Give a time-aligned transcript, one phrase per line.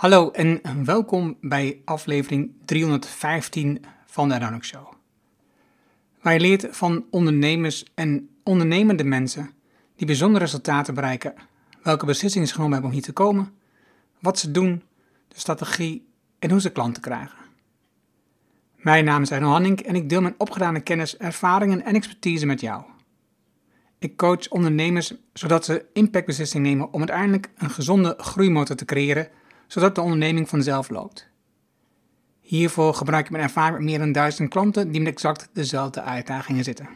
[0.00, 4.92] Hallo en welkom bij aflevering 315 van de Ranok Show.
[6.22, 9.50] Waar je leert van ondernemers en ondernemende mensen
[9.96, 11.34] die bijzondere resultaten bereiken,
[11.82, 13.52] welke beslissingen ze genomen hebben om hier te komen,
[14.20, 14.82] wat ze doen,
[15.28, 16.06] de strategie
[16.38, 17.38] en hoe ze klanten krijgen.
[18.76, 22.60] Mijn naam is Arno Hanning en ik deel mijn opgedane kennis, ervaringen en expertise met
[22.60, 22.82] jou.
[23.98, 29.28] Ik coach ondernemers zodat ze impactbeslissingen nemen om uiteindelijk een gezonde groeimotor te creëren
[29.72, 31.28] zodat de onderneming vanzelf loopt.
[32.40, 36.64] Hiervoor gebruik ik mijn ervaring met meer dan duizend klanten die met exact dezelfde uitdagingen
[36.64, 36.88] zitten.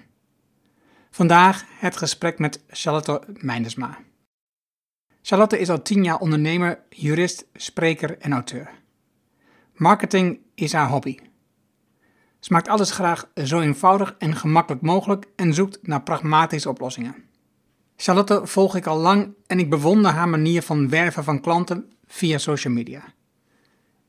[1.10, 3.98] Vandaag het gesprek met Charlotte Meindersma.
[5.22, 8.70] Charlotte is al tien jaar ondernemer, jurist, spreker en auteur.
[9.74, 11.18] Marketing is haar hobby.
[12.40, 17.24] Ze maakt alles graag zo eenvoudig en gemakkelijk mogelijk en zoekt naar pragmatische oplossingen.
[17.96, 22.38] Charlotte volg ik al lang en ik bewonder haar manier van werven van klanten via
[22.38, 23.04] social media.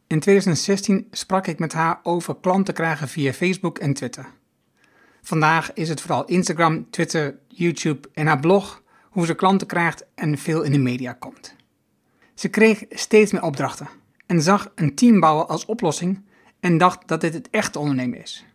[0.07, 4.25] In 2016 sprak ik met haar over klanten krijgen via Facebook en Twitter.
[5.21, 10.37] Vandaag is het vooral Instagram, Twitter, YouTube en haar blog hoe ze klanten krijgt en
[10.37, 11.55] veel in de media komt.
[12.33, 13.87] Ze kreeg steeds meer opdrachten
[14.25, 16.23] en zag een team bouwen als oplossing
[16.59, 18.45] en dacht dat dit het echte ondernemen is.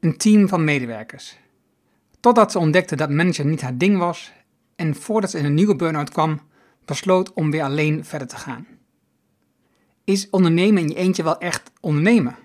[0.00, 1.38] Een team van medewerkers.
[2.20, 4.32] Totdat ze ontdekte dat manager niet haar ding was
[4.76, 6.40] en voordat ze in een nieuwe burn-out kwam,
[6.84, 8.66] besloot om weer alleen verder te gaan.
[10.04, 12.36] Is ondernemen in je eentje wel echt ondernemen?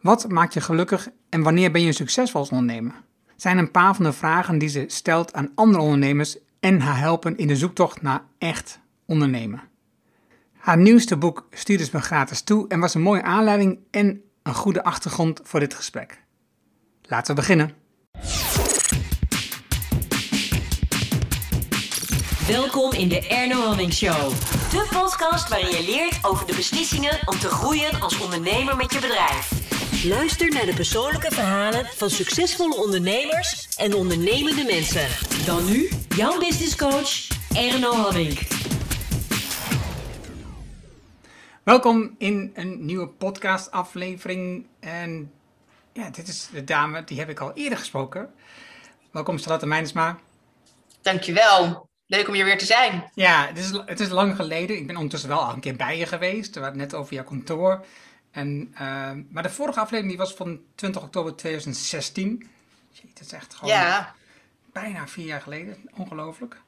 [0.00, 2.94] Wat maakt je gelukkig en wanneer ben je succesvol als ondernemer?
[3.36, 7.36] Zijn een paar van de vragen die ze stelt aan andere ondernemers en haar helpen
[7.36, 9.62] in de zoektocht naar echt ondernemen.
[10.56, 14.54] Haar nieuwste boek stuurde ze me gratis toe en was een mooie aanleiding en een
[14.54, 16.22] goede achtergrond voor dit gesprek.
[17.02, 17.74] Laten we beginnen.
[22.50, 24.30] Welkom in de Erno Hamming Show.
[24.70, 29.00] De podcast waarin je leert over de beslissingen om te groeien als ondernemer met je
[29.00, 29.50] bedrijf.
[30.04, 35.08] Luister naar de persoonlijke verhalen van succesvolle ondernemers en ondernemende mensen.
[35.46, 38.38] Dan nu jouw business coach Erno Hamming.
[41.62, 45.32] Welkom in een nieuwe podcast aflevering en
[45.92, 48.34] ja, dit is de dame, die heb ik al eerder gesproken.
[49.10, 50.18] Welkom Charlotte Meinsma.
[51.00, 51.89] Dankjewel.
[52.10, 53.10] Leuk om hier weer te zijn.
[53.14, 54.76] Ja, het is, het is lang geleden.
[54.76, 56.54] Ik ben ondertussen wel al een keer bij je geweest.
[56.54, 57.84] We hadden net over jouw kantoor.
[58.30, 62.50] En, uh, maar de vorige aflevering die was van 20 oktober 2016.
[62.92, 64.14] Jeet, het is echt gewoon Ja,
[64.72, 65.76] bijna vier jaar geleden.
[65.96, 66.60] Ongelooflijk.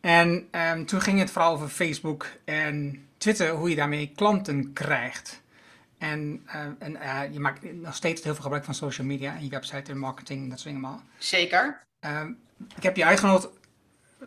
[0.00, 5.42] En ehm, toen ging het vooral over Facebook en Twitter, hoe je daarmee klanten krijgt.
[5.98, 9.44] En, eh, en eh, je maakt nog steeds heel veel gebruik van social media en
[9.44, 11.04] je website en marketing, dat soort dingen allemaal.
[11.18, 11.82] zeker.
[12.00, 12.32] Ehm,
[12.76, 13.62] ik heb je uitgenodigd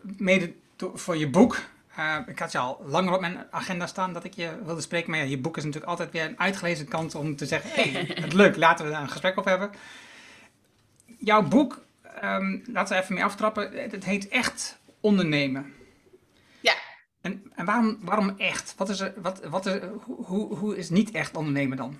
[0.02, 0.52] mede
[0.94, 1.58] voor je boek.
[1.96, 5.10] Eh, ik had je al langer op mijn agenda staan dat ik je wilde spreken.
[5.10, 7.70] Maar ja, je boek is natuurlijk altijd weer een uitgelezen kans om te zeggen...
[7.70, 9.70] hé, hey, het leuk, laten we daar een gesprek over hebben.
[11.18, 11.84] Jouw boek,
[12.20, 13.90] ehm, laten we even mee aftrappen.
[13.90, 15.74] Het heet Echt Ondernemen.
[16.60, 16.74] Ja.
[17.20, 18.74] En, en waarom, waarom echt?
[18.76, 21.98] Wat is er, wat, wat is, hoe, hoe is niet echt ondernemen dan?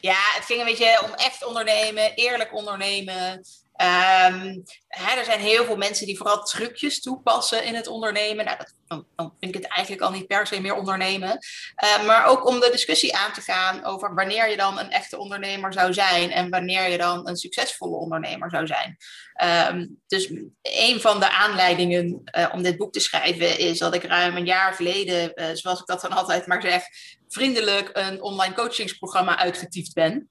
[0.00, 3.44] Ja, het ging een beetje om echt ondernemen, eerlijk ondernemen.
[3.78, 4.58] Ehm,
[4.88, 8.44] hè, er zijn heel veel mensen die vooral trucjes toepassen in het ondernemen.
[8.44, 11.38] Nou, dat, dan, vind ik het eigenlijk al niet per se meer ondernemen.
[11.74, 15.18] Eh, maar ook om de discussie aan te gaan over wanneer je dan een echte
[15.18, 18.96] ondernemer zou zijn en wanneer je dan een succesvolle ondernemer zou zijn.
[19.32, 20.30] Ehm, dus
[20.62, 24.46] een van de aanleidingen eh, om dit boek te schrijven is dat ik ruim een
[24.46, 26.82] jaar geleden, eh, zoals ik dat dan altijd maar zeg,
[27.28, 30.30] vriendelijk een online coachingsprogramma uitgetiefd ben.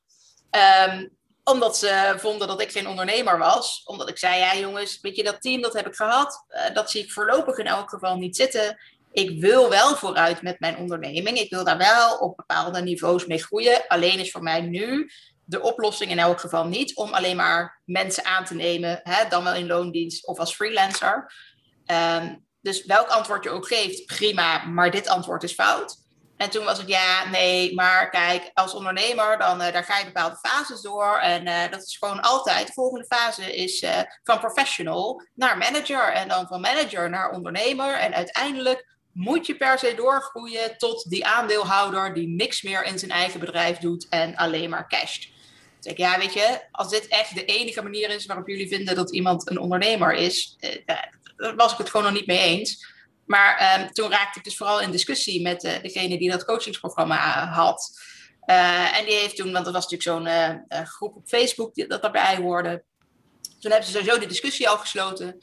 [1.48, 3.82] Omdat ze vonden dat ik geen ondernemer was.
[3.86, 6.46] Omdat ik zei, ja jongens, weet je, dat team dat heb ik gehad.
[6.48, 8.80] Eh, dat zie ik voorlopig in elk geval niet zitten.
[9.12, 11.40] Ik wil wel vooruit met mijn onderneming.
[11.40, 13.88] Ik wil daar wel op bepaalde niveaus mee groeien.
[13.88, 15.12] Alleen is voor mij nu
[15.44, 19.00] de oplossing in elk geval niet om alleen maar mensen aan te nemen.
[19.04, 21.34] Hè, dan wel in loondienst of als freelancer.
[21.86, 24.66] Ehm, dus welk antwoord je ook geeft, prima.
[24.66, 25.96] Maar dit antwoord is fout.
[26.38, 30.06] En toen was het ja, nee, maar kijk, als ondernemer, dan eh, daar ga je
[30.06, 31.18] bepaalde fases door.
[31.18, 32.68] En eh, dat is gewoon altijd.
[32.68, 36.12] De volgende fase is eh, van professional naar manager.
[36.14, 37.94] En dan van manager naar ondernemer.
[37.94, 43.12] En uiteindelijk moet je per se doorgroeien tot die aandeelhouder die niks meer in zijn
[43.12, 45.30] eigen bedrijf doet en alleen maar casht.
[45.80, 48.96] Dus ik, ja, weet je, als dit echt de enige manier is waarop jullie vinden
[48.96, 52.96] dat iemand een ondernemer is, daar was ik het gewoon nog niet mee eens.
[53.28, 57.18] Maar ehm, toen raakte ik dus vooral in discussie met eh, degene die dat coachingsprogramma
[57.18, 58.00] eh, had.
[58.40, 61.88] Eh, en die heeft toen, want er was natuurlijk zo'n eh, groep op Facebook die,
[61.88, 62.84] dat daarbij hoorde.
[63.60, 65.38] Toen hebben ze sowieso de discussie al gesloten.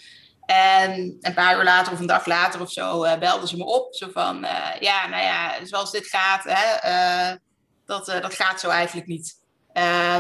[0.46, 3.64] En een paar uur later of een dag later of zo uh, belden ze me
[3.64, 3.94] op.
[3.94, 4.46] Zo van,
[4.81, 7.36] ja, nou ja, zoals dit gaat, hè,
[7.86, 9.42] dat, dat gaat zo eigenlijk niet.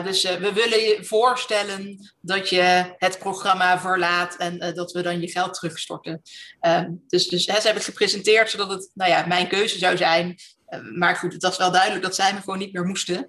[0.04, 5.30] Dus we willen je voorstellen dat je het programma verlaat en dat we dan je
[5.30, 6.22] geld terugstorten.
[6.60, 9.96] Ehm, dus dus hè, ze hebben het gepresenteerd zodat het nou ja, mijn keuze zou
[9.96, 10.38] zijn.
[10.66, 13.28] Eh, maar goed, het was wel duidelijk dat zij me gewoon niet meer moesten.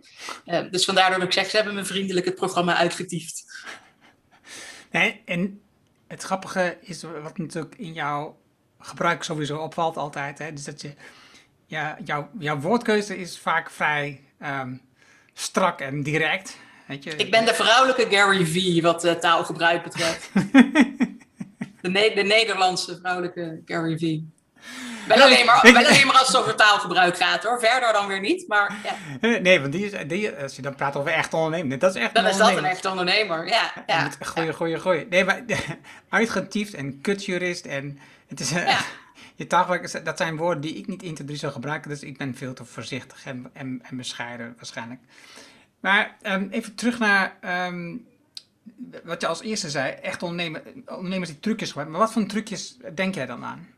[0.72, 3.44] Dus vandaar dat ik zeg, ze hebben me vriendelijk het programma uitgetiefd.
[4.92, 5.62] Nee, en
[6.08, 8.38] het grappige is wat natuurlijk in jouw
[8.80, 10.38] gebruik sowieso opvalt altijd.
[10.38, 10.94] Hè, dus dat je,
[11.66, 14.82] ja, jouw, jouw woordkeuze is vaak vrij um,
[15.36, 16.58] strak en direct.
[16.86, 17.16] Weet je.
[17.16, 20.30] Ik ben de vrouwelijke Gary V wat uh, taalgebruik betreft.
[21.82, 24.20] de, ne de Nederlandse vrouwelijke Gary V.
[25.08, 27.60] Wel alleen, maar, wel alleen maar als het over taalgebruik gaat hoor.
[27.60, 28.48] Verder dan weer niet.
[28.48, 28.76] Maar,
[29.22, 29.40] ja.
[29.40, 31.80] Nee, want die is, die, als je dan praat over echt ondernemer.
[31.80, 33.48] Dat is echt dan is dat een echt ondernemer.
[33.48, 34.10] Ja, ja.
[34.26, 35.08] Goeie, goeie, goeie.
[35.10, 35.42] Nee, maar
[36.10, 37.66] uitgetiefd en kutjurist.
[37.66, 38.50] En het is.
[38.50, 38.78] Ja.
[39.36, 41.90] Je taalgebruik, dat zijn woorden die ik niet introduce zou gebruiken.
[41.90, 45.02] Dus ik ben veel te voorzichtig en, en, en bescheiden waarschijnlijk.
[45.80, 47.38] Maar um, even terug naar
[47.68, 48.08] um,
[49.04, 49.92] wat je als eerste zei.
[49.92, 51.98] Echt ondernemer, ondernemers die trucjes gebruiken.
[51.98, 53.74] Maar wat voor trucjes denk jij dan aan?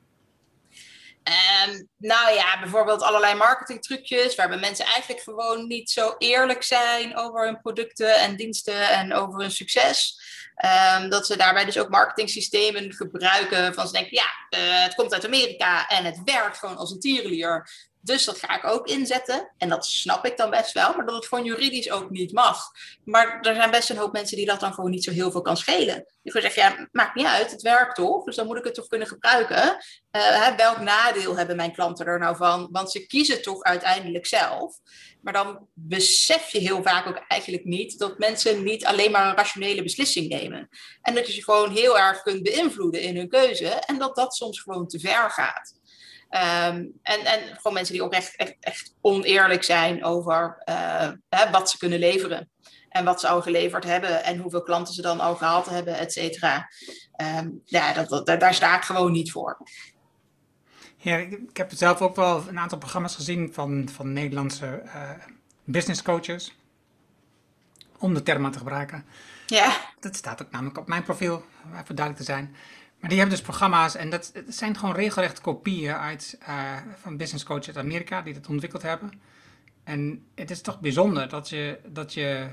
[1.68, 7.46] Um, nou ja, bijvoorbeeld allerlei marketingtrucjes, waarbij mensen eigenlijk gewoon niet zo eerlijk zijn over
[7.46, 10.22] hun producten en diensten en over hun succes.
[10.66, 15.14] Um, dat ze daarbij dus ook marketingsystemen gebruiken van ze denken, ja, uh, het komt
[15.14, 17.70] uit Amerika en het werkt gewoon als een tierenlier.
[18.08, 19.52] Dus dat ga ik ook inzetten.
[19.58, 22.72] En dat snap ik dan best wel, maar dat het gewoon juridisch ook niet mag.
[23.04, 25.42] Maar er zijn best een hoop mensen die dat dan gewoon niet zo heel veel
[25.42, 26.06] kan schelen.
[26.24, 28.24] Die gewoon zeggen, ja, maakt niet uit, het werkt toch?
[28.24, 29.78] Dus dan moet ik het toch kunnen gebruiken.
[30.12, 32.68] Uh, welk nadeel hebben mijn klanten er nou van?
[32.72, 34.76] Want ze kiezen toch uiteindelijk zelf.
[35.22, 39.36] Maar dan besef je heel vaak ook eigenlijk niet dat mensen niet alleen maar een
[39.36, 40.70] rationele beslissing nemen.
[41.02, 43.68] En dat je ze gewoon heel erg kunt beïnvloeden in hun keuze.
[43.68, 45.76] En dat dat soms gewoon te ver gaat.
[46.30, 51.50] Um, en, en gewoon mensen die ook echt, echt, echt oneerlijk zijn over uh, hè,
[51.52, 52.50] wat ze kunnen leveren.
[52.90, 56.12] En wat ze al geleverd hebben en hoeveel klanten ze dan al gehaald hebben, et
[56.12, 56.70] cetera.
[57.40, 59.58] Um, ja, dat, dat, daar sta ik gewoon niet voor.
[60.98, 65.12] Ja, ik heb zelf ook wel een aantal programma's gezien van, van Nederlandse uh,
[65.64, 66.56] business coaches.
[68.00, 69.06] Om de term te gebruiken.
[69.46, 69.78] Ja.
[70.00, 71.46] Dat staat ook namelijk op mijn profiel,
[71.82, 72.56] even duidelijk te zijn.
[73.00, 77.44] Maar die hebben dus programma's en dat, zijn gewoon regelrecht kopieën uit, uh, van business
[77.44, 79.12] coaches uit Amerika die dat ontwikkeld hebben.
[79.84, 82.48] En het is toch bijzonder dat je, dat je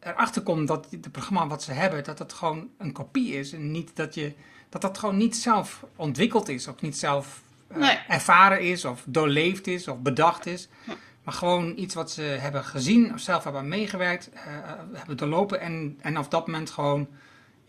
[0.00, 3.52] erachter komt dat het programma wat ze hebben, dat het gewoon een kopie is.
[3.52, 4.34] En niet dat je,
[4.68, 7.42] dat dat gewoon niet zelf ontwikkeld is of niet zelf
[7.76, 10.68] uh, ervaren is of doorleefd is of bedacht is.
[11.24, 14.40] Maar gewoon iets wat ze hebben gezien of zelf hebben meegewerkt, uh,
[14.92, 17.08] hebben doorlopen en, en op dat moment gewoon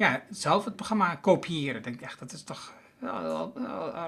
[0.02, 1.82] ja, zelf het programma kopiëren.
[1.82, 2.74] Denk ik echt, dat is toch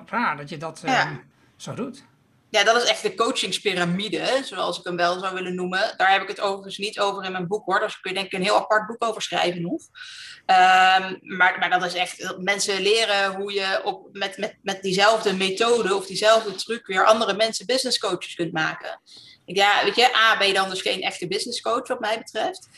[0.06, 1.12] raar dat je dat uh,
[1.58, 2.04] zo doet.
[2.50, 5.94] Ja, dat is echt de coachingspyramide, zoals ik hem wel zou willen noemen.
[5.98, 7.80] Daar heb ik het overigens niet over in mijn boek hoor.
[7.80, 9.82] Daar kun je denk ik een heel apart boek over schrijven nog.
[9.82, 15.34] Um, maar, maar dat is echt, mensen leren hoe je op, met, met, met diezelfde
[15.34, 19.02] methode of diezelfde truc weer andere mensen business coaches kunt maken.
[19.46, 22.70] Ja, weet je, A, ben je dan dus geen echte business coach wat mij betreft.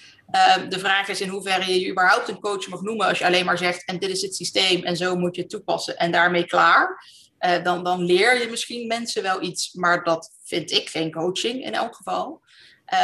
[0.57, 3.45] Um, de vraag is in hoeverre je überhaupt een coach mag noemen als je alleen
[3.45, 6.45] maar zegt en dit is het systeem en zo moet je het toepassen en daarmee
[6.45, 7.03] klaar.
[7.39, 11.63] Uh, dan, dan leer je misschien mensen wel iets, maar dat vind ik geen coaching
[11.63, 12.41] in elk geval.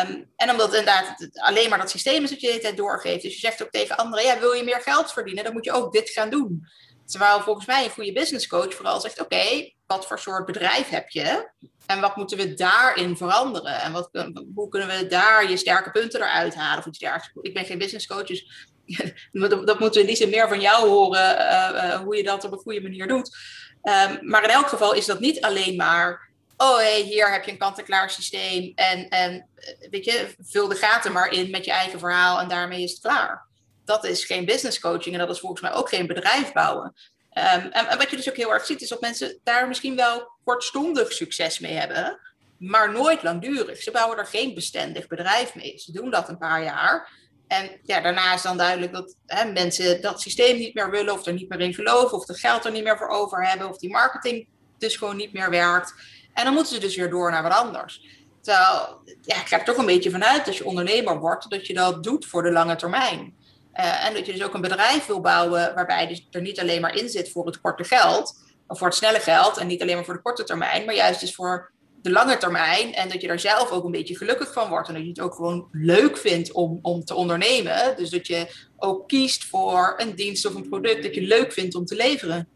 [0.05, 3.21] Um, en omdat inderdaad alleen maar dat systeem is dat je de hele tijd doorgeeft.
[3.21, 5.71] Dus je zegt ook tegen anderen, ja, wil je meer geld verdienen, dan moet je
[5.71, 6.67] ook dit gaan doen.
[7.05, 11.09] Terwijl volgens mij een goede business coach vooral zegt, oké, wat voor soort bedrijf heb
[11.09, 11.49] je?
[11.91, 13.81] En wat moeten we daarin veranderen?
[13.81, 14.09] En wat,
[14.55, 16.85] hoe kunnen we daar je sterke punten eruit halen?
[16.85, 17.41] Of.
[17.41, 18.69] Ik ben geen business coach, dus
[19.31, 22.51] dat, moeten we in die meer van jou horen, uh, uh, hoe je dat op
[22.51, 23.37] een goede manier doet.
[23.83, 27.51] Um, maar in elk geval is dat niet alleen maar, oh hey, hier heb je
[27.51, 29.47] een kant-en-klaar systeem en, en
[29.89, 33.01] weet je, vul de gaten maar in met je eigen verhaal en daarmee is het
[33.01, 33.49] klaar.
[33.85, 36.93] Dat is geen business coaching en dat is volgens mij ook geen bedrijf bouwen.
[37.31, 40.31] En, en, wat je dus ook heel erg ziet, is dat mensen daar misschien wel
[40.43, 42.19] kortstondig succes mee hebben,
[42.57, 43.81] maar nooit langdurig.
[43.81, 45.77] Ze bouwen er geen bestendig bedrijf mee.
[45.77, 47.19] Ze doen dat een paar jaar.
[47.47, 51.25] En ja, daarna is dan duidelijk dat hè, mensen dat systeem niet meer willen, of
[51.25, 53.77] er niet meer in geloven, of het geld er niet meer voor over hebben, of
[53.77, 54.47] die marketing
[54.77, 55.93] dus gewoon niet meer werkt.
[56.33, 58.01] En dan moeten ze dus weer door naar wat anders.
[58.41, 61.73] Terwijl, ja, ik ga er toch een beetje vanuit als je ondernemer wordt, dat je
[61.73, 63.35] dat doet voor de lange termijn.
[63.75, 66.81] Uh, en dat je dus ook een bedrijf wil bouwen waarbij dus er niet alleen
[66.81, 68.35] maar in zit voor het korte geld,
[68.67, 71.19] of voor het snelle geld, en niet alleen maar voor de korte termijn, maar juist
[71.19, 74.69] dus voor de lange termijn en dat je daar zelf ook een beetje gelukkig van
[74.69, 77.97] wordt en dat je het ook gewoon leuk vindt om, om te ondernemen.
[77.97, 81.75] Dus dat je ook kiest voor een dienst of een product dat je leuk vindt
[81.75, 82.47] om te leveren.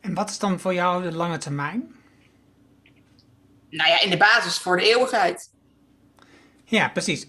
[0.00, 1.94] En wat is dan voor jou de lange termijn?
[3.70, 5.50] Nou ja, in de basis voor de eeuwigheid.
[6.64, 7.26] Ja, precies.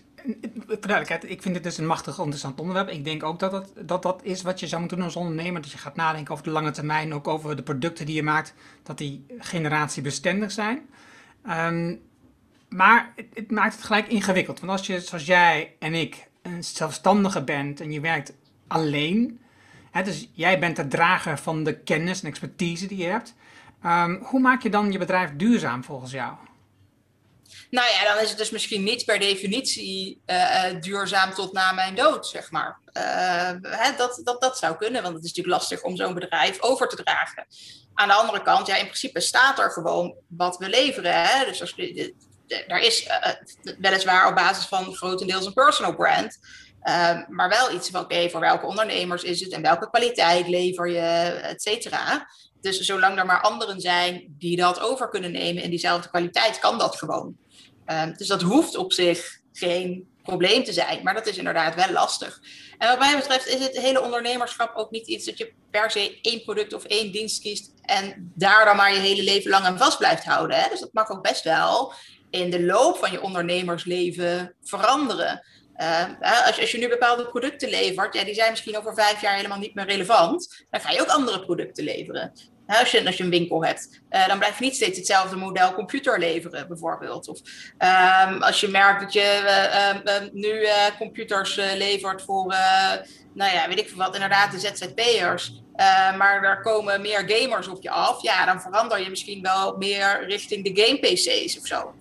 [0.81, 2.89] Voor ik vind dit dus een machtig interessant onderwerp.
[2.89, 5.61] Ik denk ook dat dat, dat dat is wat je zou moeten doen als ondernemer.
[5.61, 8.53] Dat je gaat nadenken over de lange termijn, ook over de producten die je maakt,
[8.83, 10.81] dat die generatiebestendig zijn.
[11.45, 11.95] Ehm,
[12.69, 14.59] maar het, maakt het gelijk ingewikkeld.
[14.59, 18.33] Want als je, zoals jij en ik, een zelfstandige bent en je werkt
[18.67, 19.39] alleen,
[19.91, 23.35] hè, dus jij bent de drager van de kennis en expertise die je hebt,
[23.85, 26.33] um, hoe maak je dan je bedrijf duurzaam volgens jou?
[27.69, 31.95] Nou ja, dan is het dus misschien niet per definitie uh, duurzaam tot na mijn
[31.95, 32.79] dood, zeg maar.
[32.93, 36.61] Uh, hè, dat, dat, dat zou kunnen, want het is natuurlijk lastig om zo'n bedrijf
[36.61, 37.47] over te dragen.
[37.93, 41.27] Aan de andere kant, ja, in principe staat er gewoon wat we leveren.
[41.27, 41.45] Hè?
[41.45, 41.73] Dus als,
[42.47, 43.07] er is
[43.79, 46.37] weliswaar op basis van grotendeels een personal brand,
[47.29, 50.99] maar wel iets van, oké, voor welke ondernemers is het en welke kwaliteit lever je,
[51.41, 52.27] et cetera.
[52.61, 56.77] Dus zolang er maar anderen zijn die dat over kunnen nemen in diezelfde kwaliteit, kan
[56.77, 57.37] dat gewoon.
[57.91, 61.91] Um, dus dat hoeft op zich geen probleem te zijn, maar dat is inderdaad wel
[61.91, 62.41] lastig.
[62.77, 66.19] En wat mij betreft is het hele ondernemerschap ook niet iets dat je per se
[66.21, 69.77] één product of één dienst kiest en daar dan maar je hele leven lang aan
[69.77, 70.57] vast blijft houden.
[70.57, 70.69] Hè?
[70.69, 71.93] Dus dat mag ook best wel
[72.29, 75.43] in de loop van je ondernemersleven veranderen.
[75.77, 79.21] Uh, als, je, als je nu bepaalde producten levert, ja, die zijn misschien over vijf
[79.21, 82.33] jaar helemaal niet meer relevant, dan ga je ook andere producten leveren
[82.67, 85.73] als, je, als je een winkel hebt, uh, dan blijf je niet steeds hetzelfde model
[85.73, 87.27] computer leveren, bijvoorbeeld.
[87.27, 87.39] Of
[88.29, 92.55] um, als je merkt dat je uh, nu computers levert voor,
[93.33, 95.61] nou ja, weet ik veel wat, inderdaad de ZZP'ers.
[96.17, 98.21] maar er komen meer gamers op je af.
[98.21, 101.93] Ja, dan verander je misschien wel meer richting de game-PC's of zo.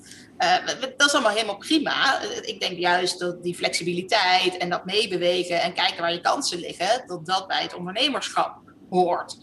[0.97, 2.23] dat is allemaal helemaal prima.
[2.43, 7.05] Ik denk juist dat die flexibiliteit en dat meebewegen en kijken waar je kansen liggen,
[7.07, 8.59] dat dat bij het ondernemerschap
[8.91, 9.37] hoort.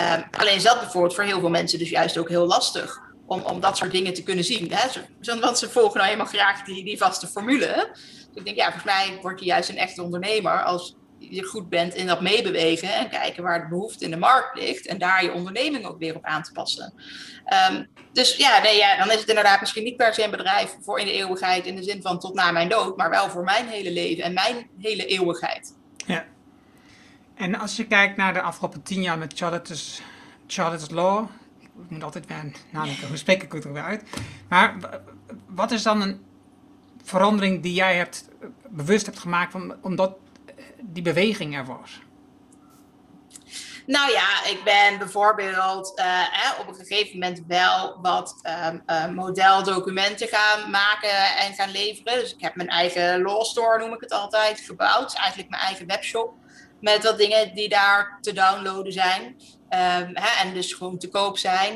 [0.00, 3.06] Um, alleen is dat bijvoorbeeld voor heel veel mensen dus juist ook heel lastig.
[3.26, 4.72] Om, om dat soort dingen te kunnen zien.
[4.72, 4.88] Hè?
[5.40, 7.88] Want ze volgen nou helemaal graag die, die vaste formule.
[7.92, 11.68] Dus ik denk, ja, volgens mij word je juist een echte ondernemer als je goed
[11.68, 15.24] bent in dat meebewegen en kijken waar de behoefte in de markt ligt en daar
[15.24, 16.94] je onderneming ook weer op aan te passen.
[17.70, 20.76] Um, dus ja, nee, ja, dan is het inderdaad misschien niet per se een bedrijf
[20.80, 23.44] voor in de eeuwigheid in de zin van tot na mijn dood, maar wel voor
[23.44, 25.76] mijn hele leven en mijn hele eeuwigheid.
[26.06, 26.24] Ja,
[27.38, 30.02] en als je kijkt naar de afgelopen tien jaar met Charlotte's,
[30.46, 31.28] Charlotte's Law,
[31.60, 34.02] ik moet altijd weer nadenken, hoe spreek ik het er weer uit?
[34.48, 34.76] Maar
[35.46, 36.26] wat is dan een
[37.04, 38.28] verandering die jij hebt,
[38.68, 40.16] bewust hebt gemaakt van, omdat
[40.80, 42.00] die beweging er was?
[43.86, 50.28] Nou ja, ik ben bijvoorbeeld uh, op een gegeven moment wel wat um, uh, modeldocumenten
[50.28, 52.18] gaan maken en gaan leveren.
[52.18, 55.14] Dus ik heb mijn eigen law store, noem ik het altijd, gebouwd.
[55.14, 56.34] Eigenlijk mijn eigen webshop
[56.80, 59.24] met wat dingen die daar te downloaden zijn.
[59.24, 61.72] Um, hè, en dus gewoon te koop zijn.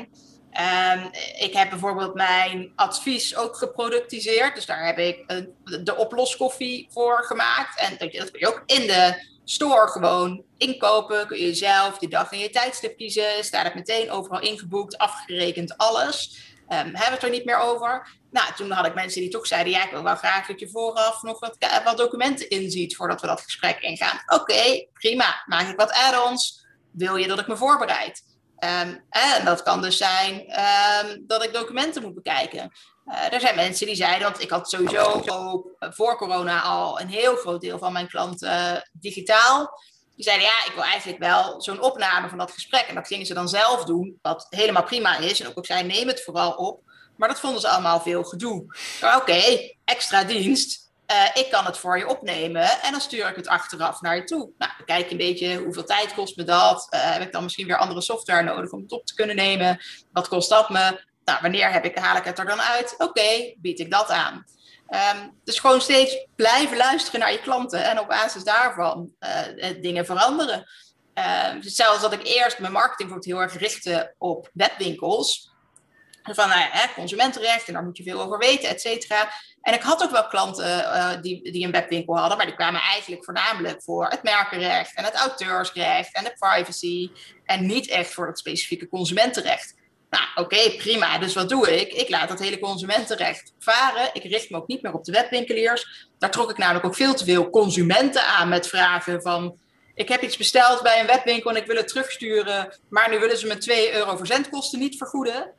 [0.93, 4.55] Um, ik heb bijvoorbeeld mijn advies ook geproductiseerd.
[4.55, 7.79] Dus daar heb ik een, de oploskoffie voor gemaakt.
[7.79, 11.27] En dat, dat kun je ook in de store gewoon inkopen.
[11.27, 13.43] Kun je zelf die dag en je tijdstip kiezen.
[13.43, 16.41] Staat het meteen overal ingeboekt, afgerekend, alles.
[16.69, 18.07] Um, hebben we het er niet meer over.
[18.33, 20.69] Nou, toen had ik mensen die toch zeiden: Ja, ik wil wel graag dat je
[20.69, 24.21] vooraf nog wat, wat documenten inziet voordat we dat gesprek ingaan.
[24.25, 25.43] Oké, prima.
[25.45, 26.65] Maak ik wat add-ons?
[26.91, 28.23] Wil je dat ik me voorbereid?
[28.59, 32.71] Um, en dat kan dus zijn um, dat ik documenten moet bekijken.
[33.05, 37.07] Uh, er zijn mensen die zeiden, want ik had sowieso ook voor corona al een
[37.07, 39.79] heel groot deel van mijn klanten uh, digitaal.
[40.15, 42.85] Die zeiden, ja, ik wil eigenlijk wel zo'n opname van dat gesprek.
[42.87, 45.39] En dat gingen ze dan zelf doen, wat helemaal prima is.
[45.39, 46.81] En ook ik zei, neem het vooral op.
[47.23, 48.65] Maar dat vonden ze allemaal veel gedoe.
[49.15, 50.91] Oké, extra dienst.
[51.11, 54.23] Uh, ik kan het voor je opnemen en dan stuur ik het achteraf naar je
[54.23, 54.49] toe.
[54.57, 56.87] Nou, kijk een beetje hoeveel tijd kost me dat.
[56.89, 59.79] Uh, heb ik dan misschien weer andere software nodig om het op te kunnen nemen?
[60.11, 61.03] Wat kost dat me?
[61.25, 62.95] Nou, wanneer heb ik, haal ik het er dan uit?
[62.97, 64.45] Oké, bied ik dat aan.
[64.89, 70.05] Um, dus gewoon steeds blijven luisteren naar je klanten en op basis daarvan uh, dingen
[70.05, 70.69] veranderen.
[71.15, 75.52] Uh, zelfs dat ik eerst mijn marketing heel erg richtte op webwinkels.
[76.23, 79.29] Van nou consumentenrecht en daar moet je veel over weten, et cetera.
[79.61, 82.81] En ik had ook wel klanten uh, die, die een webwinkel hadden, maar die kwamen
[82.81, 87.11] eigenlijk voornamelijk voor het merkenrecht en het auteursrecht en de privacy.
[87.45, 89.75] En niet echt voor het specifieke consumentenrecht.
[90.09, 91.17] Nou, oké, prima.
[91.17, 91.93] Dus wat doe ik?
[91.93, 94.09] Ik laat dat hele consumentenrecht varen.
[94.13, 96.09] Ik richt me ook niet meer op de webwinkeliers.
[96.19, 99.57] Daar trok ik namelijk ook veel te veel consumenten aan met vragen van...
[99.95, 103.37] Ik heb iets besteld bij een webwinkel en ik wil het terugsturen, maar nu willen
[103.37, 105.53] ze me 2 euro verzendkosten niet vergoeden.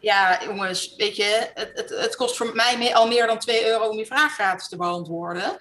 [0.00, 3.88] Ja, jongens, weet je, het, het, het kost voor mij al meer dan 2 euro
[3.88, 5.56] om je vraag gratis te beantwoorden.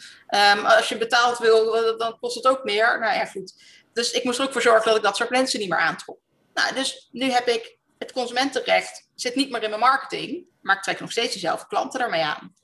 [0.54, 3.00] Um, als je betaald wil, dan kost het ook meer.
[3.00, 3.54] Nou ja, goed.
[3.94, 6.18] Dus ik moest er ook voor zorgen dat ik dat soort mensen niet meer aantrok.
[6.54, 10.82] Nou, dus nu heb ik het consumentenrecht, zit niet meer in mijn marketing, maar ik
[10.82, 12.56] trek nog steeds dezelfde klanten daarmee aan.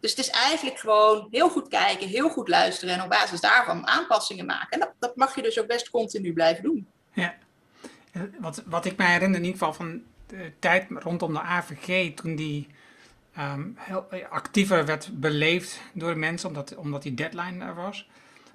[0.00, 3.86] Dus het is eigenlijk gewoon heel goed kijken, heel goed luisteren en op basis daarvan
[3.86, 4.68] aanpassingen maken.
[4.70, 6.88] En dat, dat mag je dus ook best continu blijven doen.
[7.12, 7.34] Ja,
[8.38, 10.02] wat, wat ik mij herinner in ieder geval van
[10.58, 12.68] tijd rondom de AVG, toen die
[13.34, 18.08] ehm, heel actiever werd beleefd door mensen, omdat, omdat die deadline er was.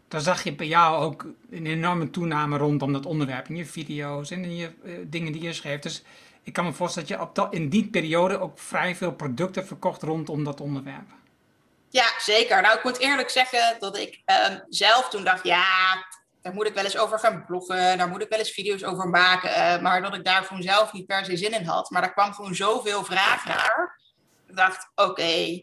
[0.07, 4.31] Dan zag je bij jou ook een enorme toename rondom dat onderwerp in je video's
[4.31, 5.79] en in je uh, dingen die je schreef.
[5.79, 6.03] Dus
[6.43, 10.43] ik kan me voorstellen dat je in die periode ook vrij veel producten verkocht rondom
[10.43, 11.07] dat onderwerp.
[11.89, 12.61] Ja, zeker.
[12.61, 15.65] Nou, ik moet eerlijk zeggen dat ik um, zelf toen dacht, ja,
[16.47, 19.07] daar moet ik wel eens over gaan bloggen, daar moet ik wel eens video's over
[19.09, 19.49] maken.
[19.49, 21.89] Uh, maar dat ik daar gewoon zelf niet per se zin in had.
[21.89, 23.99] Maar daar kwam gewoon zoveel vraag naar.
[24.47, 25.61] Ik dacht, oké,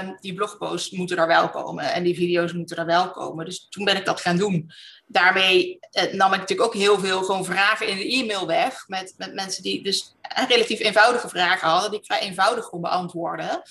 [0.00, 3.44] um, die blogposts moeten er wel komen en die video's moeten er wel komen.
[3.44, 4.70] Dus toen ben ik dat gaan doen.
[5.06, 8.84] Daarmee uh, nam ik natuurlijk ook heel veel gewoon vragen in de e-mail weg.
[8.86, 10.14] Met, met mensen die dus
[10.48, 13.62] relatief eenvoudige vragen hadden, die ik vrij eenvoudig kon beantwoorden.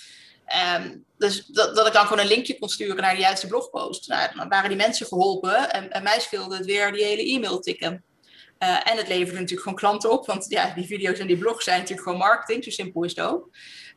[0.76, 4.08] Um, dus dat, dat, ik dan gewoon een linkje kon sturen naar de juiste blogpost.
[4.08, 8.04] Dan waren die mensen geholpen en, en mij scheelde het weer die hele e-mail tikken.
[8.64, 11.64] Uh, en het leverde natuurlijk gewoon klanten op, want ja, die video's en die blogs
[11.64, 13.50] zijn natuurlijk gewoon marketing, zo simpel is het ook.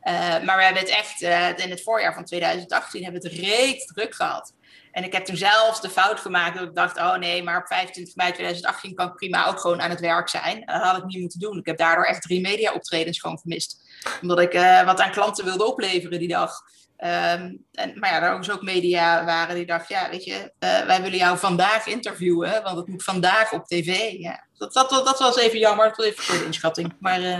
[0.03, 3.37] Uh, maar we hebben het echt uh, in het voorjaar van 2018 hebben we het
[3.37, 4.53] reet druk gehad.
[4.91, 7.67] En ik heb toen zelfs de fout gemaakt dat ik dacht, oh nee, maar op
[7.67, 10.65] 25 mei 2018 kan ik prima ook gewoon aan het werk zijn.
[10.65, 11.57] Dat had ik niet moeten doen.
[11.57, 13.81] Ik heb daardoor echt drie media optredens gewoon vermist.
[14.21, 14.53] Omdat ik
[14.85, 16.61] wat aan klanten wilde opleveren die dag.
[16.97, 20.85] Um, en, maar ja, er ook, ook media waren die dachten, ja, weet je, uh,
[20.85, 24.11] wij willen jou vandaag interviewen, want het moet vandaag op tv.
[24.11, 26.95] Ja, dat, dat, dat was even jammer, dat was even voor de inschatting.
[26.99, 27.39] Maar, uh,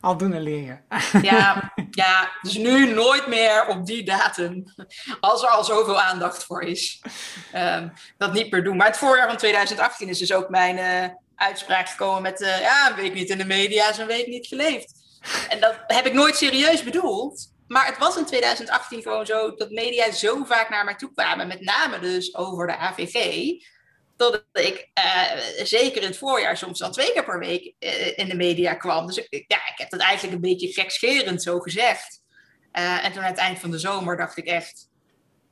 [0.00, 0.78] Aldoende leer je.
[1.22, 4.64] ja, ja, dus nu nooit meer op die datum,
[5.20, 7.02] als er al zoveel aandacht voor is,
[7.54, 8.76] um, dat niet meer doen.
[8.76, 12.96] Maar het voorjaar van 2018 is dus ook mijn uh, uitspraak gekomen met, ja, een
[12.96, 14.92] week niet in de media is een week niet geleefd.
[15.48, 17.52] En dat heb ik nooit serieus bedoeld.
[17.68, 21.46] Maar het was in 2018 gewoon zo dat media zo vaak naar mij toe kwamen,
[21.46, 23.52] met name dus over de AVG,
[24.16, 28.28] dat ik uh, zeker in het voorjaar soms dan twee keer per week uh, in
[28.28, 29.06] de media kwam.
[29.06, 32.22] Dus ik, ja, ik heb dat eigenlijk een beetje gekscherend zo gezegd.
[32.72, 34.88] Uh, en toen aan het eind van de zomer dacht ik echt,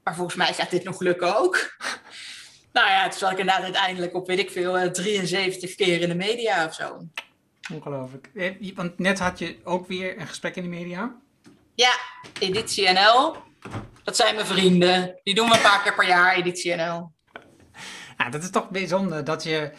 [0.04, 1.76] maar volgens mij gaat dit nog lukken ook.
[2.72, 6.14] nou ja, toen zat ik inderdaad uiteindelijk op, weet ik veel, 73 keer in de
[6.14, 7.06] media of zo.
[7.72, 8.30] Ongelooflijk.
[8.74, 11.20] Want net had je ook weer een gesprek in de media.
[11.74, 11.98] Ja,
[12.38, 13.36] Editie NL.
[14.04, 15.20] Dat zijn mijn vrienden.
[15.22, 17.12] Die doen we een paar keer per jaar, Editie NL.
[18.16, 19.72] Ja, dat is toch bijzonder dat je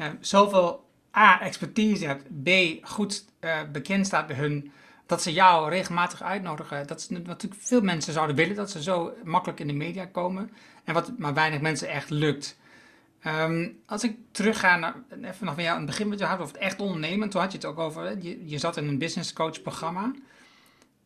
[0.00, 2.48] uh, zoveel A, expertise hebt, B,
[2.86, 4.72] goed uh, bekend staat bij hun,
[5.06, 6.86] dat ze jou regelmatig uitnodigen.
[6.86, 10.52] Dat is natuurlijk veel mensen zouden willen, dat ze zo makkelijk in de media komen.
[10.84, 12.58] En wat maar weinig mensen echt lukt.
[13.26, 16.54] Um, als ik terugga naar, even nog weer aan het begin wat je had over
[16.54, 17.28] het echt ondernemen.
[17.28, 20.12] Toen had je het ook over, je, je zat in een business coach programma.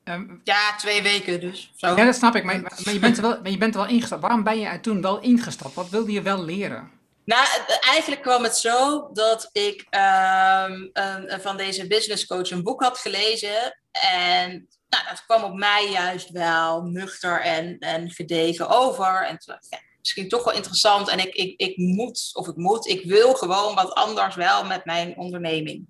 [0.05, 1.73] Um, ja, twee weken dus.
[1.77, 1.97] Zo.
[1.97, 2.45] Ja, dat snap ik.
[2.45, 4.23] Maar, maar, je bent er wel, maar je bent er wel ingestapt.
[4.23, 5.75] Waarom ben je er toen wel ingestapt?
[5.75, 6.91] Wat wilde je wel leren?
[7.25, 7.47] Nou,
[7.81, 12.99] eigenlijk kwam het zo dat ik um, um, van deze business coach een boek had
[12.99, 13.79] gelezen.
[13.93, 19.27] En nou, dat kwam op mij juist wel nuchter en, en gedegen over.
[19.27, 21.09] En toen dacht ik, ja, misschien toch wel interessant.
[21.09, 24.85] En ik, ik, ik moet, of ik moet, ik wil gewoon wat anders wel met
[24.85, 25.87] mijn onderneming.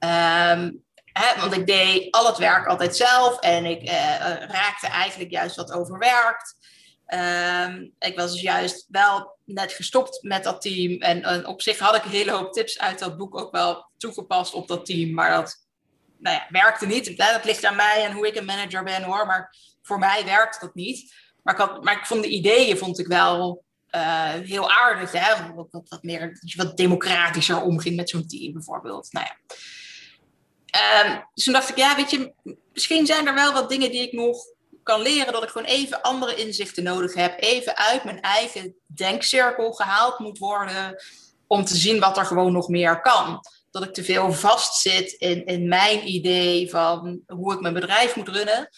[0.00, 0.84] Um,
[1.40, 5.72] Want ik deed al het werk altijd zelf en ik eh, raakte eigenlijk juist wat
[5.72, 6.56] overwerkt.
[7.14, 11.00] Um, ik was dus juist wel net gestopt met dat team.
[11.00, 14.54] En, op zich had ik een hele hoop tips uit dat boek ook wel toegepast
[14.54, 15.14] op dat team.
[15.14, 15.66] Maar dat
[16.18, 17.16] nou ja, werkte niet.
[17.16, 19.26] Dat ligt aan mij en hoe ik een manager ben hoor.
[19.26, 21.14] Maar voor mij werkte dat niet.
[21.42, 25.12] Maar ik, maar ik vond de ideeën vond ik wel uh, heel aardig.
[25.12, 25.54] Hè?
[25.70, 29.12] Wat, meer, wat democratischer omging met zo'n team bijvoorbeeld.
[29.12, 29.54] Nou ja.
[31.04, 32.32] Um, dus toen dacht ik, ja, weet je,
[32.72, 34.44] misschien zijn er wel wat dingen die ik nog
[34.82, 35.32] kan leren.
[35.32, 37.40] Dat ik gewoon even andere inzichten nodig heb.
[37.40, 41.02] Even uit mijn eigen denkcirkel gehaald moet worden.
[41.46, 43.40] Om te zien wat er gewoon nog meer kan.
[43.70, 48.28] Dat ik te veel vastzit in, in mijn idee van hoe ik mijn bedrijf moet
[48.28, 48.68] runnen.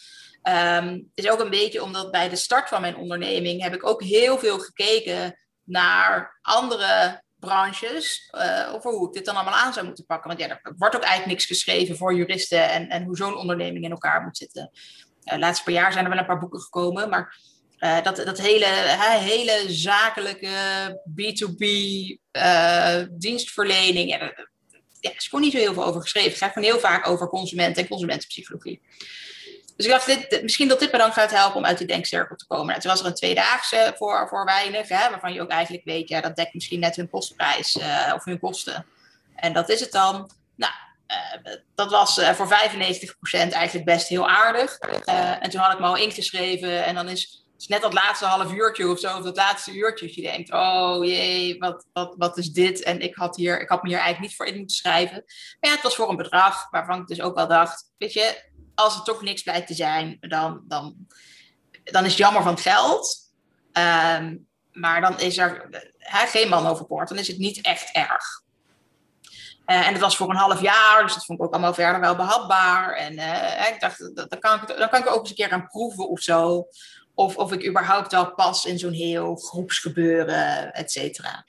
[0.82, 4.02] Um, is ook een beetje omdat bij de start van mijn onderneming heb ik ook
[4.02, 9.86] heel veel gekeken naar andere branches uh, over hoe ik dit dan allemaal aan zou
[9.86, 10.28] moeten pakken.
[10.28, 13.84] Want ja, er wordt ook eigenlijk niks geschreven voor juristen en, en hoe zo'n onderneming
[13.84, 14.70] in elkaar moet zitten.
[15.24, 17.38] Uh, laatst per jaar zijn er wel een paar boeken gekomen, maar
[17.78, 18.66] uh, dat, dat hele,
[19.20, 20.48] hele zakelijke
[21.10, 21.64] B2B
[23.10, 24.48] dienstverlening, dat,
[25.00, 26.30] ja, is gewoon niet zo heel veel over geschreven.
[26.30, 28.80] Het gaat gewoon heel vaak over consumenten en consumentenpsychologie.
[29.80, 32.46] Dus ik dacht, misschien dat dit me dan gaat helpen om uit die denkcirkel te
[32.46, 32.66] komen.
[32.66, 36.08] Nou, toen was er een tweedaagse voor, voor weinig, hè, waarvan je ook eigenlijk weet,
[36.08, 38.86] ja, dat dekt misschien net hun kostprijs uh, of hun kosten.
[39.34, 40.30] En dat is het dan.
[40.56, 40.72] Nou,
[41.44, 42.50] uh, dat was uh, voor 95%
[43.30, 44.78] eigenlijk best heel aardig.
[44.78, 48.52] en toen had ik me al ingeschreven en dan is is net dat laatste half
[48.52, 52.38] uurtje of zo, of dat laatste uurtje, dat je denkt, oh jee, wat, wat, wat
[52.38, 52.82] is dit?
[52.82, 55.24] En ik had, hier, ik had me hier eigenlijk niet voor in moeten schrijven.
[55.60, 58.49] Maar ja, het was voor een bedrag waarvan ik dus ook wel dacht, weet je,
[58.80, 61.06] als er toch niks blijkt te zijn, dan, dan,
[61.84, 63.18] dan is het jammer van het geld.
[63.72, 65.68] Um, maar dan is er
[66.02, 68.42] geen man overboord, dan is het niet echt erg.
[69.66, 72.00] Uh, en het was voor een half jaar, dus dat vond ik ook allemaal verder
[72.00, 72.92] wel behapbaar.
[72.92, 75.68] En uh, ik dacht, dan kan ik, dan kan ik ook eens een keer aan
[75.68, 76.68] proeven of zo.
[77.14, 81.44] Of, of ik überhaupt wel pas in zo'n heel groepsgebeuren, et cetera.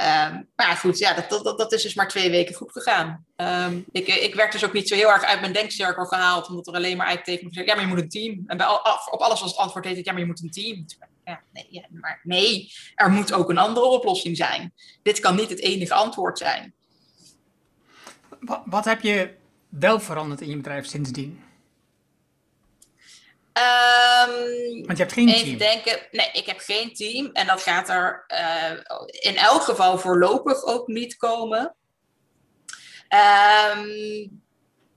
[0.00, 3.26] Um, maar goed, ja, dat, dat, dat is dus maar twee weken goed gegaan.
[3.36, 6.66] Um, ik, ik werd dus ook niet zo heel erg uit mijn denkcirkel gehaald, omdat
[6.66, 8.44] er alleen maar eigenlijk tegen me ja, maar je moet een team.
[8.46, 8.80] En bij al,
[9.10, 10.84] op alles was het antwoord heet het, ja, maar je moet een team.
[11.24, 14.72] Ja, nee, ja, maar nee, er moet ook een andere oplossing zijn.
[15.02, 16.74] Dit kan niet het enige antwoord zijn.
[18.40, 19.34] Wat, wat heb je
[19.68, 21.40] wel veranderd in je bedrijf sindsdien?
[23.56, 25.58] Um, Want je hebt geen even team.
[25.58, 25.98] denken.
[26.10, 27.30] Nee, ik heb geen team.
[27.32, 28.70] En dat gaat er uh,
[29.06, 31.74] in elk geval voorlopig ook niet komen.
[33.74, 34.44] Um,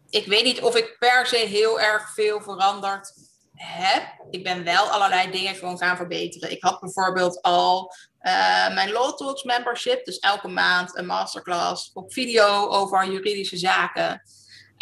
[0.10, 3.14] ik weet niet of ik per se heel erg veel veranderd
[3.56, 4.04] heb.
[4.30, 6.52] Ik ben wel allerlei dingen gewoon gaan verbeteren.
[6.52, 10.06] Ik had bijvoorbeeld al uh, mijn Law Talks membership.
[10.06, 14.22] Dus elke maand een masterclass op video over juridische zaken.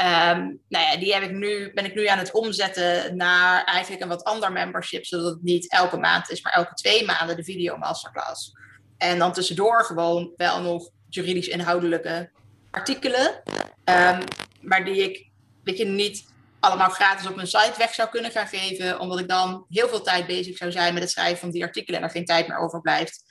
[0.02, 4.04] Um, nou ja, die heb ik nu, ben ik nu aan het omzetten naar eigenlijk
[4.04, 7.44] een wat ander membership, zodat het niet elke maand is, maar elke twee maanden de
[7.44, 8.52] video masterclass.
[8.98, 12.30] En dan tussendoor gewoon wel nog juridisch inhoudelijke
[12.72, 13.42] artikelen,
[13.86, 14.24] um,
[14.62, 15.30] maar die ik
[15.64, 16.26] weet niet
[16.60, 20.02] allemaal gratis op mijn site weg zou kunnen gaan geven, omdat ik dan heel veel
[20.02, 22.58] tijd bezig zou zijn met het schrijven van die artikelen en er geen tijd meer
[22.58, 23.24] overblijft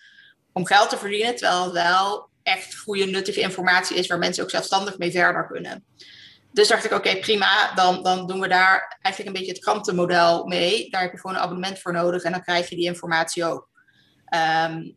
[0.52, 4.50] om geld te verdienen, terwijl het wel echt goede, nuttige informatie is waar mensen ook
[4.50, 5.84] zelfstandig mee verder kunnen.
[6.56, 7.74] Dus dacht ik, oké, prima.
[7.74, 10.90] Dan, dan doen we daar eigenlijk een beetje het krantenmodel mee.
[10.90, 13.68] Daar heb je gewoon een abonnement voor nodig en dan krijg je die informatie ook.
[14.68, 14.96] Um,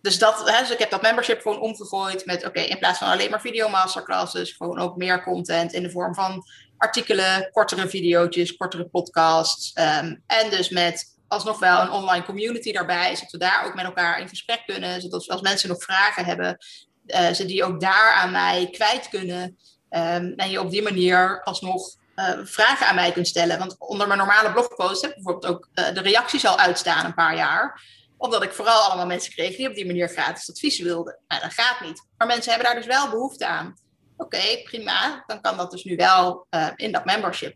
[0.00, 3.08] dus, dat, hè, dus ik heb dat membership gewoon omgegooid met, oké, in plaats van
[3.08, 6.44] alleen maar video masterclasses, gewoon ook meer content in de vorm van
[6.76, 9.72] artikelen, kortere video's, kortere podcasts.
[9.78, 13.84] Um, en dus met alsnog wel een online community daarbij, zodat we daar ook met
[13.84, 15.00] elkaar in gesprek kunnen.
[15.00, 16.58] Zodat als mensen nog vragen hebben,
[17.06, 19.58] uh, ze die ook daar aan mij kwijt kunnen.
[19.90, 23.58] Um, en je op die manier alsnog uh, vragen aan mij kunt stellen.
[23.58, 27.14] Want onder mijn normale blogpost heb ik bijvoorbeeld ook uh, de reacties al uitstaan een
[27.14, 27.82] paar jaar.
[28.16, 31.18] Omdat ik vooral allemaal mensen kreeg die op die manier gratis advies wilden.
[31.28, 32.06] Nou, dat gaat niet.
[32.16, 33.74] Maar mensen hebben daar dus wel behoefte aan.
[34.16, 35.22] Oké, prima.
[35.26, 37.54] Dan kan dat dus nu wel uh, in dat membership.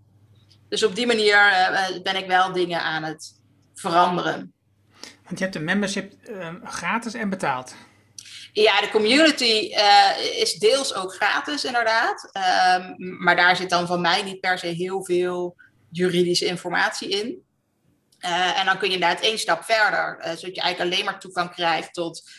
[0.68, 1.38] Dus op die manier
[2.02, 3.40] ben ik wel dingen aan het
[3.74, 4.52] veranderen.
[5.24, 6.12] Want je hebt een membership
[6.64, 7.74] gratis en betaald.
[8.52, 12.30] Ja, de community uh, is deels ook gratis, inderdaad.
[12.78, 15.56] Um, maar daar zit dan van mij niet per se heel veel
[15.90, 17.42] juridische informatie in.
[18.20, 21.20] Uh, en dan kun je inderdaad één stap verder, uh, zodat je eigenlijk alleen maar
[21.20, 22.30] toegang krijgt tot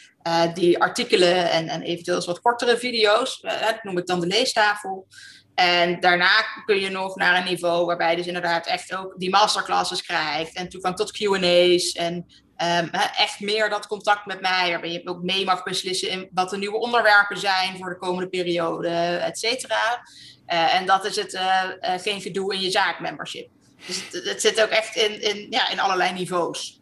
[0.54, 3.41] die artikelen en, en eventueel wat kortere video's.
[3.41, 5.08] dat noem ik dan de leestafel.
[5.56, 9.30] En daarna kun je nog naar een niveau waarbij je dus inderdaad echt ook die
[9.30, 12.26] masterclasses krijgt en toegang tot Q&A's en
[12.63, 16.58] Um, echt meer dat contact met mij, waarbij je ook mee mag beslissen wat de
[16.58, 20.06] nieuwe onderwerpen zijn voor de komende periode, et cetera.
[20.47, 23.50] Uh, en dat is het uh, uh, geen gedoe in je zaakmembership.
[23.86, 26.82] Dus het, zit ook echt in, in, ja, in allerlei niveaus.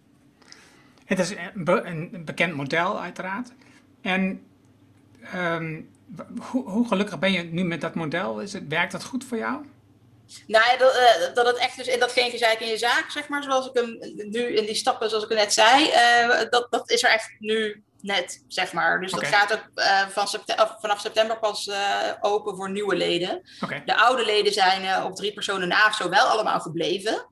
[1.06, 3.52] Het is een, be een bekend model, uiteraard.
[4.02, 4.42] En
[5.36, 5.90] um,
[6.40, 8.40] hoe, hoe gelukkig ben je nu met dat model?
[8.42, 9.66] Is het, werkt dat goed voor jou?
[10.48, 13.10] Nou ja, dat, uh, dat het echt dus in dat geen gezeik in je zaak,
[13.10, 13.98] zeg maar, zoals ik hem
[14.30, 17.84] nu in die stappen, zoals ik net zei, uh, dat, dat is er echt nu
[18.02, 19.02] net, zeg maar.
[19.02, 19.30] Dus okay.
[19.30, 21.70] dat gaat ook uh, van september, vanaf september pas
[22.20, 23.42] open voor nieuwe leden.
[23.62, 23.84] Okay.
[23.86, 27.28] De oude leden zijn op drie personen na zo wel allemaal gebleven.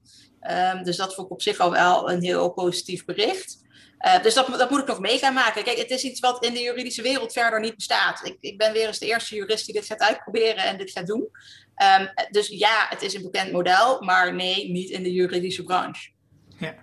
[0.50, 3.58] Um, dus dat vond ik op zich al wel een heel positief bericht.
[4.06, 5.64] Uh, dus dat, dat moet ik nog mee gaan maken.
[5.64, 8.26] Kijk, het is iets wat in de juridische wereld verder niet bestaat.
[8.26, 11.08] Ik, ik ben weer eens de eerste jurist die dit gaat uitproberen en dit gaat
[11.08, 11.30] doen.
[11.78, 16.10] Um, dus ja, het is een bekend model, maar nee, niet in de juridische branche.
[16.58, 16.76] Ja.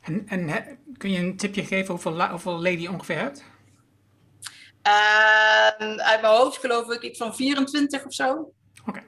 [0.00, 0.60] En, en he,
[0.96, 3.44] kun je een tipje geven hoeveel, hoeveel leden je ongeveer hebt?
[4.86, 8.30] Uh, uit mijn hoofd geloof ik iets van 24 of zo.
[8.32, 8.52] Oké.
[8.86, 9.02] Okay.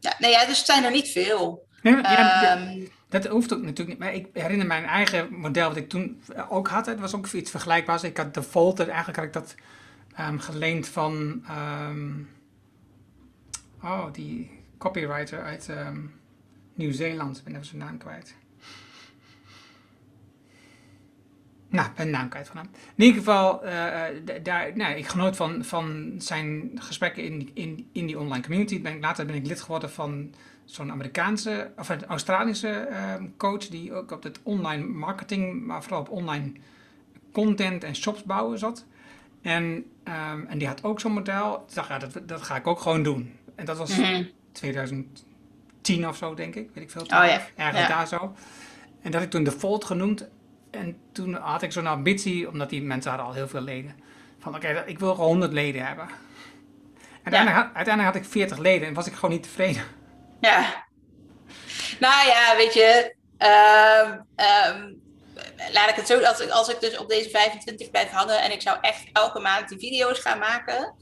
[0.00, 1.66] Ja, nee, ja, dus het zijn er niet veel.
[1.82, 3.98] Nee, ja, um, dat hoeft ook natuurlijk niet.
[3.98, 6.86] Maar ik herinner mijn eigen model wat ik toen ook had.
[6.86, 8.02] Het was ook iets vergelijkbaars.
[8.02, 9.54] Ik had default, eigenlijk had ik dat
[10.14, 11.42] ehm, geleend van.
[11.48, 12.12] ehm,
[13.86, 16.00] oh, die copywriter uit ehm,
[16.74, 17.38] Nieuw-Zeeland.
[17.38, 18.34] Ik ben even zijn naam kwijt.
[21.68, 22.68] Nou, ik ben naam kwijt van hem.
[22.96, 27.88] In ieder geval, eh, eh, daar, nou, ik genoot van, van zijn gesprekken in, in,
[27.92, 28.82] in die online community.
[28.82, 34.10] Ben later ben ik lid geworden van zo'n Amerikaanse, of Australische ehm, coach die ook
[34.10, 36.52] op het online marketing, maar vooral op online
[37.32, 38.84] content en shops bouwen zat.
[39.42, 41.64] En, ehm, en die had ook zo'n model.
[41.68, 43.32] Ik dacht, ja, dat, dat ga ik ook gewoon doen.
[43.56, 44.24] En dat was Mhm.
[44.52, 46.70] 2010 of zo, denk ik.
[46.74, 47.02] Weet ik veel.
[47.02, 47.88] Oh ja, Ergens ja.
[47.88, 48.16] daar zo.
[49.02, 50.28] En dat had ik toen Default genoemd.
[50.70, 53.94] En toen had ik zo'n ambitie, omdat die mensen hadden al heel veel leden.
[54.38, 56.08] Van oké, ik wil gewoon 100 leden hebben.
[57.22, 59.82] Uiteindelijk, had, uiteindelijk had ik 40 leden en was ik gewoon niet tevreden.
[60.40, 60.84] Ja.
[62.00, 64.92] Nou ja, weet je, ehm, ehm,
[65.72, 68.52] laat ik het zo, als ik, als ik dus op deze 25 blijf hangen en
[68.52, 70.94] ik zou echt elke maand die video's gaan maken,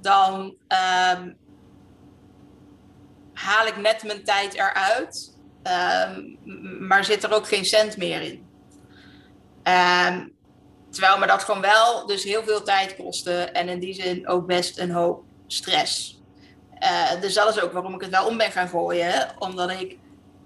[0.00, 1.32] dan ehm,
[3.32, 6.20] haal ik net mijn tijd eruit, ehm,
[6.86, 8.46] maar zit er ook geen cent meer in.
[9.62, 10.28] Ehm,
[10.90, 14.46] terwijl me dat gewoon wel dus heel veel tijd kostte en in die zin ook
[14.46, 16.20] best een hoop stress.
[16.78, 19.34] Eh, dus dat is ook waarom ik het wel om ben gaan gooien.
[19.38, 19.98] Omdat ik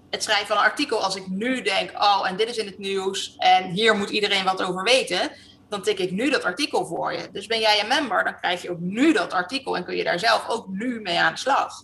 [0.09, 2.77] het schrijven van een artikel, als ik nu denk, oh, en dit is in het
[2.77, 5.31] nieuws en hier moet iedereen wat over weten,
[5.69, 7.29] dan tik ik nu dat artikel voor je.
[7.31, 10.03] Dus ben jij een member, dan krijg je ook nu dat artikel en kun je
[10.03, 11.83] daar zelf ook nu mee aan de slag.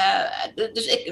[0.00, 1.06] Eh, dus ik,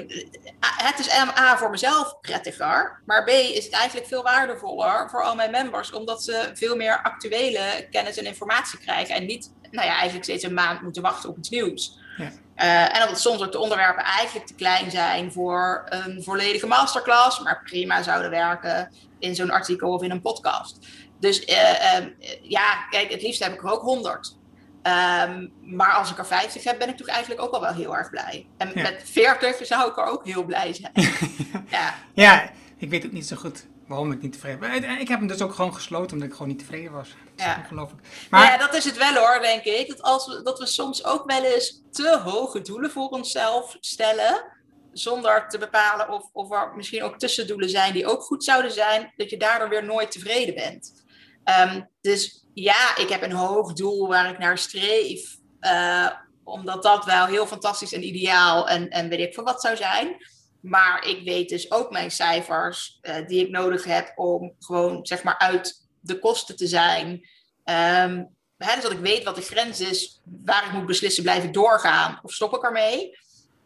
[0.59, 5.35] het is A voor mezelf prettiger, maar B is het eigenlijk veel waardevoller voor al
[5.35, 9.93] mijn members, omdat ze veel meer actuele kennis en informatie krijgen en niet, nou ja,
[9.93, 11.97] eigenlijk steeds een maand moeten wachten op iets nieuws.
[12.17, 12.31] Ja.
[12.55, 17.39] Eh, en omdat soms ook de onderwerpen eigenlijk te klein zijn voor een volledige masterclass,
[17.39, 20.77] maar prima zouden werken in zo'n artikel of in een podcast.
[21.19, 22.05] Dus eh, eh,
[22.41, 24.37] ja, kijk, het liefst heb ik er ook 100.
[24.81, 27.95] Ehm, maar als ik er 50 heb, ben ik toch eigenlijk ook al wel heel
[27.97, 28.47] erg blij.
[28.57, 28.81] En Ja.
[28.81, 30.91] met 40 zou ik er ook heel blij zijn.
[31.69, 31.93] ja.
[32.13, 34.99] Ja, ik weet ook niet zo goed waarom ik niet tevreden ben.
[34.99, 37.09] Ik heb hem dus ook gewoon gesloten omdat ik gewoon niet tevreden was.
[37.35, 37.57] Dat Ja.
[37.63, 38.01] ongelooflijk.
[38.01, 39.87] Maar Maar ja, dat is het wel hoor, denk ik.
[39.87, 44.57] Dat, als we, dat we soms ook wel eens te hoge doelen voor onszelf stellen.
[44.91, 49.13] Zonder te bepalen of, of er misschien ook tussendoelen zijn die ook goed zouden zijn.
[49.15, 51.03] Dat je daardoor weer nooit tevreden bent.
[51.43, 55.37] Ehm, dus ja, ik heb een hoog doel waar ik naar streef.
[55.59, 56.07] eh,
[56.43, 60.15] omdat dat wel heel fantastisch en ideaal en, en weet ik veel wat zou zijn.
[60.61, 65.23] Maar ik weet dus ook mijn cijfers eh, die ik nodig heb om gewoon zeg
[65.23, 67.27] maar uit de kosten te zijn.
[67.63, 68.23] Ehm,
[68.57, 71.53] hè, dus dat ik weet wat de grens is waar ik moet beslissen, blijf ik
[71.53, 73.17] doorgaan of stop ik ermee.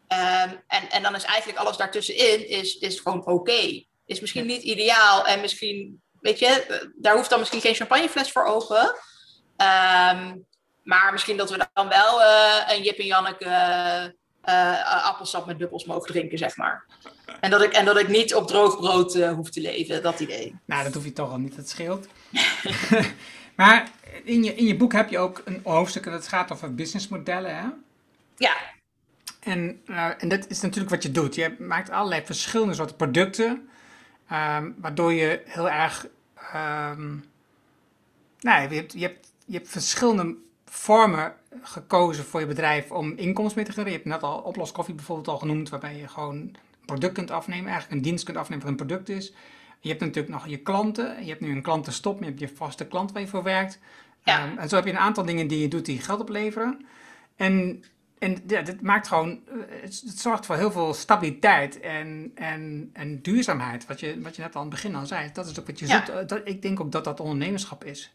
[0.07, 3.83] Ehm, en, en dan is eigenlijk alles daartussenin is, is gewoon oké.
[4.05, 8.43] Is misschien niet ideaal en misschien, weet je, daar hoeft dan misschien geen champagnefles voor
[8.43, 8.95] open.
[9.57, 10.35] Ehm,
[10.83, 13.45] maar misschien dat we dan wel eh, een Jip en Janneke
[14.41, 16.85] eh, appelsap met bubbels mogen drinken, zeg maar.
[17.39, 20.55] En dat ik, en dat ik niet op droog brood hoef te leven, dat idee.
[20.65, 22.07] nou, dat hoef je toch al niet, dat scheelt.
[23.55, 23.91] maar
[24.23, 27.55] in je, in je boek heb je ook een hoofdstuk dat gaat over businessmodellen.
[27.55, 27.67] Hè?
[28.37, 28.55] Ja,
[29.39, 29.81] En,
[30.17, 31.35] en dat is natuurlijk wat je doet.
[31.35, 33.69] Je maakt allerlei verschillende soorten producten,
[34.33, 36.07] ehm, waardoor je heel erg.
[36.53, 37.15] ehm,
[38.39, 43.57] nou, je hebt, je, hebt, je hebt verschillende vormen gekozen voor je bedrijf om inkomsten
[43.57, 43.99] mee te genereren.
[43.99, 47.65] Je hebt net al oploskoffie bijvoorbeeld al genoemd, waarbij je gewoon een product kunt afnemen,
[47.65, 49.33] eigenlijk een dienst kunt afnemen wat een product is.
[49.79, 51.23] Je hebt natuurlijk nog je klanten.
[51.23, 53.79] Je hebt nu een klantenstop, je hebt je vaste klant waar je voor werkt.
[54.23, 54.39] Ja.
[54.39, 56.85] Ehm, en zo heb je een aantal dingen die je doet die geld opleveren.
[57.35, 57.83] En,
[58.23, 62.89] en ja, dit maakt gewoon, eh, het, het zorgt voor heel veel stabiliteit en, en,
[62.93, 63.85] en duurzaamheid.
[63.85, 65.29] Wat je, wat je net al aan het begin al zei.
[65.33, 65.95] Dat is ook wat je Ja.
[65.95, 66.09] zoekt.
[66.09, 68.11] Eh, Dat, ik denk ook dat dat ondernemerschap is.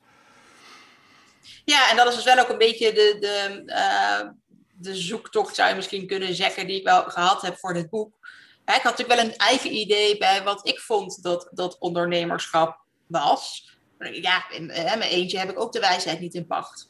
[1.64, 4.28] Ja, en dat is dus wel ook een beetje de, de, eh,
[4.72, 8.12] de zoektocht, zou je misschien kunnen zeggen, die ik wel gehad heb voor dit boek.
[8.64, 12.80] Hè, ik had natuurlijk wel een eigen idee bij wat ik vond dat, dat ondernemerschap
[13.06, 13.68] was.
[13.98, 16.88] Ja, in, hè, mijn eentje heb ik ook de wijsheid niet in pacht.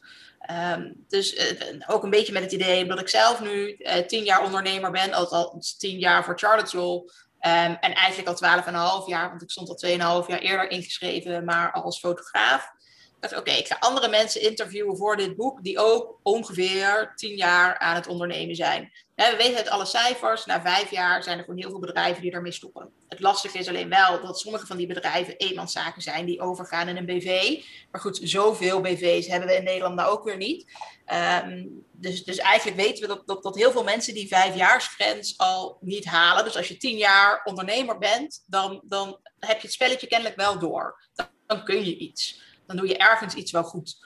[0.49, 4.23] Ehm, dus eh, ook een beetje met het idee, omdat ik zelf nu eh, tien
[4.23, 7.11] jaar ondernemer ben, althans tien jaar voor Charlottesville.
[7.39, 10.39] Ehm, en eigenlijk al twaalf en een half jaar, want ik stond al tweeënhalf jaar
[10.39, 12.71] eerder ingeschreven, maar als fotograaf.
[13.21, 17.95] Oké, ik ga andere mensen interviewen voor dit boek die ook ongeveer tien jaar aan
[17.95, 18.91] het ondernemen zijn.
[19.15, 22.31] We weten uit alle cijfers, na vijf jaar zijn er gewoon heel veel bedrijven die
[22.31, 22.91] ermee stoppen.
[23.07, 26.97] Het lastige is alleen wel dat sommige van die bedrijven eenmanszaken zijn die overgaan in
[26.97, 27.63] een BV.
[27.91, 30.71] Maar goed, zoveel BV's hebben we in Nederland nou ook weer niet.
[31.05, 36.43] Ehm, dus, dus eigenlijk weten we dat heel veel mensen die vijfjaarsgrens al niet halen.
[36.43, 40.59] Dus als je tien jaar ondernemer bent, dan, dan heb je het spelletje kennelijk wel
[40.59, 41.07] door.
[41.13, 43.97] Dan, dan kun je iets dan doe je ergens iets wel goed.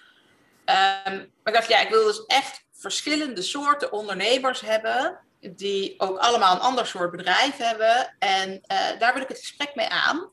[0.66, 6.18] Ehm, maar ik dacht, ja, ik wil dus echt verschillende soorten ondernemers hebben, die ook
[6.18, 8.16] allemaal een ander soort bedrijf hebben.
[8.20, 10.32] En uh, daar wil ik het gesprek mee aan.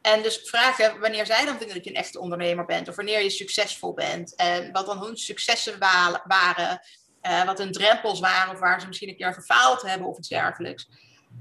[0.00, 3.22] En dus vragen wanneer zij dan vinden dat je een echte ondernemer bent, of wanneer
[3.22, 6.80] je succesvol bent, en wat dan hun successen waren,
[7.22, 10.28] uh, wat hun drempels waren, of waar ze misschien een keer gefaald hebben of iets
[10.28, 10.88] dergelijks.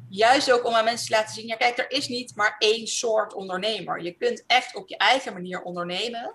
[0.10, 2.88] Juist ook om aan mensen te laten zien, ja kijk, er is niet maar één
[2.88, 4.02] soort ondernemer.
[4.02, 6.34] Je kunt echt op je eigen manier ondernemen.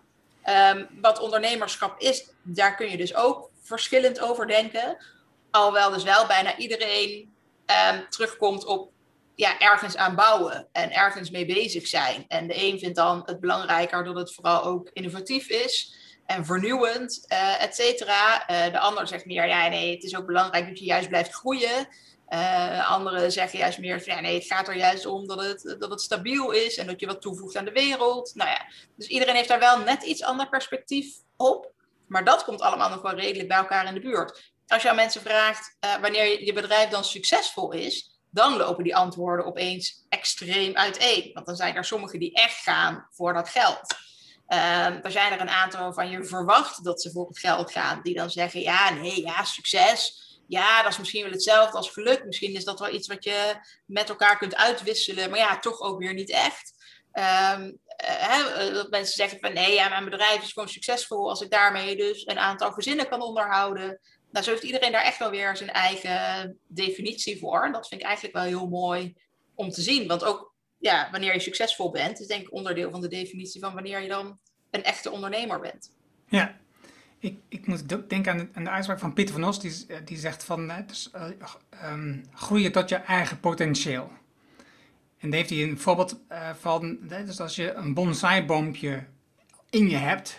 [0.74, 4.96] Um, wat ondernemerschap is, daar kun je dus ook verschillend over denken.
[5.50, 7.34] Alhoewel dus wel bijna iedereen
[7.92, 8.90] um, terugkomt op
[9.34, 12.24] ja, ergens aan bouwen en ergens mee bezig zijn.
[12.28, 17.24] En de een vindt dan het belangrijker dat het vooral ook innovatief is en vernieuwend,
[17.28, 18.50] uh, et cetera.
[18.50, 21.32] Uh, de ander zegt meer, ja nee, het is ook belangrijk dat je juist blijft
[21.32, 21.88] groeien.
[22.32, 25.90] Uh, anderen zeggen juist meer ja, nee, het gaat er juist om dat het, dat
[25.90, 28.34] het stabiel is en dat je wat toevoegt aan de wereld.
[28.34, 28.66] Nou ja,
[28.96, 31.72] dus iedereen heeft daar wel net iets ander perspectief op.
[32.08, 34.52] Maar dat komt allemaal nog wel redelijk bij elkaar in de buurt.
[34.66, 38.96] Als je aan mensen vraagt uh, wanneer je bedrijf dan succesvol is, dan lopen die
[38.96, 41.30] antwoorden opeens extreem uiteen.
[41.32, 43.94] Want dan zijn er sommigen die echt gaan voor dat geld.
[44.48, 48.00] Uh, er zijn er een aantal waarvan je verwacht dat ze voor het geld gaan,
[48.02, 52.24] die dan zeggen: ja, nee, ja, succes ja, dat is misschien wel hetzelfde als geluk.
[52.24, 53.54] Misschien is dat wel iets wat je
[53.86, 56.72] met elkaar kunt uitwisselen, maar ja, toch ook weer niet echt.
[57.12, 61.50] Um, hè, dat mensen zeggen van nee, ja, mijn bedrijf is gewoon succesvol als ik
[61.50, 64.00] daarmee dus een aantal gezinnen kan onderhouden.
[64.30, 67.64] Nou, zo heeft iedereen daar echt wel weer zijn eigen definitie voor.
[67.64, 69.14] En dat vind ik eigenlijk wel heel mooi
[69.54, 70.06] om te zien.
[70.06, 73.74] Want ook ja, wanneer je succesvol bent, is denk ik onderdeel van de definitie van
[73.74, 74.38] wanneer je dan
[74.70, 75.92] een echte ondernemer bent.
[76.26, 76.60] Ja,
[77.22, 79.96] ik, ik moet denken aan de, aan de uitspraak van Pieter van Os, die, eh,
[80.04, 84.12] die zegt van uh, dus, uh, um, groeien tot je eigen potentieel.
[85.18, 89.04] En daar heeft hij een voorbeeld uh, van, dus als je een bonsaiboompje
[89.70, 90.38] in je hebt,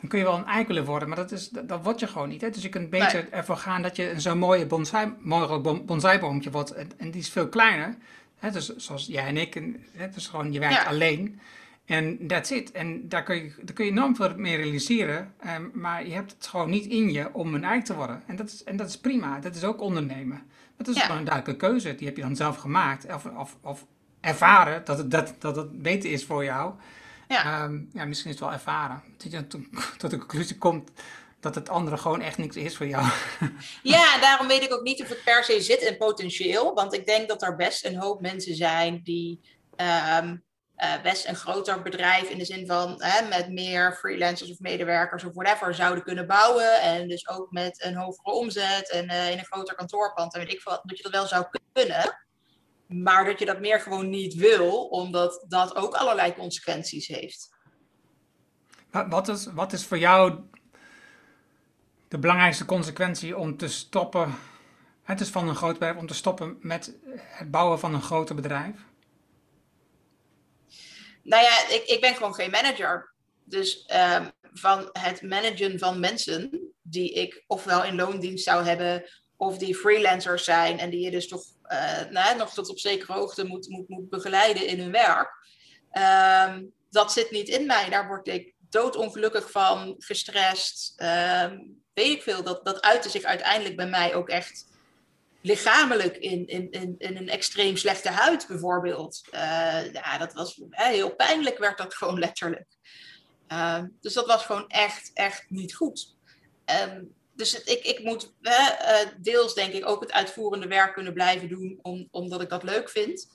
[0.00, 2.28] dan kun je wel een eikel worden, maar dat, is, dat, dat word je gewoon
[2.28, 2.40] niet.
[2.40, 2.50] Hè?
[2.50, 3.30] Dus je kunt beter nee.
[3.30, 7.48] ervoor gaan dat je zo'n mooie bonsai, mooie bonsaiboompje wordt, en, en, die is veel
[7.48, 7.96] kleiner.
[8.38, 8.50] Hè?
[8.50, 10.08] Dus zoals jij en ik, en, hè?
[10.08, 10.84] dus gewoon je werkt ja.
[10.84, 11.40] alleen.
[11.84, 12.72] En that's it.
[12.72, 15.34] En daar kun je, daar kun je enorm veel mee realiseren.
[15.46, 18.22] Um, maar je hebt het gewoon niet in je om een eigen te worden.
[18.26, 19.38] En dat is, en dat is prima.
[19.38, 20.42] Dat is ook ondernemen.
[20.76, 21.02] Dat is ja.
[21.02, 21.94] gewoon een duidelijke keuze.
[21.94, 23.12] Die heb je dan zelf gemaakt.
[23.14, 23.86] Of, of, of
[24.20, 26.74] ervaren dat het, dat, dat het beter is voor jou.
[27.28, 27.64] Ja.
[27.64, 29.02] Um, ja, misschien is het wel ervaren.
[29.16, 29.60] Dat je tot,
[29.98, 30.90] tot de conclusie komt
[31.40, 33.06] dat het andere gewoon echt niks is voor jou.
[33.82, 36.74] Ja, daarom weet ik ook niet of het per se zit in potentieel.
[36.74, 39.40] Want ik denk dat er best een hoop mensen zijn die...
[40.20, 40.42] Um,
[40.78, 45.24] uh, best een groter bedrijf in de zin van hè, met meer freelancers of medewerkers
[45.24, 46.80] of whatever zouden kunnen bouwen.
[46.80, 50.34] En dus ook met een hogere omzet en uh, in een groter kantoorpand.
[50.34, 52.18] En weet ik veel, dat je dat wel zou kunnen.
[52.86, 57.52] Maar dat je dat meer gewoon niet wil, omdat dat ook allerlei consequenties heeft.
[59.08, 60.40] Wat is, wat is voor jou
[62.08, 64.34] de belangrijkste consequentie om te stoppen?
[65.02, 68.34] Het is van een groot bedrijf om te stoppen met het bouwen van een groter
[68.34, 68.76] bedrijf?
[71.24, 73.12] Nou ja, ik, ik ben gewoon geen manager.
[73.44, 79.04] Dus um, van het managen van mensen die ik ofwel in loondienst zou hebben,
[79.36, 83.12] of die freelancers zijn en die je dus toch uh, nou, nog tot op zekere
[83.12, 85.30] hoogte moet, moet, moet begeleiden in hun werk.
[86.48, 87.88] Um, dat zit niet in mij.
[87.88, 90.94] Daar word ik doodongelukkig van, gestrest.
[91.02, 92.42] Um, weet ik veel.
[92.42, 94.66] Dat, dat uitte zich uiteindelijk bij mij ook echt
[95.44, 99.22] lichamelijk in, in, in, in een extreem slechte huid bijvoorbeeld.
[99.34, 102.66] Uh, ja, dat was heel pijnlijk, werd dat gewoon letterlijk.
[103.48, 106.16] Uh, dus dat was gewoon echt, echt niet goed.
[106.86, 108.34] Um, dus ik, ik moet
[109.20, 112.90] deels denk ik ook het uitvoerende werk kunnen blijven doen, om, omdat ik dat leuk
[112.90, 113.32] vind.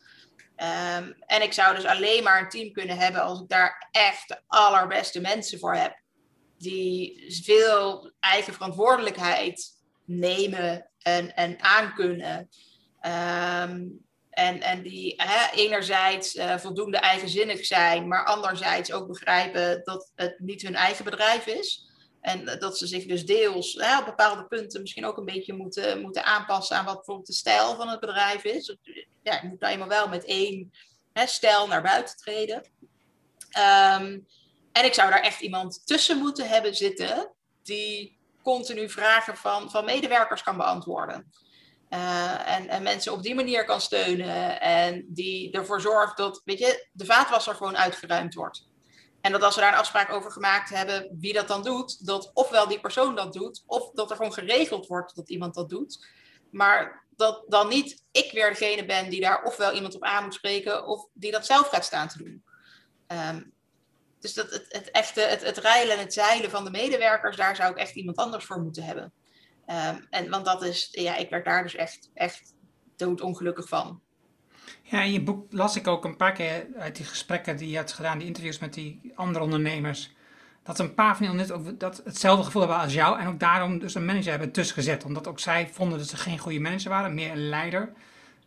[0.58, 4.28] Um, en ik zou dus alleen maar een team kunnen hebben als ik daar echt
[4.28, 6.00] de allerbeste mensen voor heb.
[6.58, 9.78] Die veel eigen verantwoordelijkheid
[10.10, 12.50] nemen en, en aankunnen.
[13.02, 15.22] Um, en, en die
[15.54, 21.46] enerzijds uh, voldoende eigenzinnig zijn, maar anderzijds ook begrijpen dat het niet hun eigen bedrijf
[21.46, 21.88] is.
[22.22, 26.02] En dat ze zich dus deels hè, op bepaalde punten misschien ook een beetje moeten,
[26.02, 28.78] moeten aanpassen aan wat bijvoorbeeld de stijl van het bedrijf is.
[29.24, 30.72] Ja, je moet nou eenmaal wel met één
[31.14, 32.58] hè, stijl naar buiten treden.
[33.58, 34.28] Um,
[34.72, 38.19] en ik zou daar echt iemand tussen moeten hebben zitten die
[38.50, 41.32] continu vragen van, van medewerkers kan beantwoorden.
[41.90, 44.62] Uh, en, en, mensen op die manier kan steunen.
[44.62, 48.68] En die ervoor zorgt dat, weet je, de vaatwasser gewoon uitgeruimd wordt.
[49.22, 52.32] En dat als we daar een afspraak over gemaakt hebben wie dat dan doet, dat
[52.34, 56.08] ofwel die persoon dat doet, of dat er gewoon geregeld wordt dat iemand dat doet.
[56.52, 60.34] Maar dat dan niet ik weer degene ben die daar ofwel iemand op aan moet
[60.34, 62.44] spreken, of die dat zelf gaat staan te doen.
[63.08, 63.54] Um,
[64.20, 67.56] dus dat het, het echte, het, het rijlen en het zeilen van de medewerkers, daar
[67.56, 69.12] zou ik echt iemand anders voor moeten hebben.
[69.68, 72.54] Um, en, want dat is, ja, ik werd daar dus echt, echt
[72.96, 74.02] doodongelukkig van.
[74.82, 77.76] Ja, in je boek las ik ook een paar keer uit die gesprekken die je
[77.76, 80.14] hebt gedaan, die interviews met die andere ondernemers,
[80.64, 83.40] dat een paar van die ondernemers ook dat hetzelfde gevoel hebben als jou en ook
[83.40, 85.04] daarom dus een manager hebben tussen gezet.
[85.06, 87.94] Omdat ook zij vonden dat ze geen goede manager waren, meer een leider.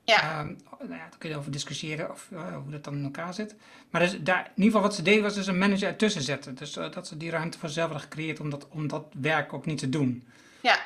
[0.04, 0.40] Ja.
[0.40, 3.34] Um, nou ja, daar kun je over discussiëren of, uh, hoe dat dan in elkaar
[3.34, 3.54] zit.
[3.90, 6.54] Maar dus daar, in ieder geval wat ze deden was dus een manager ertussen zetten.
[6.54, 9.52] Dus uh, dat ze die ruimte voor zichzelf hadden gecreëerd om dat, om dat werk
[9.52, 10.24] ook niet te doen.
[10.62, 10.78] Ja.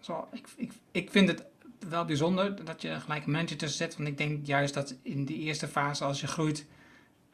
[0.00, 1.44] Zo, ik, ik, ik vind het
[1.88, 3.96] wel bijzonder dat je gelijk een manager tussen zet.
[3.96, 6.66] Want ik denk juist dat in die eerste fase, als je groeit,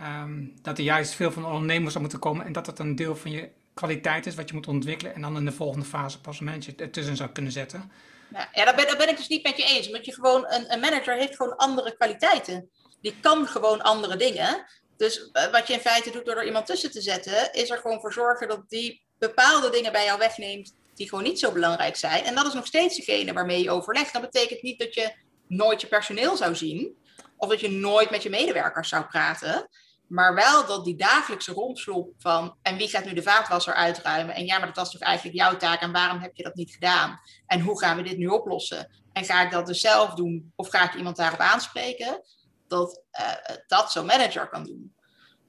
[0.01, 2.47] um, dat er juist veel van ondernemers zou moeten komen.
[2.47, 5.15] En dat dat een deel van je kwaliteit is wat je moet ontwikkelen.
[5.15, 7.91] En dan in de volgende fase pas een manager ertussen zou kunnen zetten.
[8.33, 9.87] Ja, ja daar, ben, ik dus niet met je eens.
[9.87, 12.71] Omdat je gewoon, een, een manager heeft gewoon andere kwaliteiten.
[13.01, 14.67] Die kan gewoon andere dingen.
[14.97, 17.79] Dus uh, wat je in feite doet door er iemand tussen te zetten, is er
[17.79, 21.97] gewoon voor zorgen dat die bepaalde dingen bij jou wegneemt die gewoon niet zo belangrijk
[21.97, 22.25] zijn.
[22.25, 24.13] En dat is nog steeds degene waarmee je overlegt.
[24.13, 25.13] Dat betekent niet dat je
[25.49, 26.97] nooit je personeel zou zien.
[27.37, 29.69] Of dat je nooit met je medewerkers zou praten.
[30.07, 34.35] Maar wel dat die dagelijkse rompslop van en wie gaat nu de vaatwasser uitruimen?
[34.35, 36.73] En ja, maar dat was toch eigenlijk jouw taak en waarom heb je dat niet
[36.73, 37.21] gedaan?
[37.47, 38.91] En hoe gaan we dit nu oplossen?
[39.13, 42.23] En ga ik dat dus zelf doen of ga ik iemand daarop aanspreken?
[42.69, 44.95] Dat uh, dat zo'n manager kan doen.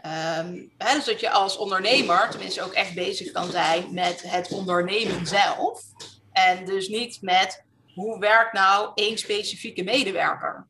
[0.06, 4.52] Um, hè, dus dat je als ondernemer tenminste ook echt bezig kan zijn met het
[4.52, 5.82] ondernemen zelf.
[6.32, 10.68] En dus niet met hoe werkt nou één specifieke medewerker.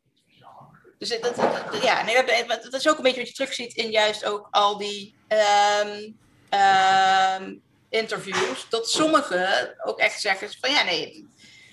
[0.98, 1.38] Dus dat, dat,
[1.82, 2.04] ja,
[2.48, 5.16] dat, is ook een beetje wat je terugziet in juist ook al die
[5.84, 6.18] um,
[6.60, 8.66] um, interviews.
[8.70, 11.28] Dat sommigen ook echt zeggen van ja, nee,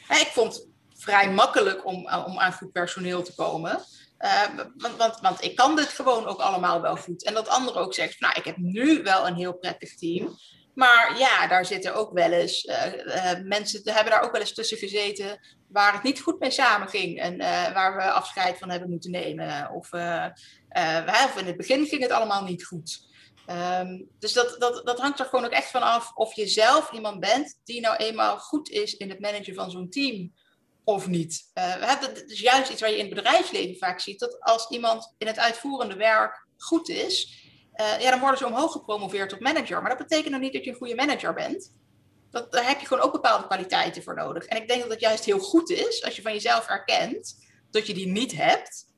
[0.08, 1.96] ik vond het vrij makkelijk om,
[2.26, 3.84] om aan goed personeel te komen.
[4.18, 7.24] Uh, want, want, want ik kan dit gewoon ook allemaal wel goed.
[7.24, 10.38] En dat anderen ook zeggen, nou, ik heb nu wel een heel prettig team.
[10.74, 14.54] Maar ja, daar zitten ook wel eens uh, uh, mensen, hebben daar ook wel eens
[14.54, 17.38] tussen gezeten waar het niet goed mee samenging en
[17.72, 19.70] waar we afscheid van hebben moeten nemen.
[19.70, 19.92] Of,
[21.24, 23.10] of in het begin ging het allemaal niet goed.
[23.80, 26.92] Um, dus dat, dat, dat hangt er gewoon ook echt van af of je zelf
[26.92, 30.32] iemand bent die nou eenmaal goed is in het managen van zo'n team
[30.84, 31.50] of niet.
[32.00, 34.18] Dat is juist iets waar je in het bedrijfsleven vaak ziet.
[34.18, 37.41] Dat als iemand in het uitvoerende werk goed is,
[37.80, 39.80] uh, ja, dan worden ze omhoog gepromoveerd tot manager.
[39.80, 41.72] Maar dat betekent nog niet dat je een goede manager bent.
[42.30, 44.44] Dat, daar heb je gewoon ook bepaalde kwaliteiten voor nodig.
[44.44, 47.36] En ik denk dat het juist heel goed is als je van jezelf erkent
[47.70, 48.90] dat je die niet hebt.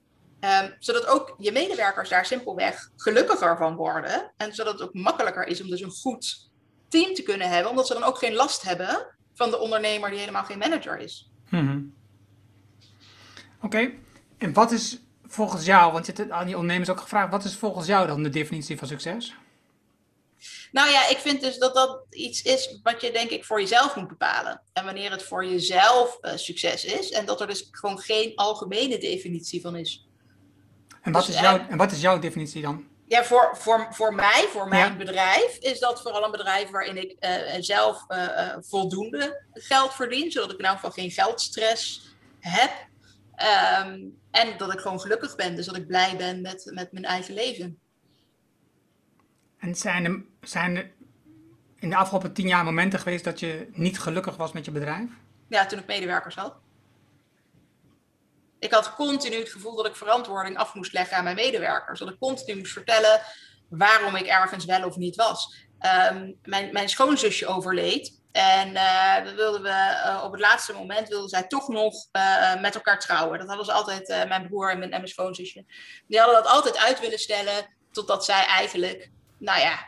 [0.62, 4.32] Um, zodat ook je medewerkers daar simpelweg gelukkiger van worden.
[4.36, 6.50] En zodat het ook makkelijker is om dus een goed
[6.88, 7.70] team te kunnen hebben.
[7.70, 11.30] Omdat ze dan ook geen last hebben van de ondernemer die helemaal geen manager is.
[11.48, 11.94] Hmm.
[13.62, 13.92] Oké,
[14.38, 17.56] en wat is volgens jou, want je hebt aan die ondernemers ook gevraagd, wat is
[17.56, 19.34] volgens jou dan de definitie van succes?
[20.72, 23.96] Nou ja, ik vind dus dat dat iets is wat je denk ik voor jezelf
[23.96, 24.62] moet bepalen.
[24.72, 28.98] En wanneer het voor jezelf uh, succes is en dat er dus gewoon geen algemene
[28.98, 30.06] definitie van is.
[31.02, 32.84] En wat, dus, is, jouw, en wat is jouw definitie dan?
[33.06, 34.96] Ja, voor, voor, voor mij, voor mijn ja.
[34.96, 38.06] bedrijf, is dat vooral een bedrijf waarin ik uh, zelf
[38.60, 42.02] voldoende geld verdien, zodat ik in elk geval geen geldstress
[42.40, 42.70] heb.
[43.36, 47.04] Um, en dat ik gewoon gelukkig ben, dus dat ik blij ben met, met mijn
[47.04, 47.78] eigen leven.
[49.58, 50.92] En zijn er, zijn er
[51.76, 55.10] in de afgelopen tien jaar momenten geweest dat je niet gelukkig was met je bedrijf?
[55.48, 56.56] Ja, toen ik medewerkers had.
[58.58, 61.98] Ik had continu het gevoel dat ik verantwoording af moest leggen aan mijn medewerkers.
[61.98, 63.20] Dat ik continu moest vertellen
[63.68, 65.66] waarom ik ergens wel of niet was.
[66.10, 68.22] Um, mijn, mijn schoonzusje overleed.
[68.34, 68.74] En
[69.24, 73.00] dat wilden we uh, op het laatste moment wilden zij toch nog uh, met elkaar
[73.00, 73.38] trouwen.
[73.38, 75.66] Dat hadden ze altijd, mijn broer en mijn, en mijn.
[76.06, 79.86] Die hadden dat altijd uit willen stellen totdat zij eigenlijk, nou ja,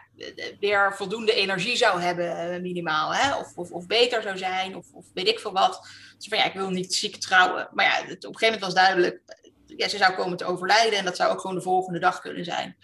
[0.60, 3.14] weer voldoende energie zou hebben, minimaal.
[3.14, 3.36] Hè?
[3.36, 5.88] Of, of, of beter zou zijn, of, of weet ik veel wat.
[6.16, 7.68] Dus van ja, ik wil niet ziek trouwen.
[7.72, 9.20] Maar ja, het, op een gegeven moment was duidelijk,
[9.66, 12.44] ja, ze zou komen te overlijden en dat zou ook gewoon de volgende dag kunnen
[12.44, 12.76] zijn.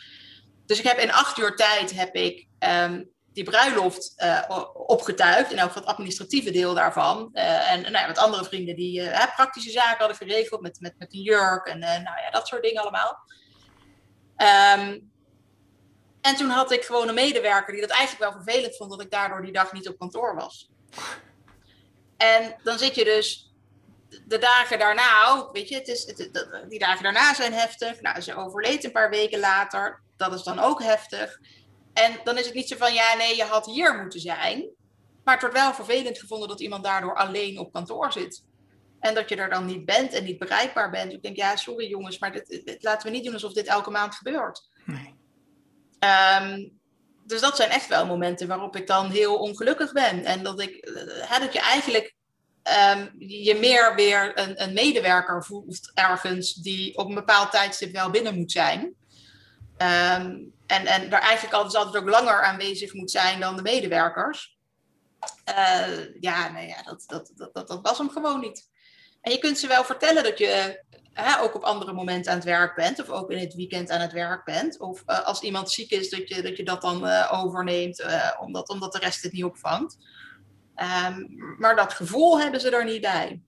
[0.67, 5.53] Dus ik heb in acht uur tijd heb ik um, die bruiloft uh, opgetuigd.
[5.53, 7.31] En ook het administratieve deel daarvan.
[7.33, 10.61] Uh, en nou ja, met andere vrienden die uh, praktische zaken hadden geregeld.
[10.61, 13.19] Met, met, met een jurk en nou ja, dat soort dingen allemaal.
[14.37, 15.11] Um,
[16.21, 19.11] en toen had ik gewoon een medewerker die dat eigenlijk wel vervelend vond dat ik
[19.11, 20.71] daardoor die dag niet op kantoor was.
[22.17, 23.53] En dan zit je dus
[24.27, 28.01] de dagen daarna weet je, het is, het, die dagen daarna zijn heftig.
[28.01, 30.03] Nou, ze overleed een paar weken later.
[30.17, 31.39] Dat is dan ook heftig.
[31.93, 34.71] En dan is het niet zo van, ja, nee, je had hier moeten zijn.
[35.25, 38.45] Maar het wordt wel vervelend gevonden dat iemand daardoor alleen op kantoor zit.
[39.01, 41.13] En dat je er dan niet bent en niet bereikbaar bent.
[41.13, 43.91] Ik denk, ja, sorry jongens, maar dit, dit, laten we niet doen alsof dit elke
[43.91, 44.69] maand gebeurt.
[44.85, 45.15] Nee.
[46.41, 46.81] Um,
[47.27, 50.25] dus dat zijn echt wel momenten waarop ik dan heel ongelukkig ben.
[50.25, 50.89] En dat, ik,
[51.29, 52.15] hè, dat je eigenlijk
[52.97, 58.11] um, je meer weer een, een, medewerker voelt ergens die op een bepaald tijdstip wel
[58.11, 58.95] binnen moet zijn.
[59.83, 64.57] Um, en, en daar eigenlijk altijd, altijd ook langer aanwezig moet zijn dan de medewerkers.
[65.49, 68.71] Uh, ja, nee, ja dat, dat, dat, dat, was hem gewoon niet.
[69.21, 70.83] En je kunt ze wel vertellen dat je
[71.41, 74.13] ook op andere momenten aan het werk bent, of ook in het weekend aan het
[74.13, 74.79] werk bent.
[74.81, 78.05] Of uh, als iemand ziek is, dat je dat, je dat dan uh, overneemt,
[78.41, 79.97] omdat, omdat de rest het niet opvangt.
[81.07, 83.43] Um, maar dat gevoel hebben ze er niet bij.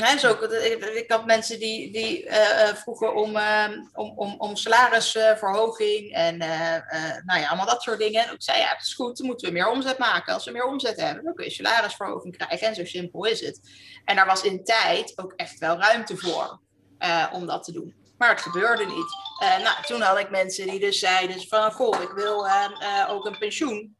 [0.00, 6.34] Ook, ik, had mensen die, die uh, vroegen om, uh, om, om, om salarisverhoging en
[6.34, 6.76] uh,
[7.24, 8.26] nou ja, allemaal dat soort dingen.
[8.26, 10.34] En ik zei, ja, het is goed, dan moeten we meer omzet maken.
[10.34, 12.66] Als we meer omzet hebben, dan kun je salarisverhoging krijgen.
[12.66, 13.60] En zo simpel is het.
[14.04, 16.60] En daar was in tijd ook echt wel ruimte voor
[17.32, 17.94] om dat te doen.
[18.18, 19.16] Maar het gebeurde niet.
[19.62, 22.48] nou, toen had ik mensen die dus zeiden van, goh, ik wil
[23.08, 23.96] ook een pensioen.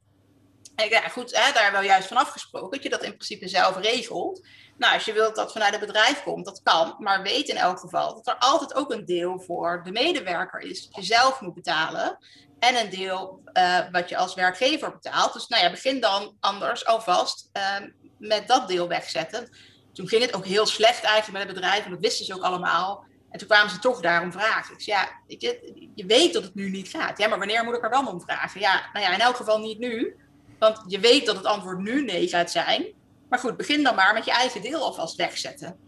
[0.87, 3.77] Ja, goed, hè, daar hebben we juist van afgesproken, dat je dat in principe zelf
[3.77, 4.47] regelt.
[4.77, 6.97] Nou, als je wilt dat vanuit het bedrijf komt, dat kan.
[6.99, 10.85] Maar weet in elk geval dat er altijd ook een deel voor de medewerker is.
[10.85, 12.19] Dat je zelf moet betalen.
[12.59, 15.33] En een deel uh, wat je als werkgever betaalt.
[15.33, 19.57] Dus nou ja, begin dan anders alvast uh, met dat deel wegzetten.
[19.93, 21.85] Toen ging het ook heel slecht eigenlijk met het bedrijf.
[21.85, 23.05] En dat wisten ze ook allemaal.
[23.31, 24.81] En toen kwamen ze toch daarom vragen.
[24.81, 27.19] Zei, ja, je, je weet dat het nu niet gaat.
[27.19, 28.61] Ja, maar wanneer moet ik er dan om vragen?
[28.61, 30.17] Ja, nou ja, in elk geval niet nu.
[30.59, 32.95] Want je weet dat het antwoord nu nee gaat zijn.
[33.29, 35.79] Maar goed, begin dan maar met je eigen deel alvast wegzetten.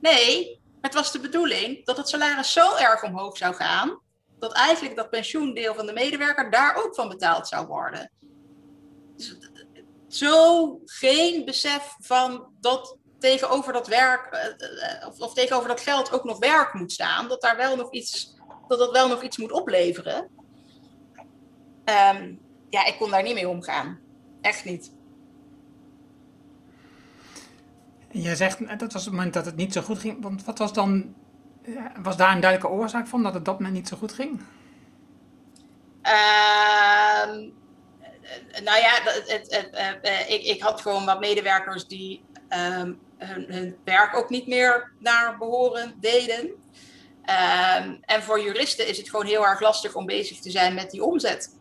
[0.00, 4.00] Nee, het was de bedoeling dat het salaris zo erg omhoog zou gaan,
[4.38, 8.10] dat eigenlijk dat pensioendeel van de medewerker daar ook van betaald zou worden.
[9.16, 9.36] Dus,
[10.08, 16.12] zo geen besef van dat tegenover dat werk, eh, eh, of, of, tegenover dat geld
[16.12, 18.36] ook nog werk moet staan, dat daar wel nog iets,
[18.68, 20.30] dat dat wel nog iets moet opleveren.
[22.14, 24.05] Um, ja, ik kon daar niet mee omgaan.
[24.46, 24.90] Echt niet.
[28.10, 30.22] Je zegt, dat was het moment dat het niet zo goed ging.
[30.22, 31.14] Want wat was dan,
[32.02, 34.40] was daar een duidelijke oorzaak van dat het dat moment niet zo goed ging?
[36.02, 37.26] Uh,
[38.64, 43.44] nou ja, het, het, het, uh, ik, ik had gewoon wat medewerkers die um, hun,
[43.48, 46.44] hun, werk ook niet meer naar behoren deden.
[46.46, 50.90] Um, en voor juristen is het gewoon heel erg lastig om bezig te zijn met
[50.90, 51.55] die omzet.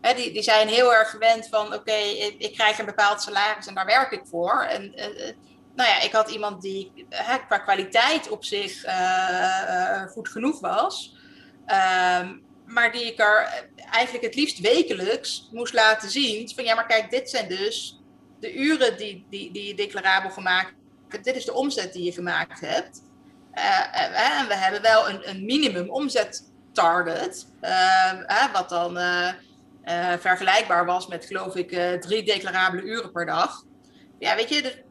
[0.00, 1.92] Die, die zijn heel erg gewend van, oké,
[2.38, 4.62] ik, krijg een bepaald salaris en daar werk ik voor.
[4.62, 5.32] En uh,
[5.74, 7.06] nou ja, ik had iemand die
[7.48, 11.16] qua kwaliteit op zich uh, goed genoeg was.
[12.20, 16.50] Um, maar die ik er eigenlijk het liefst wekelijks moest laten zien.
[16.54, 18.00] Van ja, maar kijk, dit zijn dus
[18.40, 20.72] de uren die, die, die je declarabel gemaakt
[21.08, 21.24] hebt.
[21.24, 23.02] Dit is de omzet die je gemaakt hebt.
[23.92, 27.46] En we hebben wel een, een minimum omzet target.
[27.60, 28.98] Ehm, wat dan
[30.18, 33.62] vergelijkbaar was met, geloof ik, drie declarabele uren per dag.
[34.18, 34.84] Ja, weet je,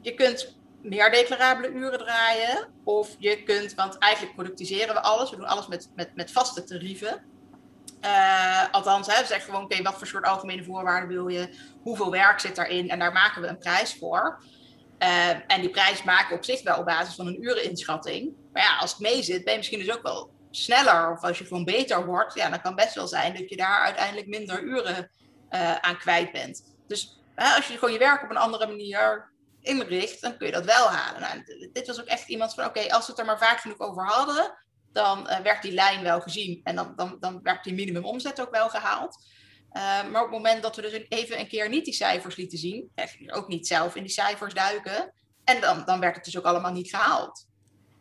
[0.00, 2.68] je kunt meer declarabele uren draaien.
[2.84, 5.30] Of je kunt, want eigenlijk productiseren we alles.
[5.30, 7.24] We doen alles met, met, met vaste tarieven.
[8.04, 11.48] Uh, althans, hè, we zeggen gewoon, oké, wat voor soort algemene voorwaarden wil je?
[11.82, 12.90] Hoeveel werk zit daarin?
[12.90, 14.42] En daar maken we een prijs voor.
[15.46, 18.32] En die prijs maken we op zich wel op basis van een ureninschatting.
[18.52, 21.12] Maar ja, als het mee zit, ben je misschien dus ook wel sneller.
[21.12, 23.80] Of als je gewoon beter wordt, ja, dan kan best wel zijn dat je daar
[23.80, 25.10] uiteindelijk minder uren
[25.50, 26.74] uh, aan kwijt bent.
[26.86, 29.30] Dus als je gewoon je werk op een andere manier
[29.60, 31.20] inricht, dan kun je dat wel halen.
[31.20, 33.78] Nou, dit was ook echt iemand van, oké, als we het er maar vaak genoeg
[33.78, 34.58] over hadden,
[34.92, 38.50] dan uh, werd die lijn wel gezien en dan, dan, dan werd die minimumomzet ook
[38.50, 39.24] wel gehaald.
[39.72, 42.58] Uh, maar op het moment dat we dus even een keer niet die cijfers lieten
[42.58, 42.92] zien,
[43.26, 45.12] ook niet zelf in die cijfers duiken,
[45.44, 47.46] en dan, dan werd het dus ook allemaal niet gehaald.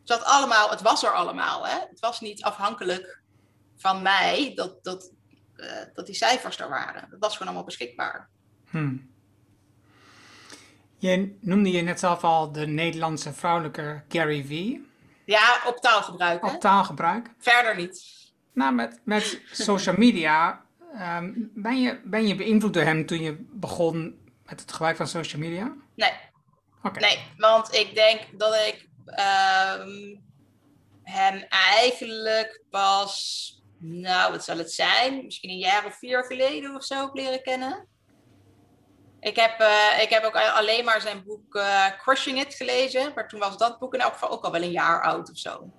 [0.05, 1.67] Dat allemaal, het was er allemaal.
[1.67, 1.79] Hè?
[1.89, 3.21] Het was niet afhankelijk
[3.77, 5.11] van mij dat, dat,
[5.57, 7.07] uh, dat die cijfers er waren.
[7.09, 8.29] Dat was gewoon allemaal beschikbaar.
[8.69, 9.13] Hmm.
[10.97, 14.77] Je noemde je net zelf al de Nederlandse vrouwelijke Gary V.
[15.25, 16.43] Ja, op taalgebruik.
[16.43, 17.29] Op taalgebruik.
[17.37, 18.05] Verder niet.
[18.53, 23.45] Nou, met, met social media, um, ben, je, ben je beïnvloed door hem toen je
[23.51, 25.73] begon met het gebruik van social media?
[25.95, 26.11] Nee.
[26.83, 27.01] Okay.
[27.01, 30.23] Nee, want ik denk dat ik um,
[31.03, 35.23] hem eigenlijk pas, nou, wat zal het zijn?
[35.23, 37.87] Misschien een jaar of vier geleden of zo leren kennen.
[39.19, 43.11] Ik heb, uh, ik heb ook alleen maar zijn boek uh, Crushing It gelezen.
[43.15, 45.37] Maar toen was dat boek in elk geval ook al wel een jaar oud of
[45.37, 45.71] zo.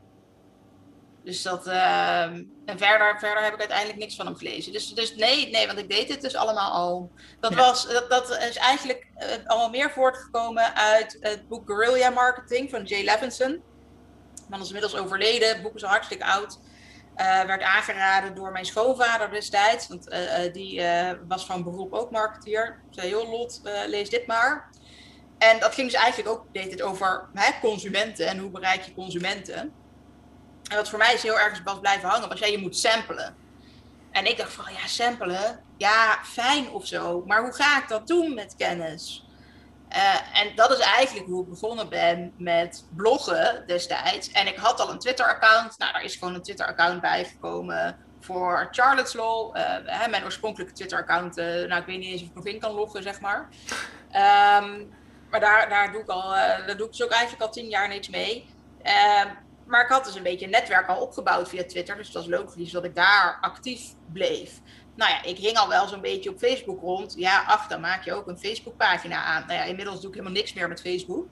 [1.26, 1.66] Dus dat.
[1.66, 4.72] Uh, en verder, verder heb ik uiteindelijk niks van hem gelezen.
[4.72, 7.10] Dus, dus nee, nee, want ik deed het dus allemaal al.
[7.40, 7.56] Dat, ja.
[7.56, 12.84] was, dat, dat is eigenlijk uh, allemaal meer voortgekomen uit het boek Guerrilla Marketing van
[12.84, 13.62] Jay Levinson.
[14.48, 15.48] Man is inmiddels overleden.
[15.48, 16.58] Het boek is al hartstikke oud.
[17.46, 19.88] werd aangeraden door mijn schoonvader destijds.
[19.88, 20.10] Want
[20.52, 20.82] die
[21.28, 22.82] was van beroep ook marketeer.
[22.90, 24.70] zei, joh Lot, lees dit maar.
[25.38, 28.94] En dat ging dus eigenlijk ook deed het over hè, consumenten en hoe bereik je
[28.94, 29.84] consumenten.
[30.68, 33.36] En wat voor mij is heel erg was blijven hangen, was jij je moet samplen.
[34.10, 37.22] En ik dacht van, ja, samplen, ja, fijn of zo.
[37.26, 39.26] Maar hoe ga ik dat doen met kennis?
[39.92, 44.30] Uh, en dat is eigenlijk hoe ik begonnen ben met bloggen destijds.
[44.32, 45.78] En ik had al een Twitter-account.
[45.78, 49.56] Nou, daar is gewoon een Twitter-account bijgekomen voor Charlotte's Law.
[49.56, 52.72] Uh, mijn oorspronkelijke Twitter-account, uh, nou, ik weet niet eens of ik nog in kan
[52.72, 53.48] loggen, zeg maar.
[54.60, 54.94] Um,
[55.30, 57.88] maar daar, daar, doe ik al, daar doe ik dus ook eigenlijk al tien jaar
[57.88, 58.48] niks mee.
[59.66, 61.96] Maar ik had dus een beetje een netwerk al opgebouwd via Twitter.
[61.96, 64.60] Dus het was logisch dat ik daar actief bleef.
[64.94, 67.14] Nou ja, ik hing al wel zo'n beetje op Facebook rond.
[67.16, 69.46] Ja, ach, dan maak je ook een Facebookpagina aan.
[69.46, 71.26] Nou ja, inmiddels doe ik helemaal niks meer met Facebook.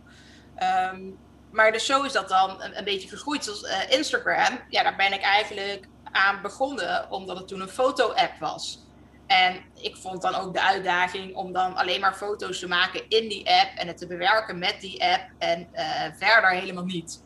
[0.93, 1.19] Um,
[1.51, 3.45] maar dus zo is dat dan een, beetje gegroeid.
[3.45, 8.39] Zoals uh, Instagram, ja, daar ben ik eigenlijk aan begonnen, omdat het toen een foto-app
[8.39, 8.83] was.
[9.27, 13.29] En ik vond dan ook de uitdaging om dan alleen maar foto's te maken in
[13.29, 15.83] die app en het te bewerken met die app en uh,
[16.17, 17.24] verder helemaal niet.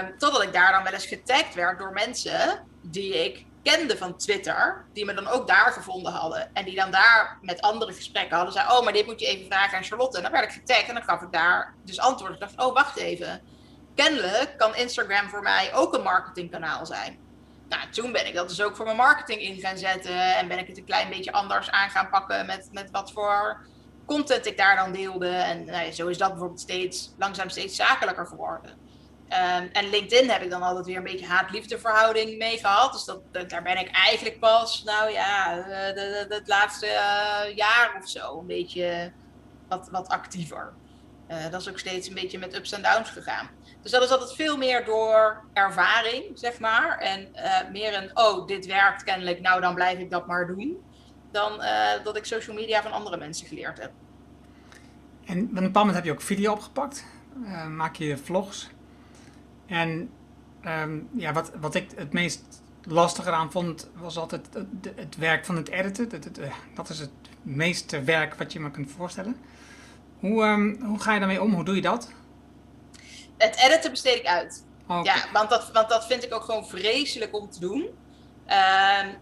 [0.00, 4.16] Um, totdat ik daar dan wel eens getagd werd door mensen die ik kende van
[4.16, 6.54] Twitter, die me dan ook daar gevonden hadden.
[6.54, 8.54] En die dan daar met andere gesprekken hadden.
[8.54, 10.16] Zei, oh, maar dit moet je even vragen aan Charlotte.
[10.16, 12.32] En dan werd ik getagd en dan gaf ik daar dus antwoord.
[12.32, 13.40] Ik dacht, oh, wacht even.
[13.94, 17.18] Kennelijk kan Instagram voor mij ook een marketingkanaal zijn.
[17.68, 20.36] Nou, toen ben ik dat dus ook voor mijn marketing in gaan zetten.
[20.36, 23.66] En ben ik het een klein beetje anders aan gaan pakken met, met wat voor
[24.06, 25.28] content ik daar dan deelde.
[25.28, 28.83] En nou zo is dat bijvoorbeeld steeds, langzaam steeds zakelijker geworden.
[29.24, 32.92] Um, en LinkedIn heb ik dan altijd weer een beetje haat-liefde verhouding mee gehad.
[32.92, 35.64] Dus dat, daar ben ik eigenlijk pas, nou ja,
[36.28, 39.12] het laatste uh, jaar of zo een beetje
[39.68, 40.72] wat, wat actiever.
[41.30, 43.50] Uh, dat is ook steeds een beetje met ups en downs gegaan.
[43.82, 46.98] Dus dat is altijd veel meer door ervaring, zeg maar.
[46.98, 50.84] En uh, meer een, oh, dit werkt kennelijk, nou dan blijf ik dat maar doen.
[51.30, 51.62] Dan
[52.04, 53.90] dat ik social media van andere mensen geleerd heb.
[55.24, 57.04] En op een bepaald moment heb je ook video opgepakt.
[57.68, 58.70] Maak je vlogs.
[59.66, 60.10] En
[60.66, 65.44] um, ja, wat, wat ik het meest lastig aan vond, was altijd het, het werk
[65.44, 66.08] van het editen.
[66.08, 66.40] Dat, het,
[66.74, 67.10] dat is het
[67.42, 69.36] meeste werk wat je me kunt voorstellen.
[70.18, 71.54] Hoe, um, hoe ga je daarmee om?
[71.54, 72.12] Hoe doe je dat?
[73.38, 74.64] het editen besteed ik uit.
[75.02, 77.80] Ja, want dat, want dat vind ik ook gewoon vreselijk om te doen.
[78.48, 78.52] Uh,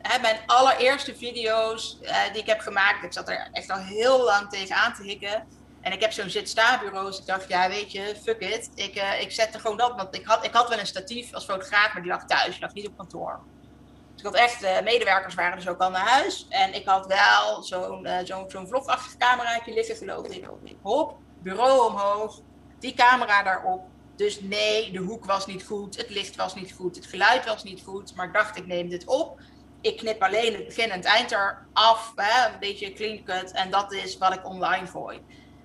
[0.03, 4.25] hè, mijn allereerste video's uh, die ik heb gemaakt, ik zat er echt al heel
[4.25, 5.47] lang tegen aan te hikken.
[5.83, 8.71] En ik heb zo'n zit-sta-bureau, dus ik dacht, ja weet je, fuck it.
[8.75, 11.45] Ik, uh, ik zette gewoon dat, want ik had, ik had wel een statief als
[11.45, 13.41] fotograaf, maar die lag thuis, die lag niet op kantoor.
[14.13, 16.47] Dus ik had echt, uh, medewerkers waren dus ook al naar huis.
[16.49, 20.49] En ik had wel zo'n zo'n zo'n vlogachtig cameraatje liggen, geloof ik.
[20.83, 22.41] Hop, bureau omhoog,
[22.79, 23.85] die camera daarop.
[24.17, 27.63] Dus nee, de hoek was niet goed, het licht was niet goed, het geluid was
[27.63, 28.15] niet goed.
[28.15, 29.41] Maar ik dacht, ik neem dit op.
[29.81, 33.53] Ik knip alleen het begin en het eind eraf, hè, een beetje clean cut.
[33.53, 35.23] En dat is wat ik online gooi.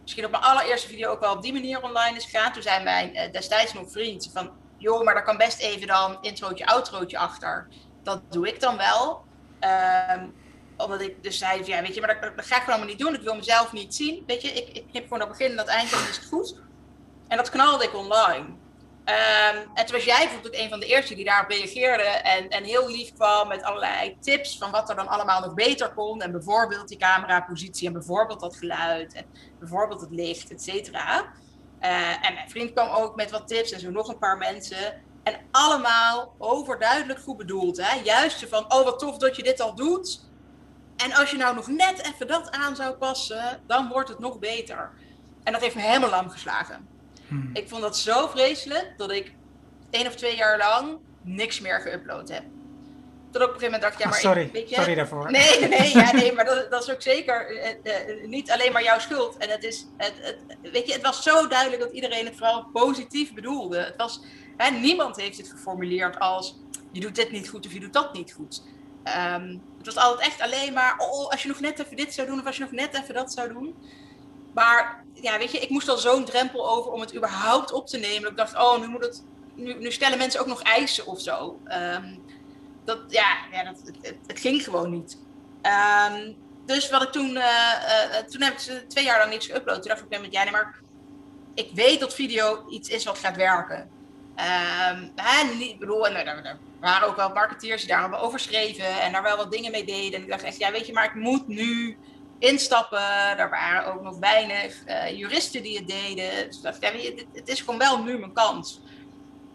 [0.07, 2.53] Misschien op mijn allereerste video ook wel op die manier online is gegaan.
[2.53, 4.51] Toen zei mijn eh, destijds nog vriend van...
[4.77, 7.67] joh, maar daar kan best even dan introotje, outrootje achter.
[8.03, 9.25] Dat doe ik dan wel.
[10.15, 10.33] Um,
[10.77, 13.13] omdat ik dus zei, ja, weet je, maar dat, ga ik gewoon allemaal niet doen.
[13.13, 14.23] Ik wil mezelf niet zien.
[14.27, 16.55] Weet je, ik, ik knip gewoon dat begin en dat eind, dan is het goed.
[17.27, 18.45] En dat knalde ik online.
[19.09, 22.63] Um, en toen was jij bijvoorbeeld een van de eerste die daarop reageerde en, en
[22.63, 26.21] heel lief kwam met allerlei tips van wat er dan allemaal nog beter kon.
[26.21, 29.25] En bijvoorbeeld die camerapositie en bijvoorbeeld dat geluid en
[29.59, 31.31] bijvoorbeeld het licht, et cetera.
[31.81, 35.01] Uh, en mijn vriend kwam ook met wat tips en zo nog een paar mensen.
[35.23, 37.77] En allemaal overduidelijk goed bedoeld.
[37.77, 38.01] Hè?
[38.03, 40.25] Juist van, oh wat tof dat je dit al doet.
[40.95, 44.39] En als je nou nog net even dat aan zou passen, dan wordt het nog
[44.39, 44.91] beter.
[45.43, 46.87] En dat heeft me helemaal lam geslagen.
[47.27, 47.49] Hmm.
[47.53, 49.33] Ik vond dat zo vreselijk dat ik
[49.89, 52.43] één of twee jaar lang niks meer geüpload heb.
[53.41, 54.19] Op een gegeven moment dacht ik, ja, ah, maar...
[54.19, 55.31] sorry, ik, weet je, sorry daarvoor.
[55.39, 58.83] Nee, nee, ja, nee maar dat, dat is ook zeker uh, uh, niet alleen maar
[58.83, 59.37] jouw schuld.
[59.37, 60.37] En het is, het, het,
[60.71, 63.77] weet je, het was zo duidelijk dat iedereen het vooral positief bedoelde.
[63.77, 64.21] Het was,
[64.57, 66.55] hè, niemand heeft het geformuleerd als,
[66.91, 68.63] je doet dit niet goed of je doet dat niet goed.
[69.35, 72.27] Um, het was altijd echt alleen maar, oh, als je nog net even dit zou
[72.27, 73.75] doen of als je nog net even dat zou doen.
[74.53, 77.97] Maar ja, weet je, ik moest al zo'n drempel over om het überhaupt op te
[77.97, 78.29] nemen.
[78.29, 79.23] Ik dacht, oh, nu, moet het,
[79.55, 81.59] nu, nu stellen mensen ook nog eisen of zo.
[81.65, 82.23] Um,
[82.87, 83.81] dat, ja, ja dat,
[84.27, 85.17] het, ging gewoon niet.
[86.11, 86.35] Um,
[86.65, 89.81] dus wat ik toen, uh, uh, toen heb ik twee jaar lang niks geüpload.
[89.81, 90.75] Toen dacht ik met jij, maar
[91.53, 93.89] ik weet dat video iets is wat gaat werken.
[94.35, 99.51] Um, en er, waren ook wel marketeers die daar over schreven en daar wel wat
[99.51, 100.13] dingen mee deden.
[100.13, 101.97] En ik dacht echt, ja, weet je, maar ik moet nu
[102.39, 103.37] instappen.
[103.37, 104.75] Er waren ook nog weinig
[105.15, 106.47] juristen die het deden.
[106.47, 108.81] Dus dacht, ja, het, het, is gewoon wel nu mijn kans.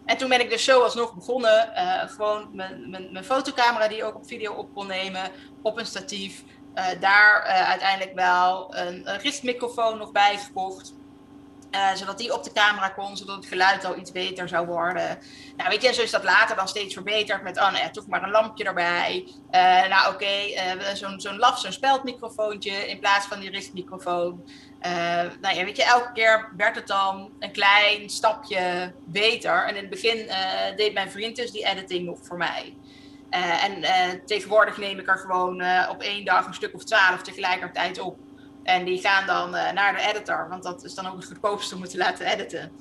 [0.05, 1.71] En toen ben ik de show alsnog begonnen.
[1.75, 5.31] Uh, gewoon mijn, mijn, mijn fotocamera die ook op video op kon nemen.
[5.61, 6.43] Op een statief.
[6.75, 10.93] Uh, daar uh, uiteindelijk wel een, richtmicrofoon nog bij gekocht.
[11.95, 15.19] Zodat die op de camera kon, zodat het geluid al iets beter zou worden.
[15.57, 18.23] Nou, weet je, zo is dat later dan steeds verbeterd met, oh nou toch maar
[18.23, 19.27] een lampje erbij.
[19.89, 20.27] Nou oké,
[20.93, 24.43] zo'n zo'n laf, zo'n speldmicrofoontje in plaats van die richtmicrofoon.
[25.41, 29.65] Nou ja, weet je, elke keer werd het dan een klein stapje beter.
[29.65, 30.31] En in het begin
[30.75, 32.73] deed mijn vriend dus die editing nog voor mij.
[33.29, 33.83] en
[34.25, 38.17] tegenwoordig neem ik er gewoon op één dag een stuk of twaalf tegelijkertijd op.
[38.63, 41.83] En die gaan dan naar de editor, want dat is dan ook het goedkoopste om
[41.83, 42.71] te laten editen.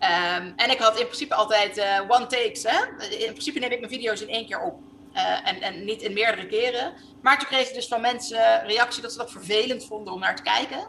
[0.00, 2.62] Um, en ik had in principe altijd one takes.
[2.62, 3.06] Hè?
[3.08, 4.78] In principe neem ik mijn video's in één keer op.
[5.44, 6.92] En, en niet in meerdere keren.
[7.22, 10.36] Maar toen kreeg ik dus van mensen reactie dat ze dat vervelend vonden om naar
[10.36, 10.86] te kijken.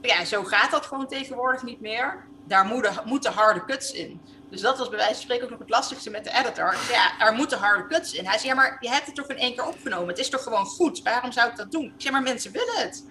[0.00, 2.24] Ja, zo gaat dat gewoon tegenwoordig niet meer.
[2.44, 4.20] Daar moeten, moeten harde cuts in.
[4.50, 6.76] Dus dat was bij wijze van spreken ook nog het lastigste met de editor.
[6.90, 8.26] Ja, er moeten harde cuts in.
[8.26, 10.08] Hij zei, ja, maar je hebt het toch in één keer opgenomen.
[10.08, 11.02] Het is toch gewoon goed?
[11.02, 11.84] Waarom zou ik dat doen?
[11.84, 13.06] Ik zei, maar mensen willen het.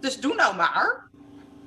[0.00, 1.08] Dus doe nou maar.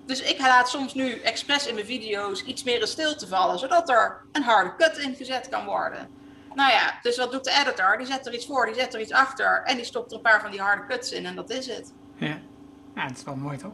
[0.06, 3.90] Dus ik laat soms nu expres in mijn video's iets meer in stilte vallen, zodat
[3.90, 6.10] er een harde cut ingezet kan worden.
[6.54, 7.98] Nou ja, dus wat doet de editor?
[7.98, 10.24] Die zet er iets voor, die zet er iets achter en die stopt er een
[10.24, 11.94] paar van die harde cuts in en dat is het.
[12.16, 12.38] Ja,
[12.96, 13.74] ja het is wel mooi toch?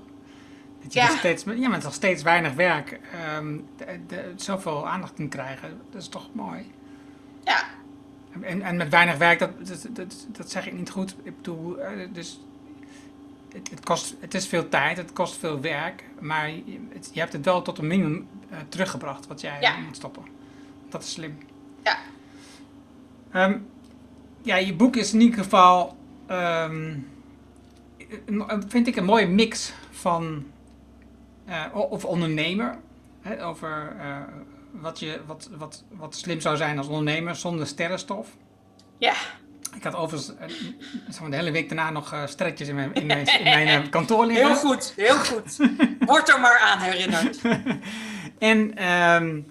[0.86, 1.17] Dat je ja.
[1.17, 2.99] steeds, ja, met nog steeds weinig werk
[3.38, 5.81] um, de, de, zoveel aandacht kunt krijgen.
[5.91, 6.71] Dat is toch mooi?
[7.43, 7.63] Ja.
[8.41, 11.15] En, en met weinig werk, dat, dat, dat, dat zeg ik niet goed.
[11.23, 12.39] Ik bedoel, eh, dus
[13.53, 16.79] het, het, kost, het is veel tijd, het kost veel werk, maar je,
[17.11, 19.77] je hebt het wel tot een minimum uh, teruggebracht wat jij ja.
[19.77, 20.23] moet stoppen.
[20.89, 21.38] Dat is slim.
[21.83, 21.97] Ja.
[23.45, 23.67] Um,
[24.41, 25.97] ja, je boek is in ieder geval,
[26.31, 27.07] um,
[28.67, 30.45] vind ik een mooie mix van,
[31.73, 32.77] of ondernemer,
[33.21, 34.17] hè, over uh,
[34.71, 38.27] wat, je, wat, wat, wat slim zou zijn als ondernemer zonder sterrenstof.
[38.97, 39.13] Ja.
[39.75, 40.33] Ik had overigens
[41.21, 43.89] uh, de hele week daarna nog uh, sterretjes in mijn, in mijn, in mijn uh,
[43.89, 44.47] kantoor liggen.
[44.47, 45.57] Heel goed, heel goed.
[45.99, 47.41] Word er maar aan herinnerd.
[48.39, 49.45] en um,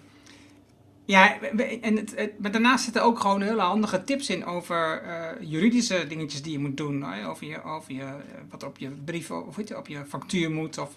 [1.04, 1.40] ja,
[1.80, 5.02] en het, het, maar daarnaast zitten ook gewoon hele handige tips in over
[5.40, 7.24] juridische dingetjes die je moet doen.
[7.26, 8.06] Over, je, over je,
[8.50, 10.94] wat op je brief of je, op je factuur moet, of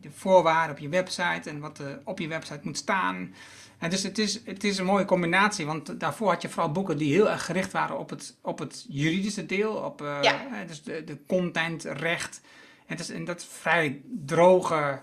[0.00, 3.34] de voorwaarden op je website en wat op je website moet staan.
[3.78, 6.98] En dus het is, het is een mooie combinatie, want daarvoor had je vooral boeken
[6.98, 10.64] die heel erg gericht waren op het, op het juridische deel, op ja.
[10.66, 12.40] dus de, de contentrecht.
[12.86, 15.00] En, het is, en dat is vrij droge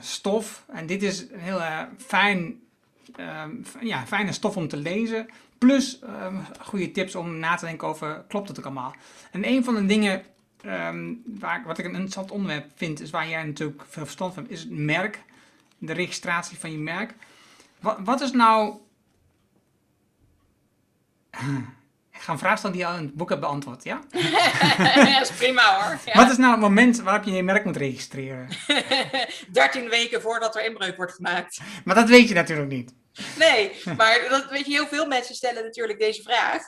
[0.00, 0.64] stof.
[0.68, 1.60] En dit is een heel
[1.98, 2.61] fijn,
[3.18, 5.28] um, ja, fijne stof om te lezen.
[5.58, 8.94] Plus um, goede tips om na te denken over, klopt het ook allemaal?
[9.30, 10.22] En een van de dingen
[10.66, 14.42] um, waar, wat ik een interessant onderwerp vind, is waar jij natuurlijk veel verstand van
[14.42, 15.22] hebt, is het merk.
[15.78, 17.14] De registratie van je merk.
[17.80, 18.74] Wat, wat is nou.
[22.12, 24.00] Ik ga een vraag stellen die je al in het boek hebt beantwoord, ja?
[24.10, 25.98] ja, dat is prima hoor.
[26.04, 26.12] Ja.
[26.12, 28.48] Wat is nou het moment waarop je je merk moet registreren?
[29.52, 31.60] 13 weken voordat er inbreuk wordt gemaakt.
[31.84, 32.94] Maar dat weet je natuurlijk niet.
[33.38, 36.62] Nee, maar dat weet je, heel veel mensen stellen natuurlijk deze vraag.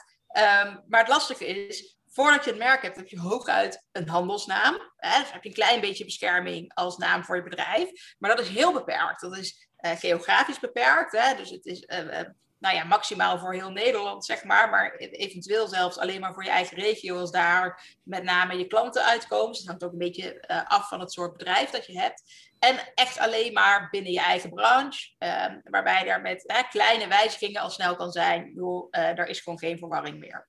[0.65, 4.93] Um, maar het lastige is, voordat je het merk hebt, heb je hooguit een handelsnaam.
[4.97, 5.19] Hè?
[5.19, 8.15] Dus heb je een klein beetje bescherming als naam voor je bedrijf.
[8.17, 9.21] Maar dat is heel beperkt.
[9.21, 11.11] Dat is uh, geografisch beperkt.
[11.11, 11.35] Hè?
[11.35, 12.21] Dus het is uh,
[12.65, 14.69] nou ja, maximaal voor heel Nederland, zeg maar.
[14.69, 19.05] Maar eventueel zelfs alleen maar voor je eigen regio, als daar met name je klanten
[19.05, 19.49] uitkomen.
[19.49, 22.23] Dus het hangt ook een beetje uh, af van het soort bedrijf dat je hebt.
[22.59, 25.09] En echt alleen maar binnen je eigen branche.
[25.19, 28.51] Um, waarbij er met kleine wijzigingen al snel kan zijn.
[28.55, 30.47] Joh, er is gewoon geen verwarring meer.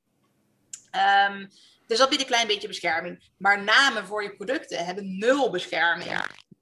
[1.29, 1.49] Um,
[1.87, 3.31] dus dat biedt een klein beetje bescherming.
[3.39, 6.11] Maar namen voor je producten hebben nul bescherming.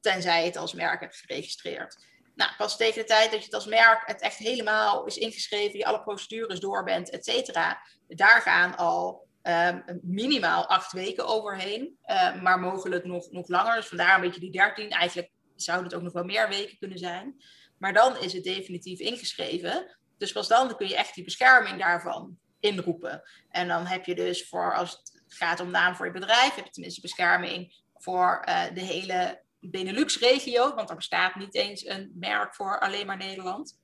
[0.00, 1.96] Tenzij je het als merk hebt geregistreerd.
[2.34, 5.78] Nou, pas tegen de tijd dat je het als merk het echt helemaal is ingeschreven,
[5.78, 7.80] je alle procedures door bent, et cetera.
[8.08, 13.76] Daar gaan al um, minimaal acht weken overheen, uh, maar mogelijk nog, nog langer.
[13.76, 14.90] Dus vandaar een beetje die dertien.
[14.90, 17.42] Eigenlijk zouden het ook nog wel meer weken kunnen zijn.
[17.78, 19.96] Maar dan is het definitief ingeschreven.
[20.18, 23.22] Dus pas dan kun je echt die bescherming daarvan inroepen.
[23.48, 26.64] En dan heb je dus voor, als het gaat om naam voor je bedrijf, heb
[26.64, 32.54] je tenminste bescherming voor uh, de hele Benelux-regio, want er bestaat niet eens een merk
[32.54, 33.78] voor alleen maar Nederland.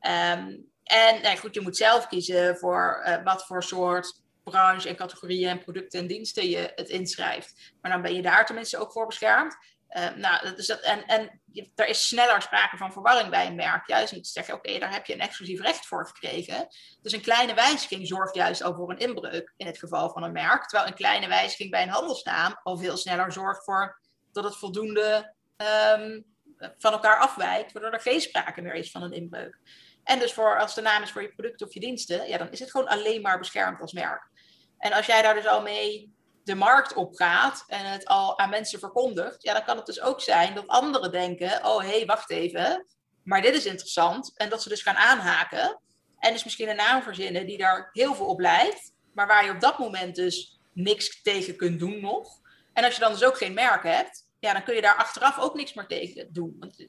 [0.00, 4.96] Um, en nou goed, je moet zelf kiezen voor uh, wat voor soort branche en
[4.96, 7.72] categorieën en producten en diensten je het inschrijft.
[7.80, 9.56] Maar dan ben je daar tenminste ook voor beschermd.
[9.90, 11.40] Uh, nou, dat is dat, en, en
[11.74, 13.86] er is sneller sprake van verwarring bij een merk.
[13.86, 16.66] Juist niet te zeggen, oké, daar heb je een exclusief recht voor gekregen.
[17.02, 20.32] Dus een kleine wijziging zorgt juist al voor een inbreuk in het geval van een
[20.32, 20.66] merk.
[20.68, 24.00] Terwijl een kleine wijziging bij een handelsnaam al veel sneller zorgt voor
[24.32, 25.34] dat het voldoende
[25.96, 26.24] um,
[26.78, 29.58] van elkaar afwijkt, waardoor er geen sprake meer is van een inbreuk.
[30.04, 32.50] En dus voor, als de naam is voor je producten of je diensten, ja, dan
[32.50, 34.28] is het gewoon alleen maar beschermd als merk.
[34.78, 36.12] En als jij daar dus al mee
[36.44, 40.00] de markt op gaat en het al aan mensen verkondigt, ja, dan kan het dus
[40.00, 42.86] ook zijn dat anderen denken: oh hé, hey, wacht even,
[43.22, 44.36] maar dit is interessant.
[44.36, 45.80] En dat ze dus gaan aanhaken
[46.18, 49.50] en dus misschien een naam verzinnen die daar heel veel op lijkt, maar waar je
[49.50, 52.39] op dat moment dus niks tegen kunt doen nog.
[52.72, 55.38] En als je dan dus ook geen merk hebt, ja, dan kun je daar achteraf
[55.38, 56.56] ook niks meer tegen doen.
[56.58, 56.86] Want,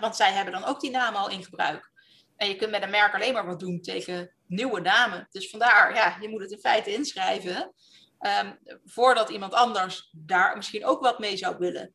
[0.00, 1.92] want zij hebben dan ook die naam al in gebruik.
[2.36, 5.28] En je kunt met een merk alleen maar wat doen tegen nieuwe namen.
[5.30, 7.74] Dus vandaar, ja, je moet het in feite inschrijven.
[8.18, 8.52] Ehm,
[8.84, 11.94] voordat iemand anders daar misschien ook wat mee zou willen.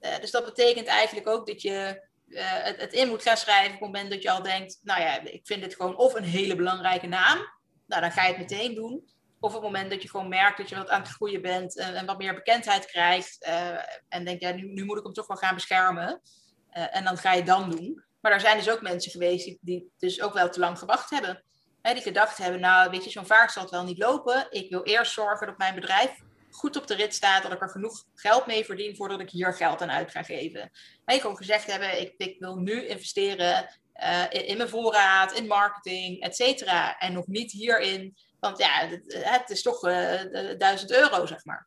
[0.00, 3.74] Uh, dus dat betekent eigenlijk ook dat je uh, het, het, in moet gaan schrijven
[3.74, 6.24] op het moment dat je al denkt, nou ja, ik vind dit gewoon of een
[6.24, 7.38] hele belangrijke naam.
[7.86, 9.08] Nou, dan ga je het meteen doen.
[9.40, 11.78] Of op het moment dat je gewoon merkt dat je wat aan het groeien bent
[11.78, 13.46] en, en wat meer bekendheid krijgt.
[13.46, 13.78] Uh,
[14.08, 16.20] en denk, ja, nu, nu, moet ik hem toch wel gaan beschermen.
[16.70, 18.04] en dan ga je dan doen.
[18.20, 21.42] Maar er zijn dus ook mensen geweest die, dus ook wel te lang gewacht hebben.
[21.82, 24.46] Hè, die gedacht hebben, nou weet je, zo'n vaart zal het wel niet lopen.
[24.50, 26.20] Ik wil eerst zorgen dat mijn bedrijf
[26.50, 29.54] goed op de rit staat, dat ik er genoeg geld mee verdien voordat ik hier
[29.54, 30.70] geld aan uit ga geven.
[31.04, 33.68] En gewoon gezegd hebben, ik, ik wil nu investeren
[34.30, 36.98] in, in, mijn voorraad, in marketing, et cetera.
[36.98, 41.66] En nog niet hierin, want ja, het, het is toch uh, 1000 euro, zeg maar.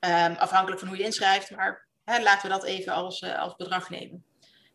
[0.00, 3.56] Um, afhankelijk van hoe je inschrijft, maar hè, laten we dat even als, uh, als
[3.56, 4.24] bedrag nemen.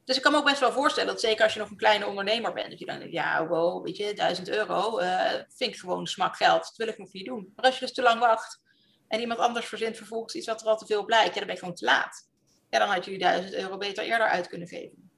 [0.07, 2.07] Dus ik kan me ook best wel voorstellen dat zeker als je nog een kleine
[2.07, 5.76] ondernemer bent, dat je dan denkt, ja, wow, weet je, 1000 euro uh, vind ik
[5.76, 6.63] gewoon smak geld.
[6.63, 7.51] Dat wil ik nog niet doen.
[7.55, 8.61] Maar als je dus te lang wacht
[9.07, 11.53] en iemand anders verzint vervolgens iets wat er al te veel blijkt, ja, dan ben
[11.53, 12.30] je gewoon te laat.
[12.70, 15.11] Ja, dan had je die 1000 euro beter eerder uit kunnen geven.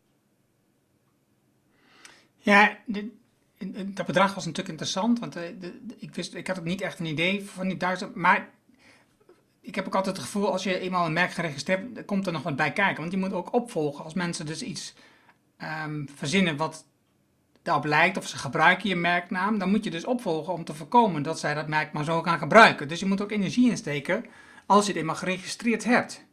[2.37, 2.77] Ja,
[3.67, 7.05] dat bedrag was natuurlijk interessant, want de, ik, wist, ik had ook niet echt een
[7.05, 8.49] idee van die 1000, maar
[9.61, 12.33] ik heb ook altijd het gevoel, als je eenmaal een merk geregistreerd hebt, komt er
[12.33, 12.99] nog wat bij kijken.
[12.99, 14.93] Want je moet ook opvolgen als mensen dus iets
[15.83, 16.85] um, verzinnen wat
[17.61, 21.21] daarop lijkt, of ze gebruiken je merknaam, dan moet je dus opvolgen om te voorkomen
[21.23, 22.87] dat zij dat merk maar zo gaan gebruiken.
[22.87, 24.25] Dus je moet ook energie insteken
[24.65, 26.27] als je het eenmaal geregistreerd hebt.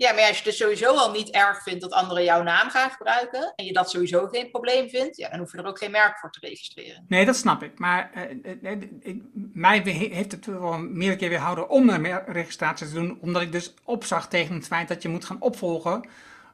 [0.00, 2.90] Ja, maar als je dus sowieso al niet erg vindt dat anderen jouw naam gaan
[2.90, 5.90] gebruiken en je dat sowieso geen probleem vindt, ja, dan hoef je er ook geen
[5.90, 7.04] merk voor te registreren.
[7.08, 7.78] Nee, dat snap ik.
[7.78, 9.20] Maar uh, uh,
[9.52, 13.74] mij heeft het wel meerdere keer weerhouden om een registratie te doen, omdat ik dus
[13.84, 16.08] opzag tegen het feit dat je moet gaan opvolgen.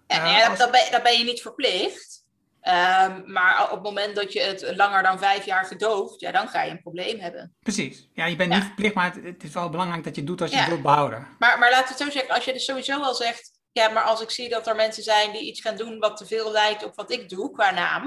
[0.07, 0.59] Ja, nee, als...
[0.59, 2.26] dat, ben, dat ben je niet verplicht.
[2.69, 6.49] Um, maar op het moment dat je het langer dan vijf jaar gedoogt, ja, dan
[6.49, 7.55] ga je een probleem hebben.
[7.61, 8.09] Precies.
[8.13, 10.51] Ja, je bent niet verplicht, maar het, het, is wel belangrijk dat je doet als
[10.51, 11.29] je het wilt behouden.
[11.39, 14.03] Maar, maar laten we het zo zeggen, als je dus sowieso al zegt, ja, maar
[14.03, 16.85] als ik zie dat er mensen zijn die iets gaan doen wat te veel lijkt
[16.85, 18.03] op wat ik doe qua naam,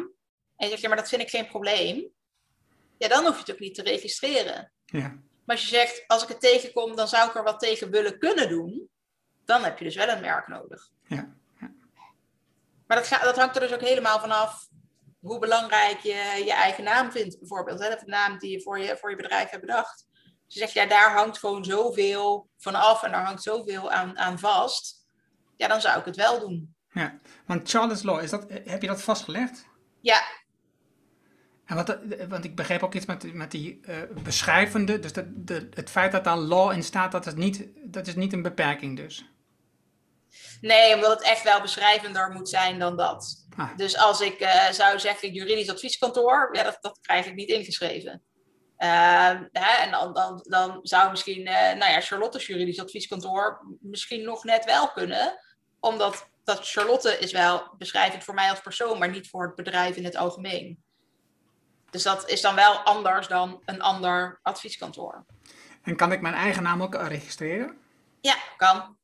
[0.56, 2.10] en je zegt, ja, maar dat vind ik geen probleem,
[2.98, 4.72] ja, dan hoef je het ook niet te registreren.
[4.86, 5.08] Ja.
[5.46, 8.20] Maar als je zegt, als ik het tegenkom, dan zou ik er wat tegen willen
[8.20, 8.90] kunnen doen,
[9.46, 10.90] dan heb je dus wel een merk nodig.
[11.08, 11.38] Ja.
[12.90, 14.68] Maar dat, gaat, dat hangt er dus ook helemaal vanaf
[15.20, 17.80] hoe belangrijk je je eigen naam vindt, bijvoorbeeld.
[17.80, 17.90] Hè?
[17.90, 20.08] De naam die je voor, je voor je bedrijf hebt bedacht.
[20.46, 24.18] Dus je zegt, ja, daar hangt gewoon zoveel van af en daar hangt zoveel aan,
[24.18, 25.08] aan vast.
[25.58, 26.76] Ja, dan zou ik het wel doen.
[26.92, 29.66] Ja, want Charles Law, is dat, heb je dat vastgelegd?
[30.02, 30.22] Ja.
[31.66, 31.98] En wat,
[32.30, 36.24] want ik begreep ook iets met, met die uh, beschrijvende, dus de, het feit dat
[36.24, 39.30] daar law in staat, dat is, niet, dat is niet een beperking dus.
[40.62, 43.48] Nee, omdat het echt wel beschrijvender moet zijn dan dat.
[43.58, 43.78] Ah.
[43.78, 48.24] Dus als ik uh, zou zeggen juridisch advieskantoor, ja, dat, dat krijg ik niet ingeschreven.
[48.78, 54.24] Uh, hè, en dan, dan, dan zou misschien, uh, nou ja, Charlotte's juridisch advieskantoor misschien
[54.24, 55.40] nog net wel kunnen.
[55.80, 59.96] Omdat dat Charlotte is wel beschrijvend voor mij als persoon, maar niet voor het bedrijf
[59.96, 60.84] in het algemeen.
[61.90, 65.26] Dus dat is dan wel anders dan een ander advieskantoor.
[65.84, 67.78] En kan ik mijn eigen naam ook registreren?
[68.22, 68.98] Ja, kan.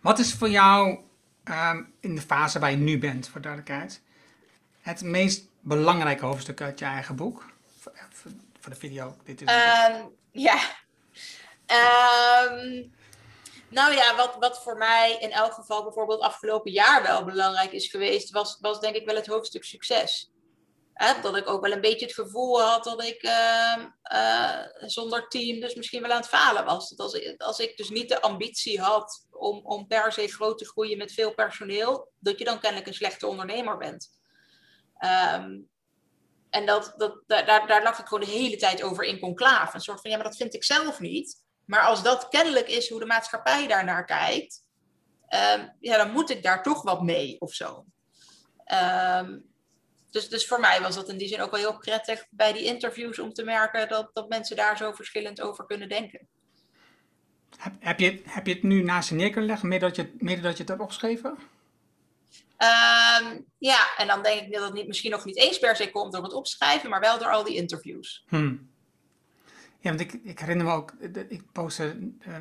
[0.00, 0.98] Wat is voor jou
[1.44, 4.02] um, in de fase waar je nu bent, voor duidelijkheid,
[4.80, 7.52] het meest belangrijke hoofdstuk uit je eigen boek?
[7.78, 7.92] Voor,
[8.60, 9.16] voor de video.
[9.24, 10.58] Dit is um, ja.
[11.66, 12.92] Um,
[13.68, 17.88] nou ja, wat, wat voor mij in elk geval bijvoorbeeld afgelopen jaar wel belangrijk is
[17.88, 20.30] geweest, was, was denk ik wel het hoofdstuk succes.
[20.94, 25.60] Hè, dat ik ook wel een beetje het gevoel had dat ik uh, zonder team
[25.60, 26.88] dus misschien wel aan het falen was.
[26.88, 30.68] Dat als, als ik dus niet de ambitie had om, om per se groot te
[30.68, 34.08] groeien met veel personeel, dat je dan kennelijk een slechte ondernemer bent.
[35.34, 35.68] Um,
[36.50, 39.74] en dat, dat, daar, daar lag ik gewoon de hele tijd over in conclave.
[39.74, 41.42] Een soort van, ja, maar dat vind ik zelf niet.
[41.64, 44.64] Maar als dat kennelijk is hoe de maatschappij daar naar kijkt,
[45.28, 47.84] um, ja, dan moet ik daar toch wat mee of zo.
[49.22, 49.48] Um,
[50.10, 52.64] dus, dus voor mij was dat in die zin ook wel heel prettig bij die
[52.64, 56.28] interviews om te merken dat, dat mensen daar zo verschillend over kunnen denken.
[57.56, 60.12] Heb, heb, je, heb je het nu naast je neer kunnen leggen, mede dat je,
[60.18, 61.38] mede dat je het hebt opgeschreven?
[62.56, 65.90] Ehm, ja, en dan denk ik dat het niet, misschien nog niet eens per se
[65.90, 68.24] komt door het opschrijven, maar wel door al die interviews.
[68.28, 68.70] Hmm.
[69.78, 70.92] Ja, want ik, ik herinner me ook,
[71.28, 71.96] ik postte
[72.28, 72.36] uh,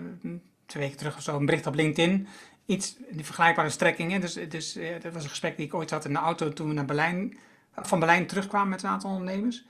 [0.65, 2.27] twee weken terug of zo een bericht op LinkedIn.
[2.65, 4.21] Iets, die vergelijkbare strekkingen.
[4.21, 6.67] Dus, dus uh, dat was een gesprek die ik ooit had in de auto toen
[6.67, 7.37] we naar Berlijn,
[7.75, 9.63] van Berlijn terugkwamen met een aantal ondernemers.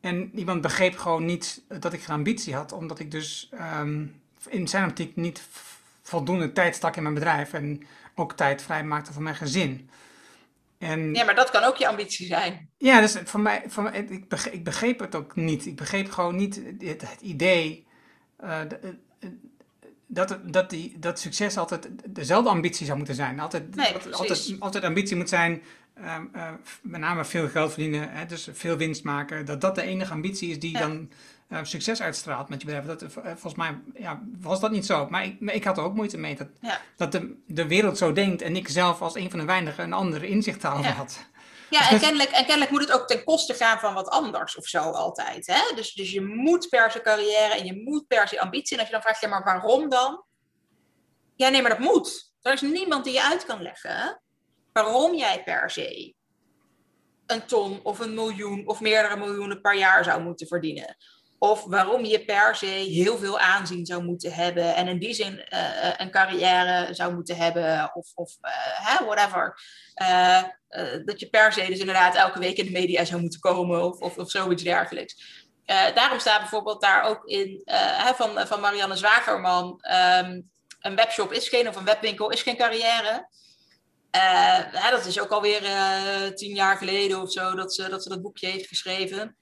[0.00, 3.50] En iemand begreep gewoon niet dat ik geen ambitie had, omdat ik dus
[3.80, 5.42] um, in zijn optiek niet
[6.02, 9.90] voldoende tijd stak in mijn bedrijf en ook tijd vrij maakte voor mijn gezin.
[10.78, 12.68] En, ja, maar dat kan ook je ambitie zijn.
[12.78, 15.66] Ja, dus voor mij, voor mij ik, begreep, ik begreep het ook niet.
[15.66, 17.86] Ik begreep gewoon niet het, het idee
[18.44, 18.60] uh,
[20.06, 23.40] dat, dat, die, dat succes altijd dezelfde ambitie zou moeten zijn.
[23.40, 25.62] Altijd, nee, altijd, altijd, ambitie moet zijn,
[25.98, 26.50] uh, uh,
[26.82, 29.46] met name veel geld verdienen, hè, dus veel winst maken.
[29.46, 31.10] Dat dat de enige ambitie is die dan
[31.50, 32.86] uh, succes uitstraalt met je bedrijf.
[32.86, 35.06] Dat, uh, volgens mij ja, was dat niet zo.
[35.10, 36.80] Maar ik, ik had er ook moeite mee dat, ja.
[36.96, 39.92] dat de, de wereld zo denkt en ik zelf als een van de weinigen een
[39.92, 40.80] andere inzicht ja.
[40.80, 41.28] had.
[41.70, 44.66] Ja, en kennelijk, en kennelijk moet het ook ten koste gaan van wat anders of
[44.66, 45.46] zo altijd.
[45.46, 45.74] Hè?
[45.74, 48.72] Dus, dus je moet per se carrière en je moet per se ambitie.
[48.72, 50.24] En als je dan vraagt, ja, maar waarom dan?
[51.34, 52.32] Ja, nee, maar dat moet.
[52.42, 54.22] Er is niemand die je uit kan leggen
[54.72, 56.14] waarom jij per se
[57.26, 60.96] een ton of een miljoen of meerdere miljoenen per jaar zou moeten verdienen.
[61.42, 65.46] Of waarom je per se heel veel aanzien zou moeten hebben en in die zin
[65.52, 69.60] uh, een carrière zou moeten hebben of, of uh, whatever.
[71.04, 74.00] Dat je per se dus inderdaad elke week in de media zou moeten komen of,
[74.00, 75.44] of, of zoiets dergelijks.
[75.94, 77.62] daarom staat bijvoorbeeld daar ook in
[78.14, 79.80] van, van Marianne Zwagerman,
[80.22, 83.28] um, een webshop is geen of een webwinkel is geen carrière.
[84.90, 85.62] dat is ook alweer
[86.34, 89.36] tien jaar geleden of zo dat ze, dat ze dat boekje heeft geschreven.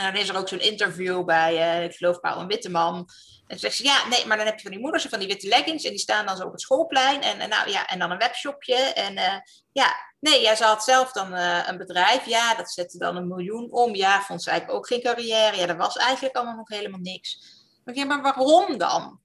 [0.00, 2.94] En dan is er ook zo'n interview bij, uh, ik geloof, Paul en Witteman.
[2.96, 3.06] En
[3.46, 5.48] dan zegt ze, ja, nee, maar dan heb je van die moeders van die witte
[5.48, 5.84] leggings.
[5.84, 7.22] En die staan dan zo op het schoolplein.
[7.22, 8.74] En, en nou, ja, en dan een webshopje.
[8.74, 9.34] En uh,
[9.72, 12.26] ja, nee, ja, ze had zelf dan uh, een bedrijf.
[12.26, 13.94] Ja, dat zette dan een miljoen om.
[13.94, 15.56] Ja, vond ze eigenlijk ook geen carrière.
[15.56, 17.58] Ja, dat was eigenlijk allemaal nog helemaal niks.
[17.84, 19.20] Maar, maar waarom dan?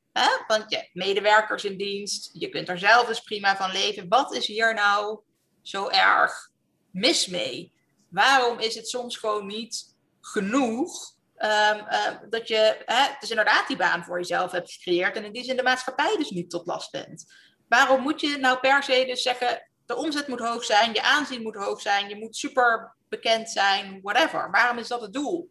[0.47, 2.29] Want je hebt medewerkers in dienst.
[2.33, 4.07] Je kunt er zelf dus prima van leven.
[4.09, 5.19] Wat is hier nou
[5.61, 6.49] zo erg
[6.91, 7.73] mis mee?
[8.09, 9.94] Waarom is het soms gewoon niet
[10.27, 15.23] genoeg um, uh, dat je hè, dus inderdaad die baan voor jezelf hebt gecreëerd en
[15.23, 17.33] in die zin de maatschappij dus niet tot last bent.
[17.67, 21.41] Waarom moet je nou per se dus zeggen, de omzet moet hoog zijn, je aanzien
[21.41, 24.51] moet hoog zijn, je moet super bekend zijn, whatever.
[24.51, 25.49] Waarom is dat het doel?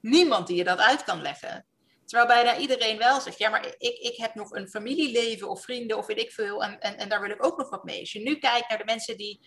[0.00, 1.66] Niemand die je dat uit kan leggen.
[2.04, 5.98] Terwijl bijna iedereen wel zegt, ja, maar ik, ik heb nog een familieleven of vrienden
[5.98, 8.00] of weet ik veel, en, en, en daar wil ik ook nog wat mee.
[8.00, 9.40] Als je nu kijkt naar de mensen die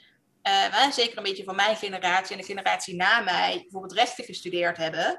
[0.48, 4.78] uh, zeker een beetje van mijn generatie en de generatie na mij, bijvoorbeeld rechten gestudeerd
[4.78, 5.18] hebben,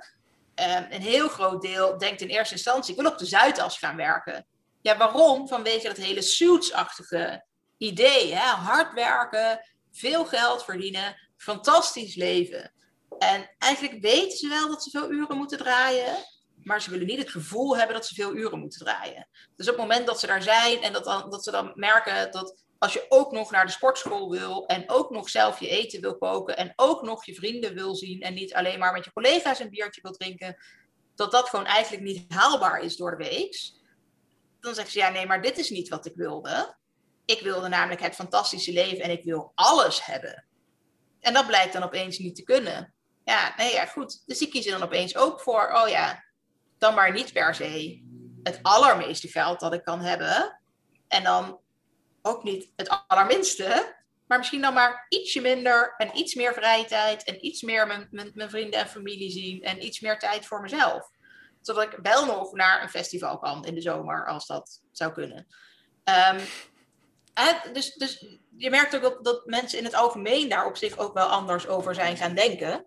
[0.61, 3.97] uh, een heel groot deel denkt in eerste instantie, ik wil op de Zuidas gaan
[3.97, 4.47] werken.
[4.83, 5.49] Ja, waarom?
[5.49, 7.45] Vanwege dat hele suits-achtige
[7.77, 8.35] idee.
[8.35, 8.47] Hè?
[8.47, 9.61] Hard werken,
[9.93, 12.73] veel geld verdienen, fantastisch leven.
[13.19, 16.17] En eigenlijk weten ze wel dat ze veel uren moeten draaien,
[16.63, 19.29] maar ze willen niet het gevoel hebben dat ze veel uren moeten draaien.
[19.57, 22.65] Dus op het moment dat ze daar zijn en dat, dat ze dan merken dat
[22.79, 26.19] als je ook nog naar de sportschool wil en ook nog zelf je eten wil
[26.19, 29.59] koken en ook nog je vrienden wil zien en niet alleen maar met je collega's
[29.59, 30.57] een biertje wil drinken,
[31.15, 33.73] dat dat gewoon eigenlijk niet haalbaar is door de week.
[34.61, 36.77] Dan zeggen ze ja, nee, maar dit is niet wat ik wilde.
[37.25, 40.45] Ik wilde namelijk het fantastische leven en ik wil alles hebben.
[41.21, 42.95] En dat blijkt dan opeens niet te kunnen.
[43.25, 44.23] Ja, nee, ja, goed.
[44.27, 46.25] Dus die kiezen dan opeens ook voor, oh ja,
[46.79, 48.03] dan maar niet per se
[48.43, 50.61] het allermeeste geld dat ik kan hebben.
[51.09, 51.61] En dan
[52.29, 57.25] ook niet het allerminste, maar misschien dan maar ietsje minder en iets meer vrije tijd
[57.25, 60.61] en iets meer mijn, mijn, mijn vrienden en familie zien en iets meer tijd voor
[60.61, 61.11] mezelf.
[61.61, 65.47] Zodat ik wel nog naar een festival kan in de zomer, als dat zou kunnen.
[66.05, 66.41] Um,
[67.73, 68.27] dus, dus
[68.57, 71.95] je merkt ook dat, mensen in het algemeen daar op zich ook wel anders over
[71.95, 72.87] zijn gaan denken.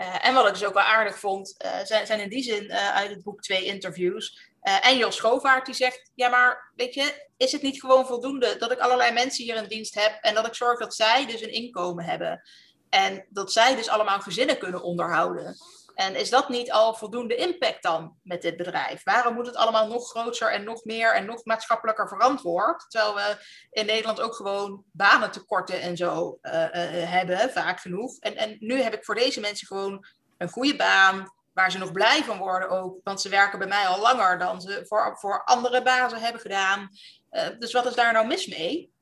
[0.00, 2.64] Uh, en wat ik dus ook wel aardig vond, uh, zijn, zijn, in die zin
[2.64, 4.50] uh, uit het boek twee interviews.
[4.60, 8.72] en Jos Schovaart die zegt, ja maar weet je, is het niet gewoon voldoende dat
[8.72, 11.52] ik allerlei mensen hier in dienst heb en dat ik zorg dat zij dus een
[11.52, 12.42] inkomen hebben.
[12.88, 15.56] En dat zij dus allemaal gezinnen kunnen onderhouden.
[15.94, 19.02] En is dat niet al voldoende impact dan met dit bedrijf?
[19.04, 22.84] Waarom moet het allemaal nog groter en nog meer en nog maatschappelijker verantwoord?
[22.88, 23.36] Terwijl we
[23.70, 28.18] in Nederland ook gewoon banentekorten en zo uh, uh, hebben, vaak genoeg.
[28.18, 30.06] En, en nu heb ik voor deze mensen gewoon
[30.38, 33.00] een goede baan, waar ze nog blij van worden ook.
[33.04, 36.88] Want ze werken bij mij al langer dan ze voor, voor andere bazen hebben gedaan.
[37.32, 38.92] Uh, dus wat is daar nou mis mee?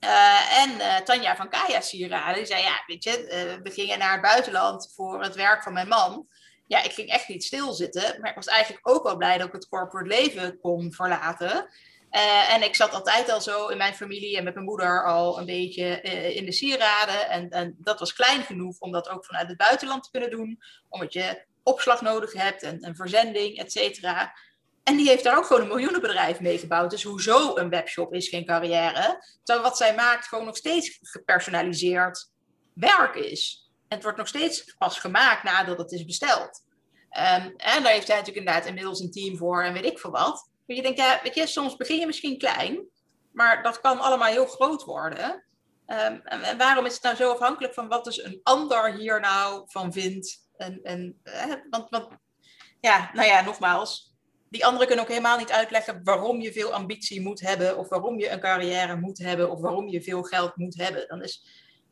[0.00, 4.12] Uh, en uh, Tanja van Kaya Sieraden, die zei, ja, weet je, we gingen naar
[4.12, 6.28] het buitenland voor het werk van mijn man.
[6.66, 9.52] Ja, ik ging echt niet stilzitten, maar ik was eigenlijk ook wel blij dat ik
[9.52, 11.68] het corporate leven kon verlaten.
[12.48, 15.46] En ik zat altijd al zo in mijn familie en met mijn moeder al een
[15.46, 16.00] beetje
[16.34, 17.28] in de sieraden.
[17.28, 20.62] En, en, dat was klein genoeg om dat ook vanuit het buitenland te kunnen doen.
[20.88, 24.34] Omdat je opslag nodig hebt en, en verzending, et cetera.
[24.86, 26.90] En die heeft daar ook gewoon een miljoenenbedrijf mee gebouwd.
[26.90, 29.24] Dus hoezo een webshop is geen carrière?
[29.42, 32.30] Terwijl wat zij maakt gewoon nog steeds gepersonaliseerd
[32.74, 33.70] werk is.
[33.88, 36.64] En het wordt nog steeds pas gemaakt nadat het is besteld.
[37.10, 40.10] Um, en daar heeft hij natuurlijk inderdaad inmiddels een team voor en weet ik veel
[40.10, 40.50] wat.
[40.66, 42.88] Maar je denkt, ja, weet je, soms begin je misschien klein,
[43.32, 45.44] maar dat kan allemaal heel groot worden.
[45.86, 49.64] En, en, waarom is het nou zo afhankelijk van wat dus een ander hier nou
[49.66, 50.48] van vindt?
[50.56, 52.08] En, en, eh, want, want,
[52.80, 54.15] ja, nou ja, nogmaals,
[54.56, 58.18] die anderen kunnen ook helemaal niet uitleggen waarom je veel ambitie moet hebben, of waarom
[58.18, 61.08] je een carrière moet hebben, of waarom je veel geld moet hebben.
[61.08, 61.46] Dan is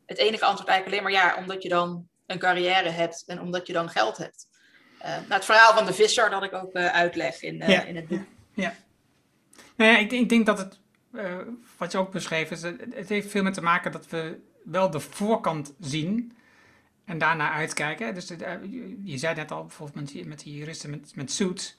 [0.05, 3.67] het enige antwoord eigenlijk alleen maar ja, omdat je dan een carrière hebt en omdat
[3.67, 4.47] je dan geld hebt.
[5.01, 7.83] Uh, nou, het verhaal van de visser dat ik ook uh, uitleg in, uh, ja.
[7.83, 8.23] in het boek.
[8.53, 8.73] Ja.
[9.75, 10.79] Nou ja, ik, ik denk dat het,
[11.77, 14.99] wat je ook beschreef, is, het heeft veel met te maken dat we wel de
[14.99, 16.37] voorkant zien
[17.05, 18.13] en daarna uitkijken.
[18.13, 18.27] Dus
[19.03, 21.77] je zei net al, bijvoorbeeld met, met die juristen met, met suits.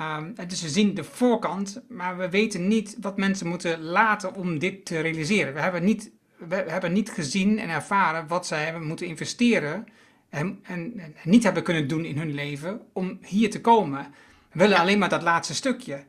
[0.00, 4.58] Um, dus we zien de voorkant, maar we weten niet wat mensen moeten laten om
[4.58, 5.54] dit te realiseren.
[5.54, 9.86] We hebben niet, we hebben niet gezien en ervaren wat zij hebben moeten investeren
[10.28, 14.06] en, en, en, niet hebben kunnen doen in hun leven om hier te komen.
[14.52, 16.04] We willen alleen maar dat laatste stukje.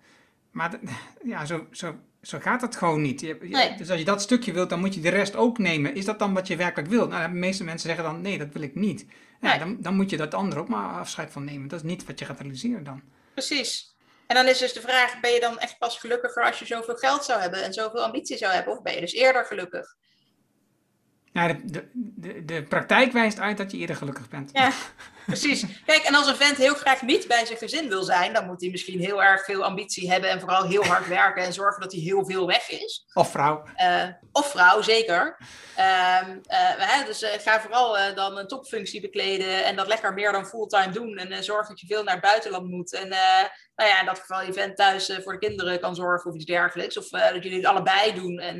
[0.51, 0.79] Maar
[1.23, 3.21] ja, zo, zo, zo gaat het gewoon niet.
[3.21, 3.77] Je, nee.
[3.77, 5.95] Dus als je dat stukje wilt, dan moet je de rest ook nemen.
[5.95, 7.09] Is dat dan wat je werkelijk wilt?
[7.09, 9.05] Nou, de meeste mensen zeggen dan, nee, dat wil ik niet.
[9.41, 9.59] Ja, Nee.
[9.59, 11.67] dan, dan moet je dat andere ook maar afscheid van nemen.
[11.67, 13.01] Dat is niet wat je gaat realiseren dan.
[13.37, 13.95] Precies.
[14.27, 16.95] En dan is dus de vraag, ben je dan echt pas gelukkiger als je zoveel
[16.95, 18.73] geld zou hebben en zoveel ambitie zou hebben?
[18.73, 19.95] Of ben je dus eerder gelukkig?
[21.31, 24.49] Ja, de, de, de, de praktijk wijst uit dat je eerder gelukkig bent.
[24.53, 24.71] Ja,
[25.27, 25.65] precies.
[25.85, 28.61] Kijk, en als een vent heel graag niet bij zijn gezin wil zijn, dan moet
[28.61, 31.91] hij misschien heel erg veel ambitie hebben en vooral heel hard werken en zorgen dat
[31.91, 33.05] hij heel veel weg is.
[33.13, 33.63] Of vrouw.
[33.77, 35.37] Uh, of vrouw, zeker.
[35.77, 36.27] Uh,
[36.79, 41.17] uh, dus ga vooral dan een topfunctie bekleden en dat lekker meer dan fulltime doen.
[41.17, 42.93] En zorg dat je veel naar het buitenland moet.
[42.93, 43.09] En
[43.75, 46.45] nou ja, in dat geval je vent thuis voor de kinderen kan zorgen of iets
[46.45, 46.97] dergelijks.
[46.97, 48.39] Of dat jullie het allebei doen.
[48.39, 48.57] En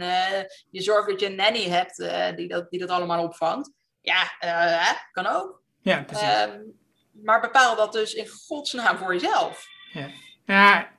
[0.70, 1.96] je zorgt dat je een nanny hebt
[2.36, 3.72] die, dat, die dat allemaal opvangt.
[4.02, 4.32] Ja,
[5.12, 5.57] kan ook.
[5.88, 6.48] Ja, precies.
[7.12, 9.68] maar bepaal dat dus in godsnaam voor jezelf.
[9.94, 10.10] Ja.
[10.46, 10.90] ja,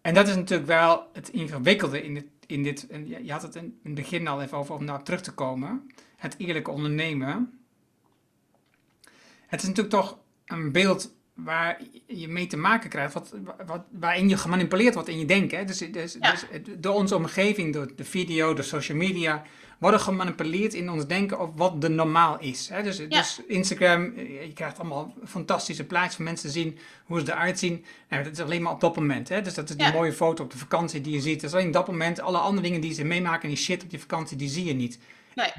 [0.00, 3.54] en dat is natuurlijk wel het ingewikkelde in het in dit, en je had het
[3.54, 7.58] in het begin al even over om naar terug te komen, het eerlijke ondernemen.
[9.46, 13.34] Het is natuurlijk toch een beeld waar je mee te maken krijgt, wat,
[13.66, 15.58] wat, waarin je gemanipuleerd wordt in je denken.
[15.58, 15.64] Hè?
[15.64, 16.30] Dus, dus, Ja.
[16.30, 16.44] dus
[16.78, 19.42] door onze omgeving, door de video, de social media,
[19.78, 22.68] worden gemanipuleerd in ons denken op wat de normaal is.
[22.68, 22.82] Hè?
[22.82, 27.58] Dus, dus Instagram, je krijgt allemaal fantastische plaatjes van mensen te zien hoe ze eruit
[27.58, 27.84] zien.
[28.08, 29.28] Nou, dat is alleen maar op dat moment.
[29.28, 29.42] Hè?
[29.42, 29.92] Dus dat is die Ja.
[29.92, 31.40] mooie foto op de vakantie die je ziet.
[31.40, 32.20] Dat is alleen dat moment.
[32.20, 34.98] Alle andere dingen die ze meemaken, die shit op die vakantie, die zie je niet.
[35.34, 35.52] Nee.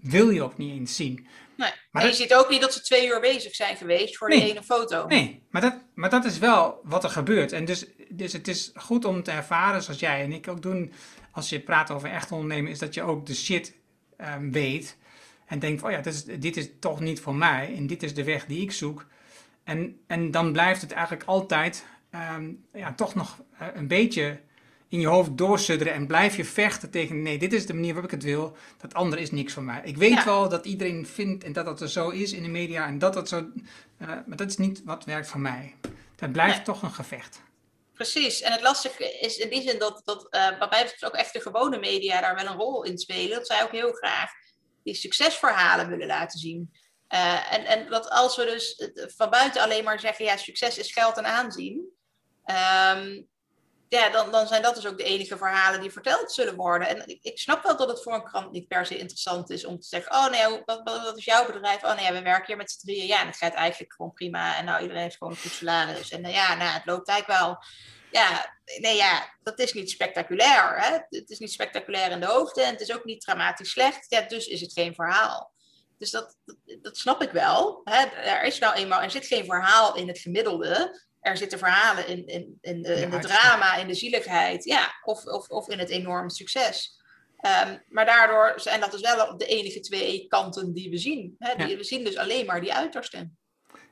[0.00, 1.26] Wil je ook niet eens zien.
[1.56, 1.70] Nee.
[1.90, 4.28] Maar en dat- je ziet ook niet dat ze twee uur bezig zijn geweest voor
[4.28, 4.50] die Nee.
[4.50, 5.06] ene foto.
[5.06, 7.52] Nee, maar dat, maar dat is wel wat er gebeurt.
[7.52, 10.92] En dus, dus het is goed om te ervaren, zoals jij en ik ook doen,
[11.32, 13.74] als je praat over echt ondernemen, is dat je ook de shit
[14.16, 14.96] ehm, weet.
[15.46, 17.74] En denkt, oh ja, dit is, dit is toch niet voor mij.
[17.76, 19.06] En dit is de weg die ik zoek.
[19.64, 24.40] En, en dan blijft het eigenlijk altijd ehm, ja, toch nog eh, een beetje
[24.88, 25.92] in je hoofd doorsudderen.
[25.92, 28.56] En blijf je vechten tegen, nee, dit is de manier waarop ik het wil.
[28.80, 29.80] Dat andere is niks voor mij.
[29.84, 30.24] Ik weet Ja.
[30.24, 32.86] wel dat iedereen vindt en dat dat er zo is in de media.
[32.86, 33.50] En dat dat zo...
[33.98, 35.74] eh, maar dat is niet wat werkt voor mij.
[36.16, 36.64] Dat blijft Nee.
[36.64, 37.42] toch een gevecht.
[37.94, 38.40] Precies.
[38.40, 41.40] En het lastige is in die zin dat, dat uh, wat mij ook echt de
[41.40, 43.36] gewone media daar wel een rol in spelen.
[43.38, 44.30] Dat zij ook heel graag
[44.82, 46.70] die succesverhalen willen laten zien.
[47.14, 50.92] Uh, en, en dat als we dus van buiten alleen maar zeggen, ja, succes is
[50.92, 51.88] geld en aanzien.
[52.96, 53.26] Um,
[53.88, 56.88] ja, dan, dan zijn dat dus ook de enige verhalen die verteld zullen worden.
[56.88, 59.80] En ik, snap wel dat het voor een krant niet per se interessant is om
[59.80, 61.84] te zeggen: Oh nee, wat, wat, is jouw bedrijf?
[61.84, 63.06] Oh nee, we werken hier met z'n drieën.
[63.06, 64.56] Ja, en het gaat eigenlijk gewoon prima.
[64.56, 66.10] En nou, iedereen heeft gewoon een goed salaris.
[66.10, 67.58] En uh, ja, nou, het loopt eigenlijk wel.
[68.10, 70.80] Ja, nee, ja, dat is niet spectaculair.
[70.80, 70.98] Hè?
[71.08, 74.06] Het is niet spectaculair in de hoofden en het is ook niet dramatisch slecht.
[74.08, 75.54] Ja, dus is het geen verhaal.
[75.98, 77.80] Dus dat, dat, dat snap ik wel.
[77.84, 78.04] Hè?
[78.04, 82.26] Er is nou eenmaal, er zit geen verhaal in het gemiddelde er zitten verhalen in,
[82.26, 85.88] in, in, de, in de drama, in de zieligheid, ja, of, of, of in het
[85.88, 87.00] enorme succes.
[87.66, 91.34] Um, maar daardoor zijn dat dus wel de enige twee kanten die we zien.
[91.38, 91.54] Hè?
[91.56, 91.76] Die, ja.
[91.76, 93.38] We zien dus alleen maar die uitersten.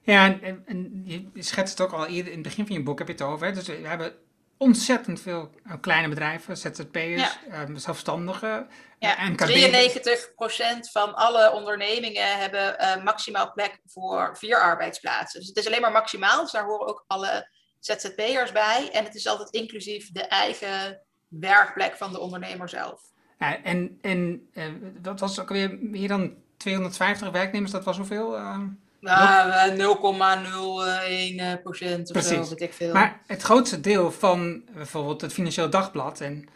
[0.03, 2.99] Ja, en, en, je schetst het ook al eerder in het begin van je boek,
[2.99, 3.47] heb je het over.
[3.47, 3.53] Hè?
[3.53, 4.15] Dus we hebben
[4.57, 5.51] ontzettend veel
[5.81, 7.63] kleine bedrijven, ZZP'ers, ja.
[7.63, 8.69] um, zelfstandigen.
[8.99, 15.41] Ja, en 93% van alle ondernemingen hebben uh, maximaal plek voor vier arbeidsplaatsen.
[15.41, 17.49] Dus het is alleen maar maximaal, dus daar horen ook alle
[17.81, 18.91] ZZP'ers bij.
[18.93, 23.03] En het is altijd inclusief de eigen werkplek van de ondernemer zelf.
[23.39, 24.65] Ja, en en uh,
[25.01, 28.39] dat was ook weer meer dan 250 werknemers, dat was hoeveel?
[28.39, 28.59] Uh,
[29.05, 32.31] 0,01 procent of Precies.
[32.31, 32.93] zo, weet ik veel.
[32.93, 36.49] Maar het grootste deel van bijvoorbeeld het Financieel Dagblad en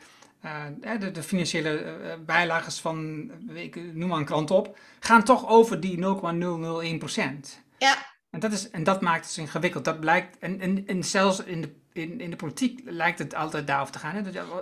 [0.45, 0.63] uh,
[1.01, 1.93] de, de, financiële uh,
[2.27, 7.61] bijlages van, ik noem maar een krant op, gaan toch over die 0,001 procent.
[7.79, 7.97] Ja.
[8.31, 9.85] En dat, is, en dat maakt het ingewikkeld.
[9.85, 13.67] Dat blijkt, en, en, en zelfs in de, in, in de politiek lijkt het altijd
[13.67, 14.15] daarover te gaan.
[14.15, 14.21] Hè?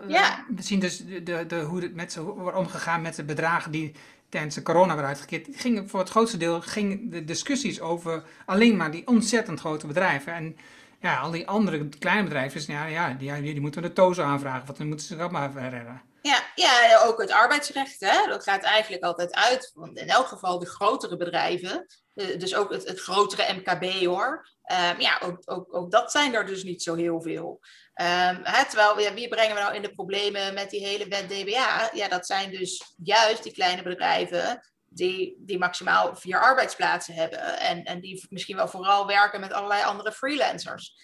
[0.08, 0.44] Ja.
[0.54, 3.70] We zien dus de, de, de, hoe het met ze wordt omgegaan met de bedragen
[3.70, 3.92] die
[4.28, 5.46] tijdens de corona werden uitgekeerd.
[5.52, 10.32] Ging, voor het grootste deel gingen de discussies over alleen maar die ontzettend grote bedrijven.
[10.32, 10.56] En
[11.00, 14.78] ja, al die andere kleine bedrijven, ja, ja, die, die moeten de TOZO aanvragen, want
[14.78, 16.02] dan moeten ze dat maar redden.
[16.22, 18.26] Ja, ja, ook het arbeidsrecht, hè?
[18.26, 19.70] dat gaat eigenlijk altijd uit.
[19.74, 21.86] Want in elk geval de grotere bedrijven,
[22.16, 24.48] dus ook het, het grotere MKB hoor.
[24.90, 27.60] Um, ja, ook, ook, ook dat zijn er dus niet zo heel veel.
[27.94, 31.28] Um, hè, terwijl, ja, wie brengen we nou in de problemen met die hele wet
[31.28, 31.90] DBA?
[31.92, 37.58] Ja, dat zijn dus juist die kleine bedrijven die, die maximaal vier arbeidsplaatsen hebben.
[37.58, 40.96] En, en die misschien wel vooral werken met allerlei andere freelancers.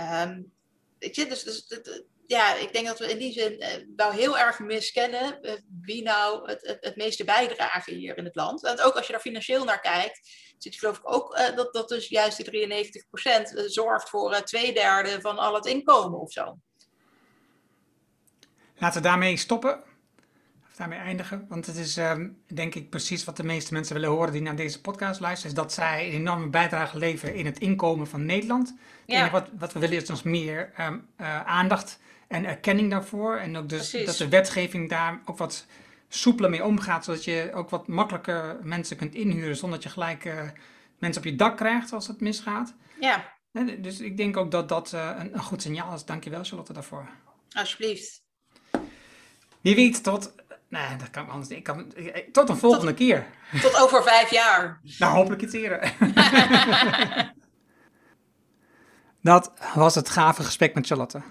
[0.00, 0.52] Um,
[0.98, 1.66] weet je, dus, dus
[2.28, 5.52] ja, ik denk dat we in die zin uh, wel heel erg miskennen uh,
[5.82, 8.60] wie nou het, het, het, meeste bijdragen hier in het land.
[8.60, 10.20] Want ook als je daar financieel naar kijkt,
[10.58, 12.68] zit je geloof ik ook uh, dat, dat dus juist die
[13.62, 16.58] 93% zorgt voor twee derde van al het inkomen of zo.
[18.76, 19.84] Laten we daarmee stoppen
[20.78, 21.46] daarmee eindigen.
[21.48, 24.56] Want het is um, denk ik precies wat de meeste mensen willen horen die naar
[24.56, 25.50] deze podcast luisteren.
[25.50, 28.76] Is dat zij een enorme bijdrage leveren in het inkomen van Nederland.
[29.06, 29.30] Ja.
[29.30, 31.98] Wat, wat we willen is nog meer um, uh, aandacht
[32.28, 33.36] en erkenning daarvoor.
[33.36, 35.66] En ook dus dat de wetgeving daar ook wat
[36.08, 37.04] soepeler mee omgaat.
[37.04, 40.40] Zodat je ook wat makkelijker mensen kunt inhuren zonder dat je gelijk uh,
[40.98, 42.74] mensen op je dak krijgt als het misgaat.
[43.00, 43.36] Ja.
[43.78, 46.04] Dus ik denk ook dat dat uh, een, een goed signaal is.
[46.04, 47.08] Dankjewel Charlotte daarvoor.
[47.52, 48.22] Alsjeblieft.
[49.60, 50.34] Wie weet tot
[50.68, 51.58] Nee, dat kan anders niet.
[51.58, 51.92] Ik kan,
[52.32, 53.26] tot een volgende keer.
[53.60, 54.80] Tot over vijf jaar.
[54.98, 55.94] nou, hopelijk iets eerder.
[59.22, 61.22] dat was het gave gesprek met Charlotte.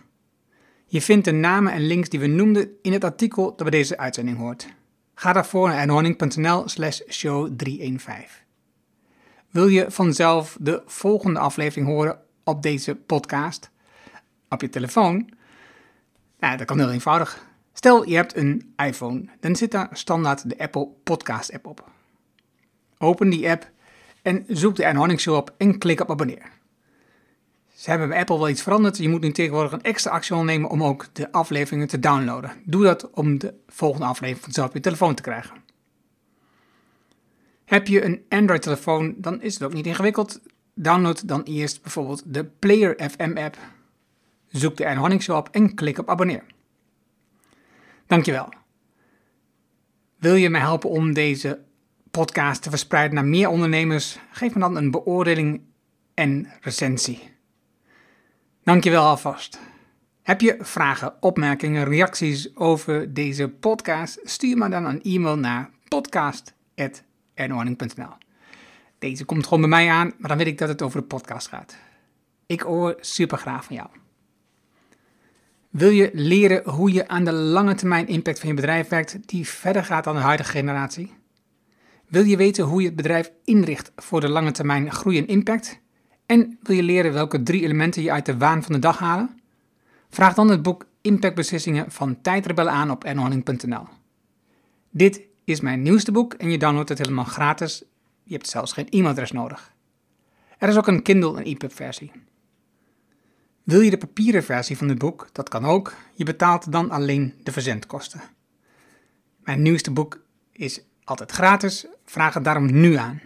[0.90, 3.98] Je vindt de namen en links die we noemden in het artikel dat bij deze
[3.98, 4.68] uitzending hoort.
[5.14, 8.46] Ga daarvoor naar ernhorning.nl slash show 315.
[9.50, 13.70] Wil je vanzelf de volgende aflevering horen op deze podcast?
[14.50, 15.30] Op je telefoon?
[16.40, 17.46] Nou, dat kan heel eenvoudig.
[17.74, 21.90] Stel je hebt een iPhone, dan zit daar standaard de Apple Podcast app op.
[22.98, 23.72] Open die app
[24.22, 26.57] en zoek de Anne Show op en klik op abonneer.
[27.78, 28.98] Ze hebben bij Apple wel iets veranderd.
[28.98, 32.52] Je moet nu tegenwoordig een extra actie ondernemen om ook de afleveringen te downloaden.
[32.66, 35.56] Doe dat om de volgende aflevering vanzelf op je telefoon te krijgen.
[37.66, 40.42] Heb je een Android-telefoon, dan is het ook niet ingewikkeld.
[40.74, 43.58] Download dan eerst bijvoorbeeld de Player FM app.
[44.48, 46.44] Zoek de Anne Show op en klik op abonneer.
[48.08, 48.50] Dankjewel.
[50.18, 51.60] Wil je mij helpen om deze
[52.12, 54.20] podcast te verspreiden naar meer ondernemers?
[54.32, 55.62] Geef me dan een beoordeling
[56.14, 57.36] en recensie.
[58.68, 59.60] Dankjewel alvast.
[60.24, 64.20] Heb je vragen, opmerkingen, reacties over deze podcast?
[64.24, 68.16] Stuur me dan een e-mail naar podcast.ernorning.nl
[69.00, 71.48] Deze komt gewoon bij mij aan, maar dan weet ik dat het over de podcast
[71.48, 71.78] gaat.
[72.46, 73.88] Ik hoor super graag van jou.
[75.70, 79.48] Wil je leren hoe je aan de lange termijn impact van je bedrijf werkt die
[79.48, 81.14] verder gaat dan de huidige generatie?
[82.08, 85.86] Wil je weten hoe je het bedrijf inricht voor de lange termijn groei en impact?
[86.28, 89.40] En wil je leren welke drie elementen je uit de waan van de dag halen?
[90.10, 93.88] Vraag dan het boek Impactbeslissingen van Tijdrebellen aan op ernhorning.nl.
[94.90, 97.84] Dit is mijn nieuwste boek en je downloadt het helemaal gratis.
[98.24, 99.74] Je hebt zelfs geen e-mailadres nodig.
[100.58, 102.12] Er is ook een Kindle en EPUB versie.
[103.64, 105.30] Wil je de papieren versie van dit boek?
[105.32, 105.94] Dat kan ook.
[106.14, 108.22] Je betaalt dan alleen de verzendkosten.
[109.44, 110.22] Mijn nieuwste boek
[110.52, 111.86] is altijd gratis.
[112.06, 113.22] Vraag het daarom nu aan.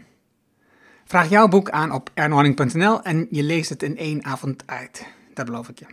[1.11, 5.05] Vraag jouw boek aan op ernhorning.nl en je leest het in één avond uit.
[5.33, 5.85] Dat beloof ik je.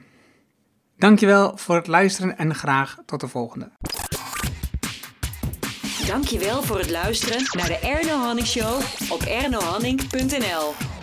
[0.97, 3.70] Dankjewel voor het luisteren en graag tot de volgende.
[6.07, 8.81] Dankjewel voor het luisteren naar de Erno Hanning Show
[9.11, 10.98] op ernohanning.nl.